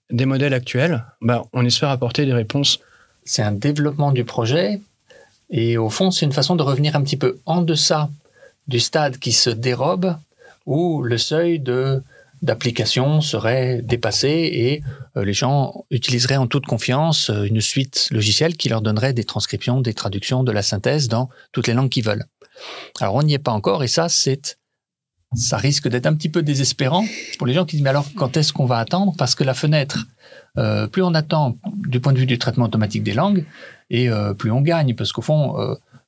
des 0.09 0.25
modèles 0.25 0.53
actuels, 0.53 1.03
bah, 1.21 1.43
on 1.51 1.65
espère 1.65 1.89
apporter 1.89 2.25
des 2.25 2.33
réponses. 2.33 2.79
C'est 3.25 3.43
un 3.43 3.51
développement 3.51 4.11
du 4.11 4.23
projet. 4.23 4.79
Et 5.49 5.77
au 5.77 5.89
fond, 5.89 6.11
c'est 6.11 6.25
une 6.25 6.31
façon 6.31 6.55
de 6.55 6.63
revenir 6.63 6.95
un 6.95 7.03
petit 7.03 7.17
peu 7.17 7.39
en 7.45 7.61
deçà 7.61 8.09
du 8.67 8.79
stade 8.79 9.17
qui 9.17 9.31
se 9.31 9.49
dérobe, 9.49 10.15
où 10.65 11.01
le 11.01 11.17
seuil 11.17 11.59
de 11.59 12.01
d'application 12.41 13.21
serait 13.21 13.81
dépassé 13.81 14.27
et 14.29 14.83
euh, 15.17 15.25
les 15.25 15.33
gens 15.33 15.85
utiliseraient 15.91 16.37
en 16.37 16.47
toute 16.47 16.65
confiance 16.65 17.29
euh, 17.29 17.43
une 17.43 17.61
suite 17.61 18.07
logicielle 18.11 18.55
qui 18.55 18.69
leur 18.69 18.81
donnerait 18.81 19.13
des 19.13 19.23
transcriptions, 19.23 19.81
des 19.81 19.93
traductions, 19.93 20.43
de 20.43 20.51
la 20.51 20.61
synthèse 20.61 21.07
dans 21.07 21.29
toutes 21.51 21.67
les 21.67 21.73
langues 21.73 21.89
qu'ils 21.89 22.05
veulent. 22.05 22.25
Alors 22.99 23.15
on 23.15 23.23
n'y 23.23 23.33
est 23.33 23.39
pas 23.39 23.51
encore 23.51 23.83
et 23.83 23.87
ça 23.87 24.09
c'est 24.09 24.57
ça 25.35 25.57
risque 25.57 25.87
d'être 25.87 26.07
un 26.07 26.15
petit 26.15 26.29
peu 26.29 26.41
désespérant 26.41 27.05
pour 27.37 27.45
les 27.45 27.53
gens 27.53 27.65
qui 27.65 27.75
disent 27.75 27.83
mais 27.83 27.91
alors 27.91 28.07
quand 28.15 28.35
est-ce 28.35 28.51
qu'on 28.51 28.65
va 28.65 28.77
attendre? 28.77 29.13
Parce 29.17 29.35
que 29.35 29.43
la 29.43 29.53
fenêtre 29.53 30.07
euh, 30.57 30.87
plus 30.87 31.03
on 31.03 31.13
attend 31.13 31.57
du 31.87 31.99
point 31.99 32.13
de 32.13 32.19
vue 32.19 32.25
du 32.25 32.39
traitement 32.39 32.65
automatique 32.65 33.03
des 33.03 33.13
langues 33.13 33.45
et 33.91 34.09
plus 34.37 34.51
on 34.51 34.61
gagne 34.61 34.93
parce 34.93 35.11
qu'au 35.11 35.23
fond 35.23 35.55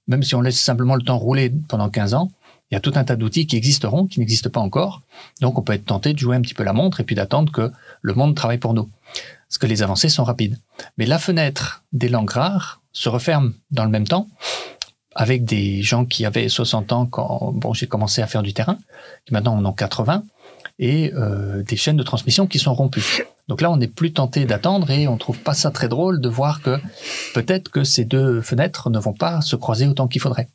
même 0.07 0.23
si 0.23 0.35
on 0.35 0.41
laisse 0.41 0.59
simplement 0.59 0.95
le 0.95 1.01
temps 1.01 1.17
rouler 1.17 1.51
pendant 1.67 1.89
15 1.89 2.13
ans 2.13 2.31
il 2.71 2.75
y 2.75 2.77
a 2.77 2.79
tout 2.79 2.93
un 2.95 3.03
tas 3.03 3.15
d'outils 3.15 3.47
qui 3.47 3.57
existeront, 3.57 4.07
qui 4.07 4.19
n'existent 4.19 4.49
pas 4.49 4.61
encore. 4.61 5.01
Donc, 5.41 5.57
on 5.57 5.61
peut 5.61 5.73
être 5.73 5.85
tenté 5.85 6.13
de 6.13 6.19
jouer 6.19 6.37
un 6.37 6.41
petit 6.41 6.53
peu 6.53 6.63
la 6.63 6.73
montre 6.73 7.01
et 7.01 7.03
puis 7.03 7.15
d'attendre 7.15 7.51
que 7.51 7.71
le 8.01 8.13
monde 8.13 8.35
travaille 8.35 8.57
pour 8.57 8.73
nous. 8.73 8.89
Parce 9.49 9.57
que 9.57 9.67
les 9.67 9.83
avancées 9.83 10.07
sont 10.09 10.23
rapides. 10.23 10.57
Mais 10.97 11.05
la 11.05 11.19
fenêtre 11.19 11.83
des 11.91 12.07
langues 12.07 12.29
rares 12.29 12.81
se 12.93 13.09
referme 13.09 13.53
dans 13.71 13.83
le 13.83 13.91
même 13.91 14.07
temps 14.07 14.27
avec 15.13 15.43
des 15.43 15.81
gens 15.81 16.05
qui 16.05 16.25
avaient 16.25 16.47
60 16.47 16.93
ans 16.93 17.05
quand 17.05 17.51
bon, 17.53 17.73
j'ai 17.73 17.87
commencé 17.87 18.21
à 18.21 18.27
faire 18.27 18.43
du 18.43 18.53
terrain, 18.53 18.77
qui 19.25 19.33
maintenant 19.33 19.57
en 19.57 19.65
ont 19.65 19.73
80, 19.73 20.23
et 20.79 21.11
euh, 21.13 21.63
des 21.63 21.75
chaînes 21.75 21.97
de 21.97 22.03
transmission 22.03 22.47
qui 22.47 22.59
sont 22.59 22.73
rompues. 22.73 23.25
Donc 23.47 23.61
là, 23.61 23.69
on 23.69 23.77
n'est 23.77 23.87
plus 23.87 24.13
tenté 24.13 24.45
d'attendre 24.45 24.89
et 24.89 25.07
on 25.07 25.17
trouve 25.17 25.39
pas 25.39 25.53
ça 25.53 25.69
très 25.71 25.89
drôle 25.89 26.21
de 26.21 26.29
voir 26.29 26.61
que 26.61 26.79
peut-être 27.33 27.69
que 27.69 27.83
ces 27.83 28.05
deux 28.05 28.41
fenêtres 28.41 28.89
ne 28.89 28.99
vont 28.99 29.13
pas 29.13 29.41
se 29.41 29.57
croiser 29.57 29.87
autant 29.87 30.07
qu'il 30.07 30.21
faudrait. 30.21 30.47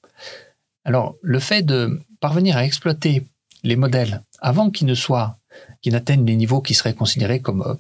Alors, 0.87 1.17
le 1.21 1.41
fait 1.41 1.63
de 1.63 2.01
parvenir 2.21 2.57
à 2.57 2.65
exploiter 2.65 3.27
les 3.65 3.75
modèles 3.75 4.23
avant 4.39 4.71
qu'ils 4.71 4.87
ne 4.87 4.95
soient, 4.95 5.37
qu'ils 5.83 5.95
n'atteignent 5.95 6.25
les 6.25 6.37
niveaux 6.37 6.63
qui 6.63 6.75
seraient 6.75 6.95
considérés 6.95 7.41
comme 7.41 7.63
euh, 7.63 7.75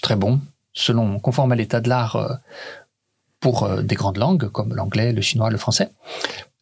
très 0.00 0.14
bons, 0.14 0.40
selon, 0.72 1.18
conforme 1.18 1.50
à 1.50 1.56
l'état 1.56 1.80
de 1.80 1.88
l'art 1.88 2.14
euh, 2.14 2.32
pour 3.40 3.64
euh, 3.64 3.82
des 3.82 3.96
grandes 3.96 4.18
langues 4.18 4.48
comme 4.50 4.72
l'anglais, 4.72 5.12
le 5.12 5.20
chinois, 5.20 5.50
le 5.50 5.58
français, 5.58 5.90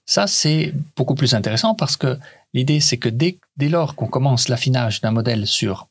ça 0.06 0.26
c'est 0.26 0.72
beaucoup 0.96 1.14
plus 1.14 1.34
intéressant 1.34 1.74
parce 1.74 1.98
que 1.98 2.18
l'idée 2.54 2.80
c'est 2.80 2.96
que 2.96 3.10
dès, 3.10 3.36
dès 3.58 3.68
lors 3.68 3.94
qu'on 3.94 4.08
commence 4.08 4.48
l'affinage 4.48 5.02
d'un 5.02 5.10
modèle 5.10 5.46
sur 5.46 5.88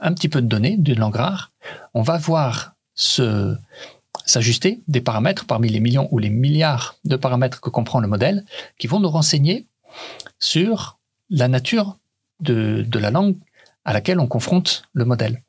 un 0.00 0.12
petit 0.14 0.28
peu 0.28 0.42
de 0.42 0.48
données 0.48 0.76
d'une 0.76 0.98
langue 0.98 1.14
rare, 1.14 1.52
on 1.94 2.02
va 2.02 2.18
voir 2.18 2.74
se, 2.96 3.56
s'ajuster 4.24 4.80
des 4.88 5.00
paramètres 5.00 5.44
parmi 5.44 5.68
les 5.68 5.80
millions 5.80 6.08
ou 6.10 6.18
les 6.18 6.30
milliards 6.30 6.96
de 7.04 7.16
paramètres 7.16 7.60
que 7.60 7.70
comprend 7.70 8.00
le 8.00 8.08
modèle 8.08 8.44
qui 8.78 8.86
vont 8.86 9.00
nous 9.00 9.10
renseigner 9.10 9.66
sur 10.38 10.98
la 11.30 11.48
nature 11.48 11.96
de, 12.40 12.86
la 12.94 13.10
langue 13.10 13.36
à 13.84 13.92
laquelle 13.92 14.20
on 14.20 14.26
confronte 14.26 14.84
le 14.92 15.04
modèle. 15.04 15.42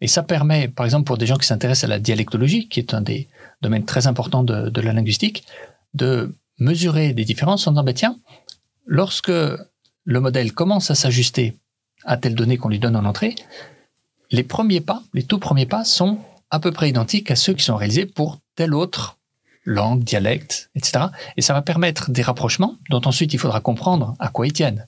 Et 0.00 0.06
ça 0.06 0.22
permet, 0.22 0.68
par 0.68 0.86
exemple, 0.86 1.04
pour 1.04 1.18
des 1.18 1.26
gens 1.26 1.36
qui 1.36 1.46
s'intéressent 1.46 1.84
à 1.84 1.88
la 1.88 1.98
dialectologie, 1.98 2.68
qui 2.68 2.80
est 2.80 2.94
un 2.94 3.02
des 3.02 3.28
domaines 3.60 3.84
très 3.84 4.06
importants 4.06 4.42
de, 4.42 4.80
la 4.80 4.92
linguistique, 4.92 5.44
de 5.94 6.34
mesurer 6.58 7.12
des 7.12 7.24
différences 7.24 7.66
en 7.66 7.72
disant, 7.72 7.84
bah, 7.84 7.92
tiens, 7.92 8.18
lorsque 8.86 9.30
le 9.30 10.20
modèle 10.20 10.52
commence 10.52 10.90
à 10.90 10.94
s'ajuster 10.94 11.56
à 12.04 12.16
telle 12.16 12.34
donnée 12.34 12.56
qu'on 12.56 12.68
lui 12.68 12.78
donne 12.78 12.96
en 12.96 13.04
entrée, 13.04 13.34
les 14.30 14.44
premiers 14.44 14.80
pas, 14.80 15.02
les 15.12 15.24
tout 15.24 15.38
premiers 15.38 15.66
pas 15.66 15.84
sont 15.84 16.18
à 16.50 16.60
peu 16.60 16.72
près 16.72 16.88
identiques 16.88 17.30
à 17.30 17.36
ceux 17.36 17.54
qui 17.54 17.64
sont 17.64 17.76
réalisés 17.76 18.06
pour 18.06 18.38
telle 18.56 18.74
autre 18.74 19.18
langue, 19.64 20.02
dialecte, 20.02 20.70
etc. 20.74 21.06
Et 21.36 21.42
ça 21.42 21.52
va 21.52 21.62
permettre 21.62 22.10
des 22.10 22.22
rapprochements 22.22 22.76
dont 22.88 23.02
ensuite 23.04 23.32
il 23.34 23.38
faudra 23.38 23.60
comprendre 23.60 24.16
à 24.18 24.28
quoi 24.28 24.46
ils 24.46 24.52
tiennent. 24.52 24.86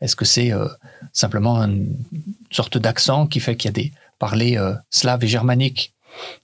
Est-ce 0.00 0.16
que 0.16 0.24
c'est 0.24 0.52
euh, 0.52 0.68
simplement 1.12 1.58
une 1.62 1.96
sorte 2.50 2.78
d'accent 2.78 3.26
qui 3.26 3.40
fait 3.40 3.56
qu'il 3.56 3.68
y 3.68 3.70
a 3.70 3.72
des 3.72 3.92
parlers 4.18 4.56
euh, 4.56 4.74
slaves 4.90 5.24
et 5.24 5.28
germaniques 5.28 5.94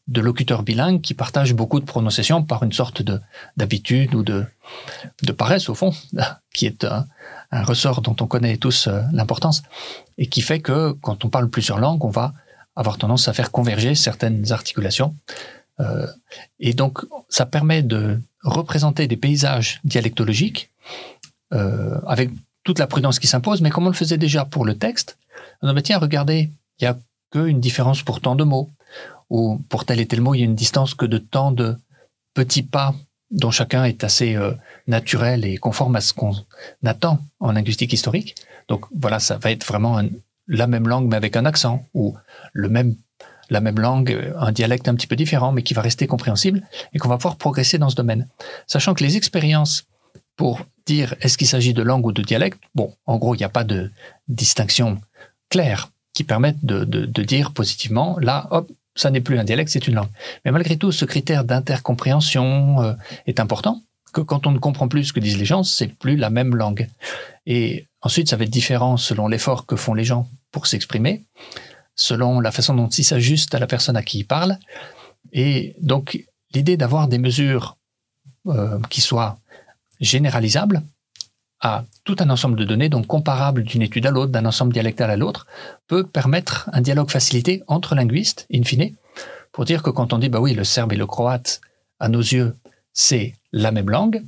de 0.08 0.20
locuteurs 0.20 0.62
bilingues 0.62 1.00
qui 1.00 1.14
partagent 1.14 1.54
beaucoup 1.54 1.78
de 1.78 1.84
prononciation 1.84 2.42
par 2.42 2.62
une 2.64 2.72
sorte 2.72 3.02
de 3.02 3.20
d'habitude 3.56 4.14
ou 4.14 4.22
de, 4.22 4.44
de 5.22 5.32
paresse 5.32 5.68
au 5.68 5.74
fond, 5.74 5.94
qui 6.54 6.66
est 6.66 6.84
un, 6.84 7.06
ressort 7.52 8.00
dont 8.02 8.16
on 8.20 8.26
connaît 8.26 8.56
tous 8.56 8.86
euh, 8.86 9.00
l'importance 9.12 9.62
et 10.18 10.26
qui 10.26 10.40
fait 10.40 10.60
que 10.60 10.92
quand 10.92 11.24
on 11.24 11.28
parle 11.28 11.48
plusieurs 11.48 11.78
langues, 11.78 12.04
on 12.04 12.10
va 12.10 12.32
avoir 12.76 12.98
tendance 12.98 13.28
à 13.28 13.32
faire 13.32 13.50
converger 13.50 13.94
certaines 13.94 14.52
articulations. 14.52 15.14
Euh, 15.80 16.06
et 16.58 16.74
donc, 16.74 17.00
ça 17.28 17.46
permet 17.46 17.82
de 17.82 18.20
représenter 18.42 19.06
des 19.06 19.16
paysages 19.16 19.80
dialectologiques 19.84 20.70
euh, 21.52 21.98
avec 22.06 22.30
toute 22.64 22.78
la 22.78 22.86
prudence 22.86 23.18
qui 23.18 23.26
s'impose, 23.26 23.60
mais 23.60 23.70
comme 23.70 23.86
on 23.86 23.90
le 23.90 23.94
faisait 23.94 24.18
déjà 24.18 24.44
pour 24.44 24.64
le 24.64 24.76
texte, 24.76 25.18
on 25.62 25.74
a 25.74 25.82
tiens, 25.82 25.98
regardez, 25.98 26.50
il 26.78 26.84
n'y 26.84 26.88
a 26.88 26.98
qu'une 27.30 27.60
différence 27.60 28.02
pour 28.02 28.20
tant 28.20 28.36
de 28.36 28.44
mots, 28.44 28.70
ou 29.30 29.62
pour 29.68 29.84
tel 29.84 30.00
et 30.00 30.06
tel 30.06 30.20
mot, 30.20 30.34
il 30.34 30.40
y 30.40 30.42
a 30.42 30.46
une 30.46 30.54
distance 30.54 30.94
que 30.94 31.06
de 31.06 31.18
tant 31.18 31.52
de 31.52 31.76
petits 32.34 32.62
pas 32.62 32.94
dont 33.30 33.50
chacun 33.50 33.84
est 33.84 34.02
assez 34.02 34.34
euh, 34.34 34.52
naturel 34.88 35.44
et 35.44 35.56
conforme 35.56 35.96
à 35.96 36.00
ce 36.00 36.12
qu'on 36.12 36.34
attend 36.84 37.20
en 37.38 37.52
linguistique 37.52 37.92
historique. 37.92 38.34
Donc 38.68 38.86
voilà, 38.94 39.20
ça 39.20 39.38
va 39.38 39.52
être 39.52 39.66
vraiment 39.66 39.98
un, 39.98 40.08
la 40.50 40.66
même 40.66 40.86
langue 40.86 41.08
mais 41.08 41.16
avec 41.16 41.36
un 41.36 41.46
accent 41.46 41.86
ou 41.94 42.16
le 42.52 42.68
même 42.68 42.96
la 43.48 43.60
même 43.60 43.80
langue, 43.80 44.32
un 44.38 44.52
dialecte 44.52 44.86
un 44.88 44.94
petit 44.94 45.08
peu 45.08 45.16
différent, 45.16 45.50
mais 45.50 45.62
qui 45.62 45.74
va 45.74 45.82
rester 45.82 46.06
compréhensible 46.06 46.62
et 46.92 46.98
qu'on 46.98 47.08
va 47.08 47.16
pouvoir 47.16 47.36
progresser 47.36 47.78
dans 47.78 47.90
ce 47.90 47.96
domaine. 47.96 48.28
Sachant 48.68 48.94
que 48.94 49.02
les 49.02 49.16
expériences 49.16 49.86
pour 50.36 50.60
dire 50.86 51.14
est-ce 51.20 51.36
qu'il 51.36 51.48
s'agit 51.48 51.74
de 51.74 51.82
langue 51.82 52.06
ou 52.06 52.12
de 52.12 52.22
dialecte, 52.22 52.60
bon, 52.74 52.94
en 53.06 53.18
gros, 53.18 53.34
il 53.34 53.38
n'y 53.38 53.44
a 53.44 53.50
pas 53.50 53.64
de 53.64 53.90
distinction 54.28 55.00
claire 55.48 55.90
qui 56.14 56.24
permette 56.24 56.64
de, 56.64 56.84
dire 57.22 57.52
positivement, 57.52 58.16
là, 58.20 58.46
hop, 58.50 58.70
ça 58.94 59.10
n'est 59.10 59.20
plus 59.20 59.38
un 59.38 59.44
dialecte, 59.44 59.70
c'est 59.70 59.86
une 59.86 59.94
langue. 59.94 60.08
Mais 60.44 60.50
malgré 60.50 60.76
tout, 60.76 60.92
ce 60.92 61.04
critère 61.04 61.44
d'intercompréhension 61.44 62.82
euh, 62.82 62.92
est 63.26 63.40
important, 63.40 63.82
que 64.10 64.20
quand 64.20 64.46
on 64.46 64.52
ne 64.52 64.58
comprend 64.58 64.88
plus 64.88 65.04
ce 65.04 65.12
que 65.12 65.20
disent 65.20 65.38
les 65.38 65.44
gens, 65.44 65.62
c'est 65.62 65.88
plus 65.88 66.16
la 66.16 66.30
même 66.30 66.54
langue. 66.54 66.88
Et 67.46 67.86
ensuite, 68.02 68.28
ça 68.28 68.36
va 68.36 68.44
être 68.44 68.50
différent 68.50 68.96
selon 68.96 69.28
l'effort 69.28 69.66
que 69.66 69.76
font 69.76 69.94
les 69.94 70.04
gens 70.04 70.28
pour 70.52 70.66
s'exprimer, 70.66 71.24
selon 71.94 72.40
la 72.40 72.50
façon 72.50 72.74
dont 72.74 72.88
ils 72.88 73.04
s'ajustent 73.04 73.54
à 73.54 73.58
la 73.58 73.66
personne 73.66 73.96
à 73.96 74.02
qui 74.02 74.18
ils 74.20 74.26
parlent. 74.26 74.58
Et 75.32 75.74
donc, 75.80 76.24
l'idée 76.52 76.76
d'avoir 76.76 77.08
des 77.08 77.18
mesures 77.18 77.76
euh, 78.46 78.78
qui 78.88 79.00
soient 79.00 79.38
généralisables 80.00 80.82
à 81.60 81.84
tout 82.04 82.16
un 82.20 82.30
ensemble 82.30 82.56
de 82.56 82.64
données, 82.64 82.88
donc 82.88 83.06
comparables 83.06 83.64
d'une 83.64 83.82
étude 83.82 84.06
à 84.06 84.10
l'autre, 84.10 84.32
d'un 84.32 84.46
ensemble 84.46 84.72
dialectal 84.72 85.10
à 85.10 85.16
l'autre, 85.16 85.46
peut 85.88 86.06
permettre 86.06 86.70
un 86.72 86.80
dialogue 86.80 87.10
facilité 87.10 87.62
entre 87.66 87.94
linguistes, 87.94 88.46
in 88.52 88.62
fine, 88.62 88.94
pour 89.52 89.66
dire 89.66 89.82
que 89.82 89.90
quand 89.90 90.14
on 90.14 90.18
dit, 90.18 90.30
bah 90.30 90.40
oui, 90.40 90.54
le 90.54 90.64
serbe 90.64 90.94
et 90.94 90.96
le 90.96 91.06
croate, 91.06 91.60
à 91.98 92.08
nos 92.08 92.20
yeux, 92.20 92.56
c'est 92.92 93.34
la 93.52 93.72
même 93.72 93.90
langue, 93.90 94.22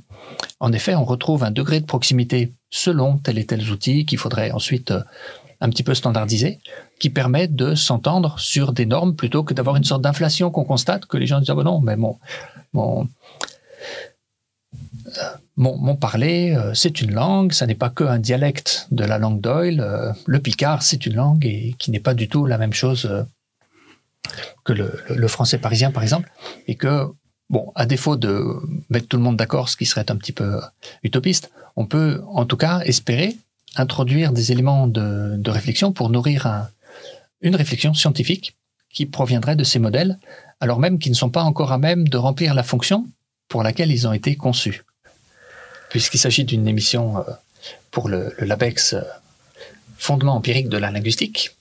en 0.59 0.71
effet, 0.71 0.95
on 0.95 1.05
retrouve 1.05 1.43
un 1.43 1.51
degré 1.51 1.79
de 1.79 1.85
proximité 1.85 2.53
selon 2.69 3.17
tel 3.17 3.37
et 3.37 3.45
tel 3.45 3.69
outil 3.69 4.05
qu'il 4.05 4.17
faudrait 4.17 4.51
ensuite 4.51 4.91
euh, 4.91 5.01
un 5.61 5.69
petit 5.69 5.83
peu 5.83 5.93
standardisé, 5.93 6.59
qui 6.99 7.09
permet 7.09 7.47
de 7.47 7.75
s'entendre 7.75 8.37
sur 8.39 8.73
des 8.73 8.85
normes 8.85 9.15
plutôt 9.15 9.43
que 9.43 9.53
d'avoir 9.53 9.77
une 9.77 9.83
sorte 9.83 10.01
d'inflation 10.01 10.51
qu'on 10.51 10.65
constate, 10.65 11.05
que 11.05 11.17
les 11.17 11.25
gens 11.25 11.39
disent 11.39 11.49
ah 11.49 11.55
ben 11.55 11.63
non, 11.63 11.79
mais 11.79 11.95
mon, 11.95 12.17
mon, 12.73 13.07
mon, 15.55 15.95
parler, 15.95 16.55
euh, 16.55 16.73
c'est 16.73 17.01
une 17.01 17.13
langue, 17.13 17.53
ça 17.53 17.65
n'est 17.65 17.75
pas 17.75 17.89
que 17.89 18.03
un 18.03 18.19
dialecte 18.19 18.87
de 18.91 19.03
la 19.05 19.17
langue 19.17 19.39
d'Oil. 19.39 19.79
Euh, 19.79 20.11
le 20.25 20.39
picard, 20.39 20.83
c'est 20.83 21.05
une 21.05 21.15
langue 21.15 21.45
et 21.45 21.75
qui 21.77 21.91
n'est 21.91 21.99
pas 21.99 22.13
du 22.13 22.27
tout 22.27 22.45
la 22.45 22.57
même 22.57 22.73
chose 22.73 23.05
euh, 23.05 23.23
que 24.63 24.73
le, 24.73 24.93
le, 25.09 25.27
français 25.27 25.57
parisien, 25.57 25.91
par 25.91 26.03
exemple, 26.03 26.31
et 26.67 26.75
que 26.75 27.07
Bon, 27.53 27.71
à 27.75 27.85
défaut 27.85 28.15
de 28.15 28.43
mettre 28.89 29.07
tout 29.07 29.17
le 29.17 29.21
monde 29.21 29.37
d'accord, 29.37 29.69
ce 29.69 29.77
qui 29.77 29.85
serait 29.85 30.09
un 30.09 30.15
petit 30.15 30.31
peu 30.31 30.59
utopiste, 31.03 31.51
on 31.75 31.85
peut 31.85 32.23
en 32.29 32.47
tout 32.47 32.57
cas 32.57 32.79
espérer 32.79 33.37
introduire 33.75 34.31
des 34.31 34.51
éléments 34.51 34.87
de, 34.87 35.49
réflexion 35.51 35.91
pour 35.91 36.09
nourrir 36.09 36.71
une 37.41 37.55
réflexion 37.55 37.93
scientifique 37.93 38.55
qui 38.89 39.05
proviendraient 39.05 39.55
de 39.55 39.63
ces 39.63 39.77
modèles, 39.77 40.17
alors 40.61 40.79
même 40.79 40.97
qu'ils 40.97 41.11
ne 41.11 41.15
sont 41.15 41.29
pas 41.29 41.43
encore 41.43 41.71
à 41.71 41.77
même 41.77 42.07
de 42.07 42.17
remplir 42.17 42.55
la 42.55 42.63
fonction 42.63 43.05
pour 43.49 43.61
laquelle 43.61 43.91
ils 43.91 44.07
ont 44.07 44.13
été 44.13 44.35
conçus. 44.35 44.81
Puisqu'il 45.91 46.17
s'agit 46.17 46.45
d'une 46.45 46.67
émission 46.67 47.19
euh, 47.19 47.21
pour 47.91 48.09
le, 48.09 48.33
LABEX 48.39 48.93
euh, 48.93 49.01
fondement 49.99 50.33
empirique 50.33 50.69
de 50.69 50.77
la 50.77 50.89
linguistique, 50.89 51.55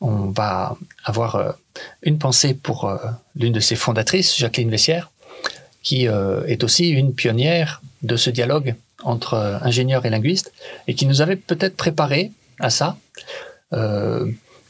on 0.00 0.30
va 0.30 0.78
avoir 1.04 1.36
euh, 1.36 1.52
une 2.00 2.18
pensée 2.18 2.54
pour 2.54 2.90
l'une 3.34 3.52
de 3.52 3.60
ses 3.60 3.76
fondatrices, 3.76 4.38
Jacqueline 4.38 4.70
Vessière, 4.70 5.10
qui 5.86 6.06
est 6.06 6.64
aussi 6.64 6.88
une 6.88 7.14
pionnière 7.14 7.80
de 8.02 8.16
ce 8.16 8.28
dialogue 8.28 8.74
entre 9.04 9.60
ingénieurs 9.62 10.04
et 10.04 10.10
linguistes, 10.10 10.52
et 10.88 10.94
qui 10.94 11.06
nous 11.06 11.20
avait 11.22 11.36
peut-être 11.36 11.76
préparé 11.76 12.32
à 12.58 12.70
ça, 12.70 12.96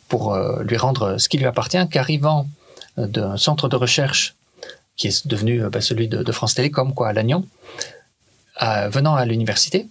pour 0.09 0.37
lui 0.37 0.77
rendre 0.77 1.17
ce 1.17 1.31
qui 1.31 1.39
lui 1.39 1.47
appartient, 1.47 1.89
qu'arrivant 1.89 2.47
d'un 2.99 3.39
centre 3.39 3.67
de 3.71 3.77
recherche 3.77 4.35
qui 4.99 5.07
est 5.09 5.27
devenu 5.27 5.62
bah, 5.71 5.81
celui 5.81 6.07
de, 6.07 6.33
France 6.33 6.55
Télécom, 6.55 6.93
quoi, 6.93 7.09
à 7.09 7.12
Lannion, 7.14 7.47
venant 8.61 9.14
à 9.14 9.25
l'université, 9.25 9.87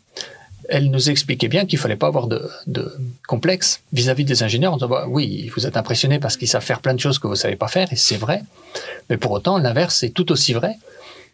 elle 0.70 0.92
nous 0.92 1.10
expliquait 1.10 1.48
bien 1.48 1.66
qu'il 1.66 1.80
fallait 1.80 1.96
pas 1.96 2.08
avoir 2.08 2.28
de, 2.28 2.48
complexe 3.28 3.82
vis-à-vis 3.94 4.26
des 4.26 4.44
ingénieurs 4.44 4.74
en 4.74 4.78
disant 4.78 4.90
bah, 4.90 5.06
oui, 5.08 5.52
vous 5.56 5.66
êtes 5.66 5.76
impressionné 5.76 6.20
parce 6.20 6.38
qu'ils 6.38 6.48
savent 6.48 6.64
faire 6.64 6.82
plein 6.82 6.94
de 6.94 7.00
choses 7.00 7.18
que 7.18 7.26
vous 7.26 7.36
savez 7.36 7.56
pas 7.56 7.68
faire, 7.68 7.92
et 7.92 7.96
c'est 7.96 8.18
vrai. 8.18 8.44
Mais 9.10 9.18
pour 9.18 9.32
autant, 9.32 9.58
l'inverse 9.58 10.04
est 10.04 10.12
tout 10.12 10.32
aussi 10.32 10.54
vrai. 10.54 10.78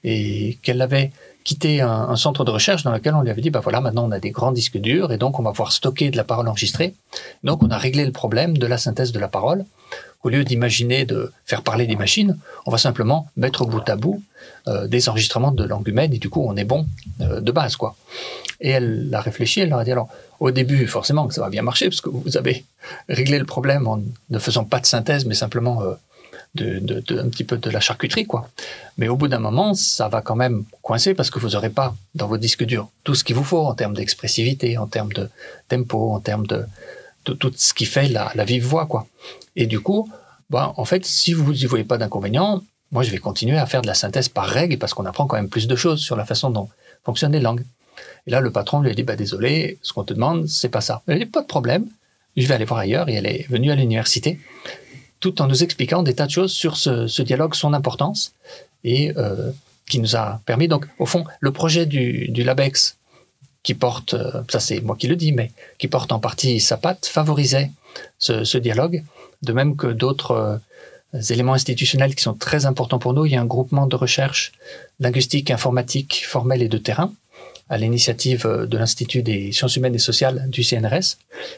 Et 0.04 0.58
qu'elle 0.64 0.82
avait 0.82 1.12
quitté 1.44 1.82
un, 1.82 2.16
centre 2.16 2.44
de 2.44 2.52
recherche 2.52 2.84
dans 2.84 2.92
lequel 2.92 3.16
on 3.16 3.22
lui 3.22 3.32
avait 3.32 3.42
dit 3.42 3.50
bah 3.50 3.62
voilà, 3.62 3.82
maintenant 3.82 4.08
on 4.08 4.12
a 4.12 4.20
des 4.20 4.32
grands 4.32 4.52
disques 4.52 4.78
durs 4.78 5.12
et 5.12 5.18
donc 5.18 5.40
on 5.40 5.44
va 5.44 5.52
pouvoir 5.52 5.72
stocker 5.72 6.12
de 6.12 6.18
la 6.18 6.24
parole 6.24 6.48
enregistrée. 6.48 6.94
Donc 7.44 7.64
on 7.64 7.70
a 7.70 7.78
réglé 7.78 8.06
le 8.06 8.12
problème 8.12 8.58
de 8.58 8.68
la 8.68 8.78
synthèse 8.78 9.12
de 9.12 9.20
la 9.20 9.28
parole 9.28 9.66
au 10.24 10.30
lieu 10.30 10.44
d'imaginer 10.44 11.06
de 11.06 11.32
faire 11.46 11.64
parler 11.64 11.88
des 11.88 11.96
machines, 11.96 12.38
on 12.66 12.72
va 12.72 12.78
simplement 12.78 13.30
mettre 13.36 13.66
bout 13.66 13.88
à 13.88 13.96
bout 13.96 14.22
euh, 14.68 14.88
des 14.88 15.10
enregistrements 15.10 15.52
de 15.52 15.64
langue 15.64 15.88
humaine 15.88 16.14
et 16.14 16.20
du 16.20 16.30
coup 16.30 16.46
on 16.48 16.56
est 16.56 16.64
bon 16.64 16.86
euh, 17.22 17.42
de 17.42 17.52
base 17.52 17.76
quoi. 17.76 17.96
Et 18.60 18.70
elle 18.70 19.10
a 19.14 19.22
réfléchi, 19.22 19.62
elle 19.62 19.70
leur 19.70 19.80
a 19.80 19.84
dit 19.84 19.92
alors 19.92 20.10
au 20.40 20.52
début 20.52 20.86
forcément 20.88 21.28
que 21.28 21.34
ça 21.34 21.42
va 21.42 21.50
bien 21.50 21.64
marcher 21.64 21.86
parce 21.90 22.02
que 22.02 22.10
vous 22.10 22.38
avez 22.38 22.66
réglé 23.10 23.40
le 23.40 23.46
problème 23.46 23.88
en 23.88 24.00
ne 24.30 24.40
faisant 24.40 24.64
pas 24.64 24.80
de 24.80 24.86
synthèse 24.86 25.26
mais 25.26 25.36
simplement 25.36 25.82
euh, 25.82 25.94
de, 26.56 27.04
un 27.18 27.30
petit 27.30 27.44
peu 27.44 27.58
de 27.58 27.70
la 27.70 27.80
charcuterie 27.80 28.26
quoi. 28.26 28.50
Mais 28.98 29.08
au 29.08 29.16
bout 29.16 29.28
d'un 29.28 29.40
moment 29.40 29.74
ça 29.74 30.10
va 30.10 30.22
quand 30.22 30.36
même 30.36 30.66
coincer 30.82 31.14
parce 31.14 31.30
que 31.30 31.40
vous 31.40 31.50
n'aurez 31.50 31.70
pas 31.70 31.96
dans 32.16 32.28
vos 32.28 32.38
disques 32.38 32.66
durs 32.66 32.90
tout 33.04 33.16
ce 33.16 33.24
qu'il 33.24 33.36
vous 33.36 33.44
faut 33.44 33.66
en 33.66 33.74
termes 33.74 33.94
d'expressivité, 33.94 34.78
en 34.78 34.88
termes 34.88 35.14
de 35.14 35.30
tempo, 35.70 36.12
en 36.12 36.20
termes 36.20 36.48
de 36.48 36.66
tout 37.24 37.52
ce 37.56 37.74
qui 37.74 37.86
fait 37.86 38.10
la, 38.10 38.32
vive 38.44 38.66
voix 38.66 38.86
quoi. 38.86 39.08
Et 39.56 39.66
du 39.66 39.80
coup, 39.80 40.10
bah, 40.50 40.74
en 40.76 40.86
fait, 40.86 41.06
si 41.06 41.34
vous 41.34 41.54
n'y 41.54 41.66
voyez 41.66 41.86
pas 41.86 41.98
d'inconvénient, 41.98 42.62
moi, 42.92 43.04
je 43.04 43.12
vais 43.12 43.20
continuer 43.20 43.58
à 43.58 43.66
faire 43.66 43.82
de 43.82 43.88
la 43.88 43.94
synthèse 43.94 44.28
par 44.28 44.46
règle 44.46 44.78
parce 44.78 44.94
qu'on 44.94 45.06
apprend 45.06 45.26
quand 45.26 45.38
même 45.38 45.50
plus 45.50 45.68
de 45.68 45.76
choses 45.78 46.02
sur 46.02 46.18
la 46.18 46.26
façon 46.26 46.50
dont 46.50 46.68
fonctionnent 47.06 47.32
les 47.32 47.40
langues. 47.40 47.64
Et 48.28 48.32
là, 48.32 48.42
le 48.42 48.52
patron 48.52 48.82
lui 48.82 48.92
a 48.92 48.94
dit, 48.94 49.04
bah, 49.04 49.16
désolé, 49.16 49.80
ce 49.82 49.94
qu'on 49.94 50.04
te 50.04 50.14
demande, 50.14 50.48
c'est 50.48 50.70
pas 50.70 50.82
ça. 50.82 51.02
Elle 51.08 51.16
a 51.16 51.20
dit, 51.20 51.26
pas 51.26 51.42
de 51.42 51.48
problème, 51.48 51.88
je 52.36 52.46
vais 52.48 52.54
aller 52.54 52.66
voir 52.66 52.82
ailleurs. 52.82 53.08
Et 53.08 53.14
elle 53.14 53.28
est 53.28 53.48
venue 53.50 53.72
à 53.72 53.76
l'université, 53.76 54.40
tout 55.22 55.42
en 55.42 55.48
nous 55.48 55.64
expliquant 55.64 56.04
des 56.04 56.16
tas 56.16 56.26
de 56.26 56.32
choses 56.32 56.52
sur 56.52 56.76
ce, 56.76 57.22
dialogue, 57.22 57.56
son 57.56 57.74
importance, 57.74 58.34
et 58.84 59.14
euh, 59.16 59.52
qui 59.88 60.00
nous 60.00 60.16
a 60.16 60.42
permis, 60.46 60.68
donc, 60.68 60.88
au 61.00 61.06
fond, 61.06 61.24
le 61.40 61.52
projet 61.52 61.86
du, 61.86 62.44
LabEx, 62.44 62.98
qui 63.64 63.76
porte, 63.76 64.16
euh, 64.16 64.42
ça 64.50 64.60
c'est 64.60 64.82
moi 64.82 64.98
qui 64.98 65.08
le 65.08 65.16
dis, 65.16 65.32
mais 65.32 65.52
qui 65.78 65.88
porte 65.88 66.12
en 66.12 66.20
partie 66.20 66.60
sa 66.60 66.78
patte, 66.78 67.06
favorisait 67.06 67.72
ce, 68.18 68.58
dialogue 68.58 69.04
de 69.44 69.54
même 69.54 69.76
que 69.76 69.88
d'autres 69.88 70.32
euh, 71.14 71.22
éléments 71.30 71.54
institutionnels 71.54 72.16
qui 72.16 72.24
sont 72.24 72.34
très 72.34 72.66
importants 72.66 72.98
pour 72.98 73.14
nous. 73.14 73.26
Il 73.28 73.32
y 73.32 73.36
a 73.36 73.42
un 73.42 73.46
groupement 73.46 73.86
de 73.86 73.96
recherche 73.96 74.52
linguistique, 75.00 75.52
informatique, 75.52 76.24
formelle 76.26 76.64
et 76.64 76.68
de 76.68 76.78
terrain 76.80 77.14
à 77.70 77.78
l'initiative 77.78 78.48
de 78.68 78.78
l'Institut 78.78 79.22
des 79.22 79.52
sciences 79.52 79.76
humaines 79.76 79.96
et 79.96 80.00
sociales 80.00 80.48
du 80.50 80.64
CNRS 80.64 81.18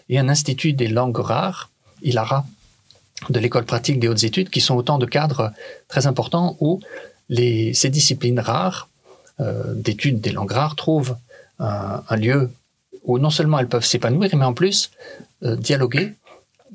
et 0.10 0.20
un 0.20 0.30
institut 0.30 0.74
des 0.74 0.88
langues 0.88 1.18
rares, 1.18 1.72
ILARA, 2.04 2.46
de 3.30 3.40
l'école 3.40 3.66
pratique 3.66 4.00
des 4.00 4.08
hautes 4.08 4.24
études, 4.24 4.50
qui 4.50 4.62
sont 4.62 4.76
autant 4.76 4.98
de 4.98 5.06
cadres 5.06 5.52
très 5.88 6.08
importants 6.08 6.58
où 6.60 6.80
ces 7.30 7.90
disciplines 7.90 8.40
rares, 8.40 8.90
euh, 9.40 9.74
d'études 9.76 10.22
des 10.22 10.32
langues 10.32 10.52
rares, 10.52 10.76
trouvent 10.76 11.18
un, 11.60 12.16
lieu 12.18 12.52
où 13.04 13.20
non 13.20 13.30
seulement 13.30 13.60
elles 13.60 13.70
peuvent 13.70 13.86
s'épanouir, 13.86 14.36
mais 14.36 14.46
en 14.46 14.54
plus 14.54 14.92
euh, 15.44 15.56
dialoguer 15.56 16.14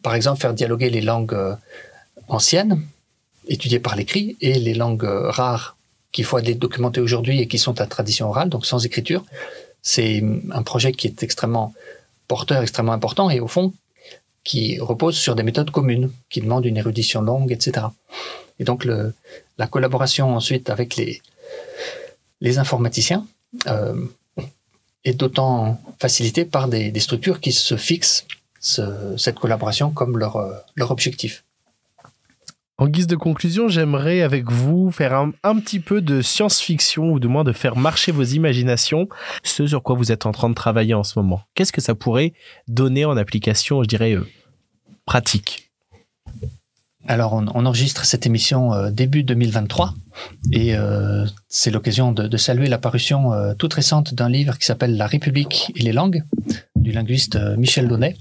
par 0.03 0.15
exemple, 0.15 0.41
faire 0.41 0.55
dialoguer 0.55 0.91
les 0.91 1.01
langues 1.01 1.35
euh, 1.35 1.55
anciennes, 2.29 2.83
étudiées 3.47 3.81
par 3.81 3.97
l'écrit, 3.97 4.37
et 4.41 4.55
les 4.59 4.75
langues 4.75 5.05
rares 5.05 5.77
qu'il 6.13 6.25
faut 6.25 6.41
documenter 6.41 7.01
aujourd'hui 7.01 7.41
et 7.41 7.49
qui 7.49 7.59
sont 7.59 7.81
à 7.81 7.87
tradition 7.87 8.29
orale, 8.29 8.49
donc 8.49 8.67
sans 8.67 8.85
écriture. 8.85 9.25
C'est 9.83 10.23
un 10.51 10.63
projet 10.63 10.93
qui 10.93 11.07
est 11.07 11.23
extrêmement 11.23 11.75
porteur, 12.27 12.63
extrêmement 12.63 12.93
important, 12.93 13.31
et 13.31 13.41
au 13.41 13.49
fond, 13.49 13.73
qui 14.49 14.79
repose 14.81 15.15
sur 15.15 15.35
des 15.35 15.43
méthodes 15.43 15.71
communes, 15.71 16.11
qui 16.31 16.41
demandent 16.41 16.65
une 16.65 16.79
érudition 16.79 17.21
longue, 17.21 17.53
etc. 17.53 17.89
Et 18.59 18.65
donc, 18.65 18.87
la 18.87 19.67
collaboration 19.67 20.35
ensuite 20.35 20.71
avec 20.71 20.97
les, 20.97 22.59
informaticiens 22.59 23.27
euh, 23.67 24.07
est 25.05 25.13
d'autant 25.13 25.79
facilitée 25.99 26.47
par 26.47 26.67
des, 26.67 26.99
structures 26.99 27.41
qui 27.41 27.53
se 27.53 27.77
fixent 27.77 28.27
cette 28.59 29.39
collaboration 29.39 29.91
comme 29.91 30.17
leur, 30.17 30.37
euh, 30.37 30.55
leur 30.77 30.93
objectif. 30.93 31.45
En 32.79 32.87
guise 32.87 33.07
de 33.07 33.17
conclusion, 33.17 33.69
j'aimerais 33.69 34.23
avec 34.23 34.51
vous 34.51 34.91
faire 34.91 35.13
un, 35.13 35.33
un 35.43 35.59
petit 35.59 35.81
peu 35.81 36.01
de 36.01 36.23
science-fiction 36.23 37.13
ou 37.13 37.21
du 37.21 37.29
moins 37.29 37.45
de 37.45 37.53
faire 37.53 37.77
marcher 37.77 38.13
vos 38.13 38.23
imaginations, 38.23 39.09
ce 39.43 39.67
sur 39.67 39.83
quoi 39.83 39.95
vous 39.95 40.11
êtes 40.11 40.25
en 40.25 40.33
train 40.33 40.49
de 40.49 40.55
travailler 40.55 40.95
en 40.95 41.03
ce 41.03 41.19
moment. 41.19 41.43
Qu'est-ce 41.55 41.73
que 41.73 41.81
ça 41.83 41.95
pourrait 41.95 42.33
donner 42.67 43.05
en 43.05 43.17
application, 43.17 43.83
je 43.83 43.89
dirais, 43.89 44.15
euh, 44.15 44.27
pratique. 45.13 45.71
Alors, 47.07 47.33
on, 47.33 47.65
enregistre 47.67 48.05
cette 48.05 48.27
émission 48.27 48.75
euh, 48.75 48.91
début 48.91 49.23
2023 49.23 49.95
et 50.53 50.75
c'est 51.49 51.71
l'occasion 51.71 52.13
de, 52.13 52.37
saluer 52.37 52.69
l'apparition 52.69 53.55
toute 53.57 53.75
récente 53.75 54.15
d'un 54.15 54.29
livre 54.29 54.59
qui 54.59 54.67
s'appelle 54.67 54.97
La 54.97 55.07
République 55.07 55.73
et 55.77 55.83
les 55.83 55.93
langues 55.93 56.25
du 56.75 56.91
linguiste 56.91 57.39
Michel 57.57 57.87
Donnet 57.87 58.17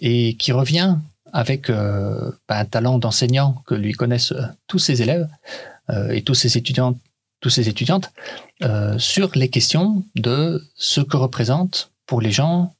et 0.00 0.34
qui 0.38 0.52
revient 0.52 0.96
avec 1.32 1.70
euh, 1.70 2.32
bah, 2.48 2.58
un 2.58 2.64
talent 2.64 2.98
d'enseignant 2.98 3.62
que 3.66 3.74
lui 3.74 3.92
connaissent 3.92 4.32
euh, 4.32 4.42
tous 4.66 4.78
ses 4.78 5.02
élèves 5.02 5.28
euh, 5.90 6.10
et 6.10 6.22
tous 6.22 6.34
ses 6.34 6.56
étudiants, 6.56 6.98
tous 7.40 7.50
ses 7.50 7.68
étudiantes 7.68 8.12
sur 8.98 9.30
les 9.34 9.48
questions 9.48 10.04
de 10.14 10.62
ce 10.74 11.00
que 11.00 11.16
représentent 11.16 11.92
pour 12.04 12.20
les 12.20 12.30
gens 12.30 12.74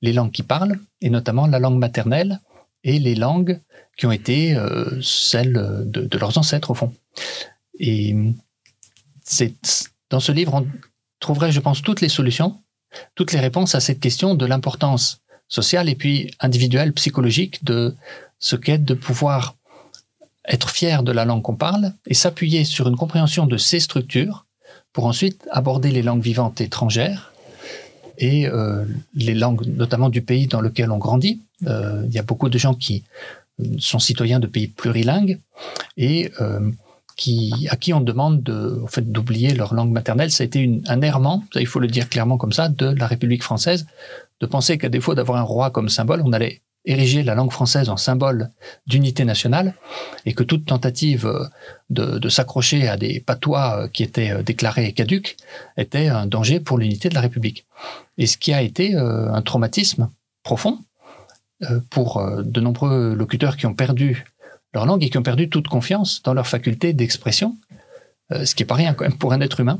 les 0.00 0.12
langues 0.12 0.32
qui 0.32 0.42
parlent 0.42 0.76
et 1.00 1.10
notamment 1.10 1.46
la 1.46 1.60
langue 1.60 1.78
maternelle 1.78 2.40
et 2.84 2.98
les 2.98 3.14
langues 3.14 3.60
qui 3.96 4.06
ont 4.06 4.12
été 4.12 4.56
celles 5.02 5.52
de, 5.86 6.18
leurs 6.18 6.38
ancêtres 6.38 6.70
au 6.70 6.74
fond. 6.74 6.92
Et 7.78 8.16
dans 10.10 10.20
ce 10.20 10.32
livre 10.32 10.54
on 10.54 10.66
trouverait, 11.20 11.52
je 11.52 11.60
pense, 11.60 11.82
toutes 11.82 12.00
les 12.00 12.08
solutions, 12.08 12.60
toutes 13.14 13.32
les 13.32 13.40
réponses 13.40 13.74
à 13.74 13.80
cette 13.80 14.00
question 14.00 14.34
de 14.34 14.46
l'importance 14.46 15.20
social 15.48 15.88
et 15.88 15.94
puis 15.94 16.30
individuel, 16.40 16.92
psychologique 16.92 17.64
de 17.64 17.94
ce 18.38 18.56
qu'est 18.56 18.78
de 18.78 18.94
pouvoir 18.94 19.54
être 20.46 20.70
fier 20.70 21.02
de 21.02 21.12
la 21.12 21.24
langue 21.24 21.42
qu'on 21.42 21.54
parle 21.54 21.92
et 22.06 22.14
s'appuyer 22.14 22.64
sur 22.64 22.88
une 22.88 22.96
compréhension 22.96 23.46
de 23.46 23.56
ces 23.56 23.80
structures 23.80 24.46
pour 24.92 25.06
ensuite 25.06 25.46
aborder 25.50 25.90
les 25.90 26.02
langues 26.02 26.22
vivantes 26.22 26.60
étrangères 26.60 27.32
et 28.18 28.46
euh, 28.46 28.84
les 29.14 29.34
langues 29.34 29.66
notamment 29.66 30.08
du 30.08 30.22
pays 30.22 30.46
dans 30.46 30.60
lequel 30.60 30.90
on 30.90 30.98
grandit. 30.98 31.40
Euh, 31.66 32.02
il 32.06 32.14
y 32.14 32.18
a 32.18 32.22
beaucoup 32.22 32.48
de 32.48 32.58
gens 32.58 32.74
qui 32.74 33.04
sont 33.78 33.98
citoyens 33.98 34.40
de 34.40 34.46
pays 34.46 34.68
plurilingues 34.68 35.38
et 35.96 36.30
euh, 36.40 36.70
à 37.68 37.76
qui 37.76 37.92
on 37.92 38.00
demande 38.00 38.42
de, 38.42 38.80
en 38.82 38.86
fait, 38.86 39.12
d'oublier 39.12 39.54
leur 39.54 39.74
langue 39.74 39.92
maternelle. 39.92 40.30
Ça 40.30 40.42
a 40.42 40.46
été 40.46 40.82
un 40.86 41.00
errement, 41.02 41.44
il 41.54 41.66
faut 41.66 41.78
le 41.78 41.86
dire 41.86 42.08
clairement 42.08 42.36
comme 42.36 42.52
ça, 42.52 42.68
de 42.68 42.86
la 42.86 43.06
République 43.06 43.42
française 43.42 43.86
de 44.40 44.46
penser 44.46 44.76
qu'à 44.76 44.88
défaut 44.88 45.14
d'avoir 45.14 45.38
un 45.38 45.42
roi 45.42 45.70
comme 45.70 45.88
symbole, 45.88 46.22
on 46.24 46.32
allait 46.32 46.62
ériger 46.84 47.22
la 47.22 47.36
langue 47.36 47.52
française 47.52 47.88
en 47.90 47.96
symbole 47.96 48.50
d'unité 48.88 49.24
nationale 49.24 49.74
et 50.26 50.32
que 50.32 50.42
toute 50.42 50.66
tentative 50.66 51.26
euh, 51.26 52.18
de, 52.18 52.28
s'accrocher 52.28 52.88
à 52.88 52.96
des 52.96 53.20
patois 53.20 53.88
qui 53.92 54.02
étaient 54.02 54.42
déclarés 54.42 54.92
caduques 54.92 55.36
était 55.76 56.08
un 56.08 56.26
danger 56.26 56.58
pour 56.58 56.78
l'unité 56.78 57.08
de 57.08 57.14
la 57.14 57.20
République. 57.20 57.66
Et 58.18 58.26
ce 58.26 58.36
qui 58.36 58.52
a 58.52 58.62
été 58.62 58.96
un 58.96 59.42
traumatisme 59.42 60.10
profond 60.42 60.78
pour 61.90 62.24
de 62.42 62.60
nombreux 62.60 63.14
locuteurs 63.14 63.56
qui 63.56 63.66
ont 63.66 63.74
perdu 63.74 64.24
leur 64.74 64.86
langue 64.86 65.02
et 65.04 65.10
qui 65.10 65.18
ont 65.18 65.22
perdu 65.22 65.48
toute 65.48 65.68
confiance 65.68 66.22
dans 66.22 66.34
leur 66.34 66.46
faculté 66.46 66.92
d'expression, 66.92 67.56
ce 68.30 68.54
qui 68.54 68.62
est 68.62 68.66
pas 68.66 68.74
rien 68.74 68.94
quand 68.94 69.04
même 69.04 69.18
pour 69.18 69.32
un 69.32 69.40
être 69.40 69.60
humain. 69.60 69.78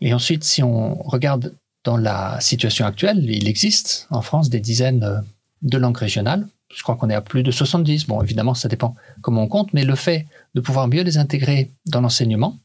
Et 0.00 0.14
ensuite, 0.14 0.44
si 0.44 0.62
on 0.62 1.02
regarde 1.02 1.54
dans 1.84 1.96
la 1.96 2.40
situation 2.40 2.86
actuelle, 2.86 3.24
il 3.28 3.48
existe 3.48 4.06
en 4.10 4.22
France 4.22 4.50
des 4.50 4.60
dizaines 4.60 5.24
de 5.62 5.78
langues 5.78 5.96
régionales. 5.96 6.46
Je 6.74 6.82
crois 6.82 6.96
qu'on 6.96 7.10
est 7.10 7.14
à 7.14 7.22
plus 7.22 7.42
de 7.42 7.50
70. 7.50 8.06
Bon, 8.06 8.22
évidemment, 8.22 8.54
ça 8.54 8.68
dépend 8.68 8.94
comment 9.22 9.42
on 9.42 9.48
compte, 9.48 9.72
mais 9.72 9.84
le 9.84 9.94
fait 9.94 10.26
de 10.54 10.60
pouvoir 10.60 10.86
mieux 10.86 11.02
les 11.02 11.18
intégrer 11.18 11.72
dans 11.86 12.00
l'enseignement, 12.00 12.58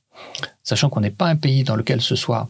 sachant 0.64 0.90
qu'on 0.90 1.02
n'est 1.02 1.10
pas 1.10 1.28
un 1.28 1.36
pays 1.36 1.64
dans 1.64 1.76
lequel 1.76 2.02
ce 2.02 2.16
soit 2.16 2.50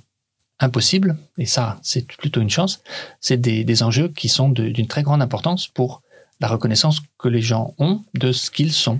impossible, 0.64 1.18
et 1.38 1.45
ça, 1.45 1.80
c'est 1.82 2.07
plutôt 2.07 2.41
une 2.41 2.49
chance, 2.49 2.82
c'est 3.20 3.38
des, 3.38 3.64
des, 3.64 3.84
enjeux 3.84 4.07
qui 4.07 4.30
sont 4.30 4.49
d'une 4.49 4.88
très 4.88 5.03
grande 5.03 5.22
importance 5.22 5.68
pour 5.68 6.01
la 6.39 6.47
reconnaissance 6.47 7.01
que 7.18 7.28
les 7.28 7.41
gens 7.41 7.74
ont 7.78 8.01
de 8.14 8.32
ce 8.32 8.49
qu'ils 8.51 8.74
sont. 8.74 8.99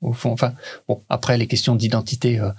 Au 0.00 0.12
fond, 0.12 0.32
enfin, 0.32 0.54
bon, 0.88 1.02
après 1.08 1.38
les 1.38 1.46
questions 1.46 1.76
d'identité, 1.76 2.40
euh, 2.40 2.50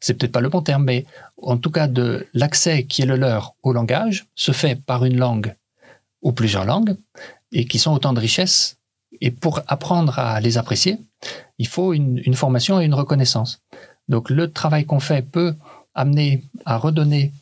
c'est 0.00 0.14
peut-être 0.14 0.32
pas 0.32 0.42
le 0.42 0.50
bon 0.50 0.60
terme, 0.60 0.84
mais 0.84 1.06
en 1.38 1.56
tout 1.56 1.70
cas 1.70 1.86
de 1.86 2.26
l'accès 2.34 2.84
qui 2.84 3.02
est 3.02 3.06
le 3.06 3.16
leur 3.16 3.54
au 3.62 3.72
langage 3.72 4.26
se 4.34 4.52
fait 4.52 4.76
par 4.76 5.04
une 5.06 5.16
langue 5.16 5.54
ou 6.20 6.32
plusieurs 6.32 6.66
langues 6.66 6.96
et 7.52 7.64
qui 7.64 7.78
sont 7.78 7.92
autant 7.92 8.12
de 8.12 8.20
richesses. 8.20 8.76
Et 9.22 9.30
pour 9.30 9.60
apprendre 9.66 10.18
à 10.18 10.40
les 10.40 10.58
apprécier, 10.58 10.98
il 11.58 11.66
faut 11.66 11.94
une, 11.94 12.20
une 12.24 12.34
formation 12.34 12.80
et 12.80 12.84
une 12.84 12.94
reconnaissance. 12.94 13.60
Donc 14.08 14.28
le 14.28 14.52
travail 14.52 14.84
qu'on 14.84 15.00
fait 15.00 15.22
peut 15.22 15.54
amener 15.94 16.44
à 16.66 16.76
redonner 16.76 17.32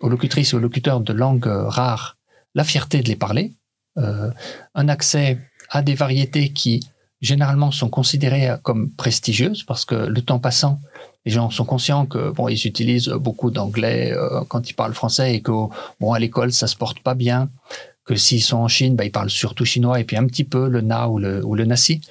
aux 0.00 0.08
locutrices 0.08 0.52
et 0.52 0.56
aux 0.56 0.60
locuteurs 0.60 1.00
de 1.00 1.12
langues 1.12 1.46
rares 1.46 2.16
la 2.54 2.64
fierté 2.64 3.02
de 3.02 3.08
les 3.08 3.16
parler, 3.16 3.52
euh, 3.98 4.30
un 4.74 4.88
accès 4.88 5.38
à 5.70 5.82
des 5.82 5.94
variétés 5.94 6.50
qui 6.50 6.88
généralement 7.20 7.70
sont 7.70 7.88
considérées 7.88 8.50
comme 8.62 8.90
prestigieuses 8.90 9.64
parce 9.64 9.84
que 9.84 9.94
le 9.94 10.20
temps 10.20 10.38
passant, 10.38 10.80
les 11.24 11.32
gens 11.32 11.50
sont 11.50 11.64
conscients 11.64 12.06
que 12.06 12.30
bon, 12.30 12.48
ils 12.48 12.66
utilisent 12.66 13.08
beaucoup 13.08 13.50
d'anglais 13.50 14.12
euh, 14.12 14.42
quand 14.48 14.68
ils 14.68 14.74
parlent 14.74 14.94
français 14.94 15.34
et 15.34 15.40
que 15.40 15.52
bon 16.00 16.12
à 16.12 16.18
l'école 16.18 16.52
ça 16.52 16.66
se 16.66 16.76
porte 16.76 17.00
pas 17.00 17.14
bien, 17.14 17.48
que 18.04 18.14
s'ils 18.14 18.42
sont 18.42 18.58
en 18.58 18.68
Chine, 18.68 18.94
bah, 18.94 19.04
ils 19.04 19.12
parlent 19.12 19.30
surtout 19.30 19.64
chinois 19.64 20.00
et 20.00 20.04
puis 20.04 20.16
un 20.16 20.26
petit 20.26 20.44
peu 20.44 20.68
le 20.68 20.80
na 20.80 21.08
ou 21.08 21.18
le 21.18 21.44
ou 21.44 21.54
le 21.54 21.64
nasi 21.64 22.02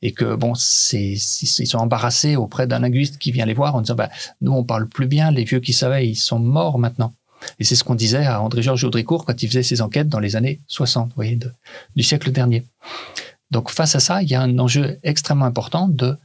et 0.00 0.12
que 0.12 0.34
bon 0.34 0.54
c'est 0.54 1.12
ils 1.12 1.66
sont 1.66 1.78
embarrassés 1.78 2.36
auprès 2.36 2.66
d'un 2.66 2.80
linguiste 2.80 3.18
qui 3.18 3.30
vient 3.30 3.46
les 3.46 3.54
voir 3.54 3.74
en 3.74 3.82
disant 3.82 3.94
bah 3.94 4.10
nous 4.40 4.52
on 4.52 4.64
parle 4.64 4.88
plus 4.88 5.06
bien, 5.06 5.30
les 5.30 5.44
vieux 5.44 5.60
qui 5.60 5.72
savaient 5.72 6.08
ils 6.08 6.16
sont 6.16 6.38
morts 6.38 6.78
maintenant. 6.78 7.12
Et 7.58 7.64
c'est 7.64 7.76
ce 7.76 7.84
qu'on 7.84 7.94
disait 7.94 8.26
à 8.26 8.42
André-Georges 8.42 8.84
Audricourt 8.84 9.24
quand 9.24 9.42
il 9.42 9.48
faisait 9.48 9.62
ses 9.62 9.80
enquêtes 9.80 10.08
dans 10.08 10.20
les 10.20 10.36
années 10.36 10.60
60, 10.68 11.08
vous 11.08 11.14
voyez, 11.14 11.38
du 11.96 12.02
siècle 12.02 12.30
dernier. 12.30 12.64
Donc 13.50 13.70
face 13.70 13.94
à 13.94 14.00
ça, 14.00 14.22
il 14.22 14.30
y 14.30 14.34
a 14.34 14.40
un 14.40 14.58
enjeu 14.58 14.98
extrêmement 15.02 15.44
important 15.44 15.88
de 15.88 16.16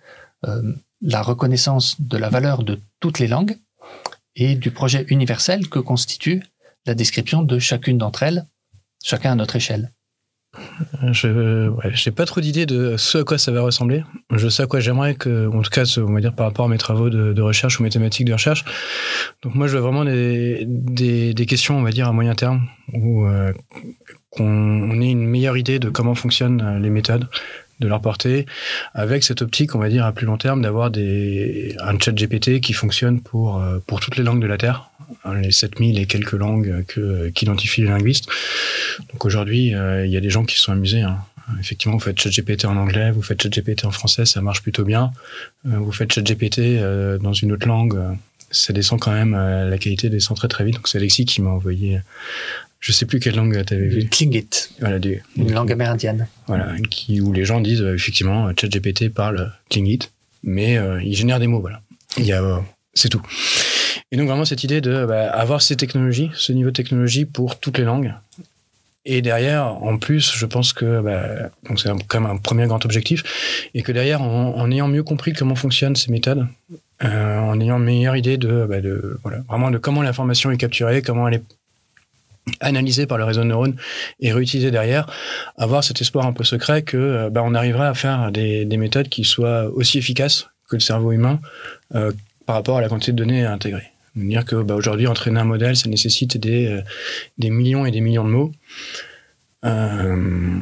euh, 0.45 0.73
la 1.01 1.21
reconnaissance 1.21 1.99
de 1.99 2.17
la 2.17 2.29
valeur 2.29 2.63
de 2.63 2.79
toutes 2.99 3.19
les 3.19 3.27
langues 3.27 3.57
et 4.35 4.55
du 4.55 4.71
projet 4.71 5.05
universel 5.09 5.67
que 5.67 5.79
constitue 5.79 6.43
la 6.85 6.95
description 6.95 7.43
de 7.43 7.59
chacune 7.59 7.97
d'entre 7.97 8.23
elles, 8.23 8.45
chacun 9.03 9.33
à 9.33 9.35
notre 9.35 9.55
échelle. 9.57 9.91
Je 11.11 11.27
n'ai 11.27 12.15
pas 12.15 12.25
trop 12.25 12.41
d'idées 12.41 12.65
de 12.65 12.97
ce 12.97 13.19
à 13.19 13.23
quoi 13.23 13.37
ça 13.37 13.51
va 13.51 13.61
ressembler. 13.61 14.03
Je 14.31 14.47
sais 14.49 14.63
à 14.63 14.67
quoi 14.67 14.79
j'aimerais 14.79 15.15
que, 15.15 15.47
en 15.47 15.61
tout 15.61 15.69
cas, 15.69 15.83
on 15.97 16.13
va 16.13 16.21
dire 16.21 16.33
par 16.33 16.45
rapport 16.45 16.65
à 16.65 16.69
mes 16.69 16.77
travaux 16.77 17.09
de, 17.09 17.41
recherche 17.41 17.79
ou 17.79 17.83
mes 17.83 17.89
thématiques 17.89 18.27
de 18.27 18.33
recherche. 18.33 18.65
Donc 19.43 19.55
moi, 19.55 19.67
je 19.67 19.77
veux 19.77 19.83
vraiment 19.83 20.05
des 20.05 21.45
questions, 21.47 21.77
on 21.77 21.81
va 21.81 21.91
dire, 21.91 22.07
à 22.07 22.11
moyen 22.11 22.35
terme, 22.35 22.67
où 22.93 23.25
euh, 23.25 23.53
qu'on 24.31 25.01
ait 25.01 25.11
une 25.11 25.27
meilleure 25.27 25.57
idée 25.57 25.79
de 25.79 25.89
comment 25.89 26.15
fonctionnent 26.15 26.61
euh, 26.61 26.79
les 26.79 26.89
méthodes, 26.89 27.27
de 27.79 27.87
leur 27.87 28.01
portée, 28.01 28.45
avec 28.93 29.23
cette 29.23 29.41
optique, 29.41 29.75
on 29.75 29.79
va 29.79 29.89
dire, 29.89 30.05
à 30.05 30.11
plus 30.11 30.25
long 30.25 30.37
terme, 30.37 30.61
d'avoir 30.61 30.89
des, 30.89 31.75
un 31.79 31.97
chat 31.99 32.11
GPT 32.11 32.59
qui 32.59 32.73
fonctionne 32.73 33.21
pour, 33.21 33.61
euh, 33.61 33.79
pour 33.85 33.99
toutes 33.99 34.17
les 34.17 34.23
langues 34.23 34.41
de 34.41 34.47
la 34.47 34.57
Terre, 34.57 34.89
hein, 35.23 35.35
les 35.35 35.51
7000 35.51 35.99
et 35.99 36.05
quelques 36.05 36.33
langues 36.33 36.83
que, 36.87 37.29
qu'identifient 37.29 37.81
les 37.81 37.89
linguistes. 37.89 38.27
Donc 39.13 39.25
aujourd'hui, 39.25 39.75
euh, 39.75 40.05
il 40.05 40.11
y 40.11 40.17
a 40.17 40.21
des 40.21 40.29
gens 40.29 40.45
qui 40.45 40.55
se 40.57 40.63
sont 40.63 40.71
amusés. 40.71 41.01
Hein. 41.01 41.19
Effectivement, 41.59 41.95
vous 41.95 42.03
faites 42.03 42.19
ChatGPT 42.19 42.65
en 42.65 42.75
anglais, 42.75 43.11
vous 43.11 43.21
faites 43.21 43.41
ChatGPT 43.41 43.85
en 43.85 43.91
français, 43.91 44.25
ça 44.25 44.41
marche 44.41 44.61
plutôt 44.61 44.83
bien. 44.83 45.11
Euh, 45.65 45.77
vous 45.77 45.91
faites 45.91 46.11
ChatGPT 46.11 46.59
euh, 46.59 47.17
dans 47.19 47.33
une 47.33 47.51
autre 47.51 47.67
langue, 47.67 48.17
ça 48.51 48.73
descend 48.73 48.99
quand 48.99 49.11
même, 49.11 49.33
la 49.33 49.77
qualité 49.77 50.09
descend 50.09 50.37
très 50.37 50.47
très 50.47 50.63
vite. 50.63 50.75
Donc 50.75 50.87
c'est 50.87 50.97
Alexis 50.97 51.25
qui 51.25 51.41
m'a 51.41 51.49
envoyé 51.49 51.99
je 52.79 52.91
sais 52.91 53.05
plus 53.05 53.19
quelle 53.19 53.35
langue 53.35 53.63
tu 53.65 53.73
avais 53.73 53.87
vu. 53.87 54.07
Tlingit. 54.09 54.49
Voilà, 54.79 54.99
une 55.35 55.51
langue 55.51 55.71
amérindienne. 55.71 56.27
Voilà, 56.47 56.75
qui, 56.89 57.21
où 57.21 57.33
les 57.33 57.45
gens 57.45 57.59
disent 57.61 57.81
effectivement 57.81 58.49
ChatGPT 58.55 59.09
parle 59.09 59.53
Tlingit, 59.69 60.09
mais 60.43 60.77
il 61.03 61.15
génère 61.15 61.39
des 61.39 61.47
mots, 61.47 61.59
voilà. 61.59 61.81
Il 62.17 62.25
y 62.25 62.33
a, 62.33 62.61
c'est 62.93 63.09
tout. 63.09 63.21
Et 64.11 64.17
donc 64.17 64.27
vraiment 64.27 64.45
cette 64.45 64.63
idée 64.63 64.81
de 64.81 65.05
bah, 65.05 65.29
avoir 65.29 65.61
ces 65.61 65.75
technologies, 65.75 66.29
ce 66.33 66.53
niveau 66.53 66.69
de 66.69 66.75
technologie 66.75 67.25
pour 67.25 67.59
toutes 67.59 67.77
les 67.77 67.83
langues. 67.83 68.13
Et 69.09 69.21
derrière, 69.21 69.65
en 69.65 69.97
plus, 69.97 70.33
je 70.35 70.45
pense 70.45 70.73
que 70.73 71.01
bah, 71.01 71.49
donc 71.67 71.79
c'est 71.79 71.89
quand 72.07 72.19
même 72.19 72.29
un 72.29 72.37
premier 72.37 72.67
grand 72.67 72.83
objectif, 72.83 73.69
et 73.73 73.81
que 73.81 73.93
derrière, 73.93 74.21
en, 74.21 74.69
ayant 74.69 74.89
mieux 74.89 75.03
compris 75.03 75.31
comment 75.31 75.55
fonctionnent 75.55 75.95
ces 75.95 76.11
méthodes, 76.11 76.45
euh, 77.03 77.39
en 77.39 77.59
ayant 77.61 77.77
une 77.77 77.85
meilleure 77.85 78.17
idée 78.17 78.37
de, 78.37 78.65
bah, 78.67 78.81
de 78.81 79.17
voilà, 79.23 79.39
vraiment 79.47 79.71
de 79.71 79.77
comment 79.77 80.01
l'information 80.01 80.51
est 80.51 80.57
capturée, 80.57 81.01
comment 81.01 81.27
elle 81.27 81.35
est 81.35 81.43
analysée 82.59 83.05
par 83.05 83.17
le 83.17 83.23
réseau 83.23 83.41
de 83.41 83.47
neurones 83.47 83.75
et 84.19 84.31
réutilisée 84.31 84.71
derrière, 84.71 85.07
avoir 85.57 85.83
cet 85.83 86.01
espoir 86.01 86.25
un 86.25 86.33
peu 86.33 86.43
secret 86.43 86.81
que 86.81 87.29
bah, 87.29 87.41
on 87.43 87.53
arriverait 87.53 87.87
à 87.87 87.93
faire 87.93 88.31
des, 88.31 88.65
des, 88.65 88.77
méthodes 88.77 89.09
qui 89.09 89.23
soient 89.23 89.65
aussi 89.73 89.97
efficaces 89.97 90.47
que 90.69 90.75
le 90.75 90.81
cerveau 90.81 91.11
humain 91.11 91.39
euh, 91.95 92.11
par 92.45 92.55
rapport 92.55 92.77
à 92.77 92.81
la 92.81 92.89
quantité 92.89 93.11
de 93.11 93.17
données 93.17 93.45
à 93.45 93.53
intégrer. 93.53 93.91
Dire 94.15 94.45
que 94.45 94.55
bah, 94.55 94.73
aujourd'hui, 94.73 95.07
entraîner 95.07 95.39
un 95.39 95.45
modèle, 95.45 95.75
ça 95.75 95.89
nécessite 95.89 96.37
des, 96.37 96.67
euh, 96.67 96.81
des 97.37 97.49
millions 97.49 97.85
et 97.85 97.91
des 97.91 98.01
millions 98.01 98.23
de 98.23 98.29
mots. 98.29 98.51
Euh, 99.63 100.59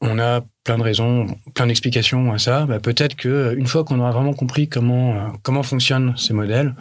on 0.00 0.18
a 0.18 0.42
plein 0.64 0.78
de 0.78 0.82
raisons, 0.82 1.26
plein 1.54 1.66
d'explications 1.66 2.32
à 2.32 2.38
ça. 2.38 2.64
Bah, 2.66 2.78
peut-être 2.80 3.14
que 3.14 3.54
une 3.56 3.66
fois 3.66 3.84
qu'on 3.84 4.00
aura 4.00 4.10
vraiment 4.10 4.32
compris 4.32 4.68
comment, 4.68 5.14
euh, 5.14 5.28
comment 5.42 5.62
fonctionnent 5.62 6.14
ces 6.16 6.32
modèles, 6.32 6.74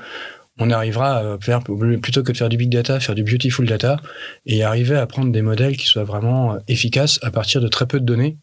on 0.60 0.70
arrivera 0.70 1.18
à 1.18 1.38
faire, 1.40 1.62
plutôt 1.64 2.24
que 2.24 2.32
de 2.32 2.38
faire 2.38 2.50
du 2.50 2.58
big 2.58 2.70
data, 2.70 3.00
faire 3.00 3.16
du 3.16 3.24
beautiful 3.24 3.66
data 3.66 3.98
et 4.46 4.64
arriver 4.64 4.96
à 4.96 5.08
prendre 5.08 5.32
des 5.32 5.42
modèles 5.42 5.78
qui 5.78 5.86
soient 5.86 6.04
vraiment 6.04 6.58
efficaces 6.68 7.20
à 7.24 7.32
partir 7.32 7.62
de 7.62 7.68
très 7.68 7.88
peu 7.88 8.00
de 8.00 8.06
données. 8.06 8.38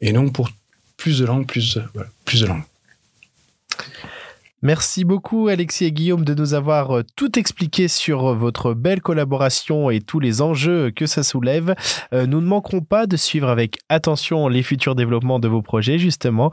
Et 0.00 0.12
donc 0.12 0.32
pour 0.32 0.50
plus 0.96 1.18
de 1.18 1.26
langues, 1.26 1.46
plus, 1.46 1.78
plus 2.24 2.42
de 2.42 2.46
langues. 2.46 2.62
Merci 4.60 5.04
beaucoup 5.04 5.46
Alexis 5.46 5.84
et 5.84 5.92
Guillaume 5.92 6.24
de 6.24 6.34
nous 6.34 6.52
avoir 6.52 6.90
euh, 6.90 7.02
tout 7.14 7.38
expliqué 7.38 7.86
sur 7.86 8.26
euh, 8.26 8.34
votre 8.34 8.74
belle 8.74 9.00
collaboration 9.00 9.88
et 9.88 10.00
tous 10.00 10.18
les 10.18 10.42
enjeux 10.42 10.90
que 10.90 11.06
ça 11.06 11.22
soulève. 11.22 11.76
Euh, 12.12 12.26
nous 12.26 12.40
ne 12.40 12.46
manquerons 12.46 12.80
pas 12.80 13.06
de 13.06 13.16
suivre 13.16 13.48
avec 13.48 13.78
attention 13.88 14.48
les 14.48 14.64
futurs 14.64 14.96
développements 14.96 15.38
de 15.38 15.46
vos 15.46 15.62
projets 15.62 15.98
justement. 15.98 16.50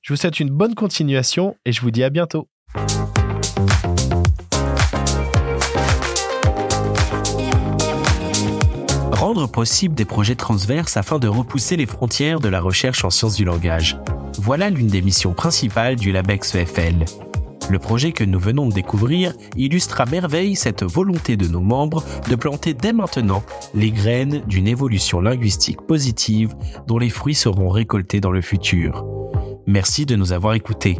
Je 0.00 0.14
vous 0.14 0.16
souhaite 0.16 0.40
une 0.40 0.48
bonne 0.48 0.74
continuation 0.74 1.54
et 1.66 1.72
je 1.72 1.82
vous 1.82 1.90
dis 1.90 2.02
à 2.02 2.08
bientôt. 2.08 2.48
Rendre 9.32 9.48
possible 9.48 9.94
des 9.94 10.04
projets 10.04 10.34
transverses 10.34 10.98
afin 10.98 11.18
de 11.18 11.26
repousser 11.26 11.78
les 11.78 11.86
frontières 11.86 12.38
de 12.38 12.50
la 12.50 12.60
recherche 12.60 13.02
en 13.02 13.08
sciences 13.08 13.34
du 13.34 13.46
langage. 13.46 13.96
Voilà 14.36 14.68
l'une 14.68 14.88
des 14.88 15.00
missions 15.00 15.32
principales 15.32 15.96
du 15.96 16.12
LabEx 16.12 16.54
EFL. 16.54 17.06
Le 17.70 17.78
projet 17.78 18.12
que 18.12 18.24
nous 18.24 18.38
venons 18.38 18.68
de 18.68 18.74
découvrir 18.74 19.32
illustre 19.56 20.02
à 20.02 20.04
merveille 20.04 20.54
cette 20.54 20.82
volonté 20.82 21.38
de 21.38 21.48
nos 21.48 21.62
membres 21.62 22.04
de 22.28 22.36
planter 22.36 22.74
dès 22.74 22.92
maintenant 22.92 23.42
les 23.72 23.90
graines 23.90 24.42
d'une 24.48 24.68
évolution 24.68 25.22
linguistique 25.22 25.80
positive 25.80 26.54
dont 26.86 26.98
les 26.98 27.08
fruits 27.08 27.34
seront 27.34 27.70
récoltés 27.70 28.20
dans 28.20 28.32
le 28.32 28.42
futur. 28.42 29.02
Merci 29.66 30.04
de 30.04 30.14
nous 30.14 30.34
avoir 30.34 30.52
écoutés. 30.52 30.98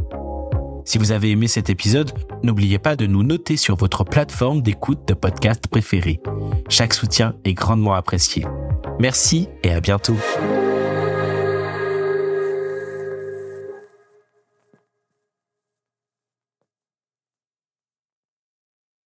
Si 0.85 0.99
vous 0.99 1.13
avez 1.13 1.31
aimé 1.31 1.49
cet 1.49 1.71
épisode, 1.71 2.13
n'oubliez 2.43 2.79
pas 2.79 2.97
de 2.97 3.07
nous 3.07 3.23
noter 3.23 3.57
sur 3.57 3.77
votre 3.77 4.05
plateforme 4.05 4.63
d'écoute 4.63 5.07
de 5.07 5.15
podcast 5.15 5.67
préférée. 5.69 6.21
Chaque 6.69 6.95
soutien 6.95 7.35
est 7.45 7.55
grandement 7.55 7.95
apprécié. 7.95 8.45
Merci 8.99 9.49
et 9.63 9.73
à 9.73 9.81
bientôt. 9.81 10.17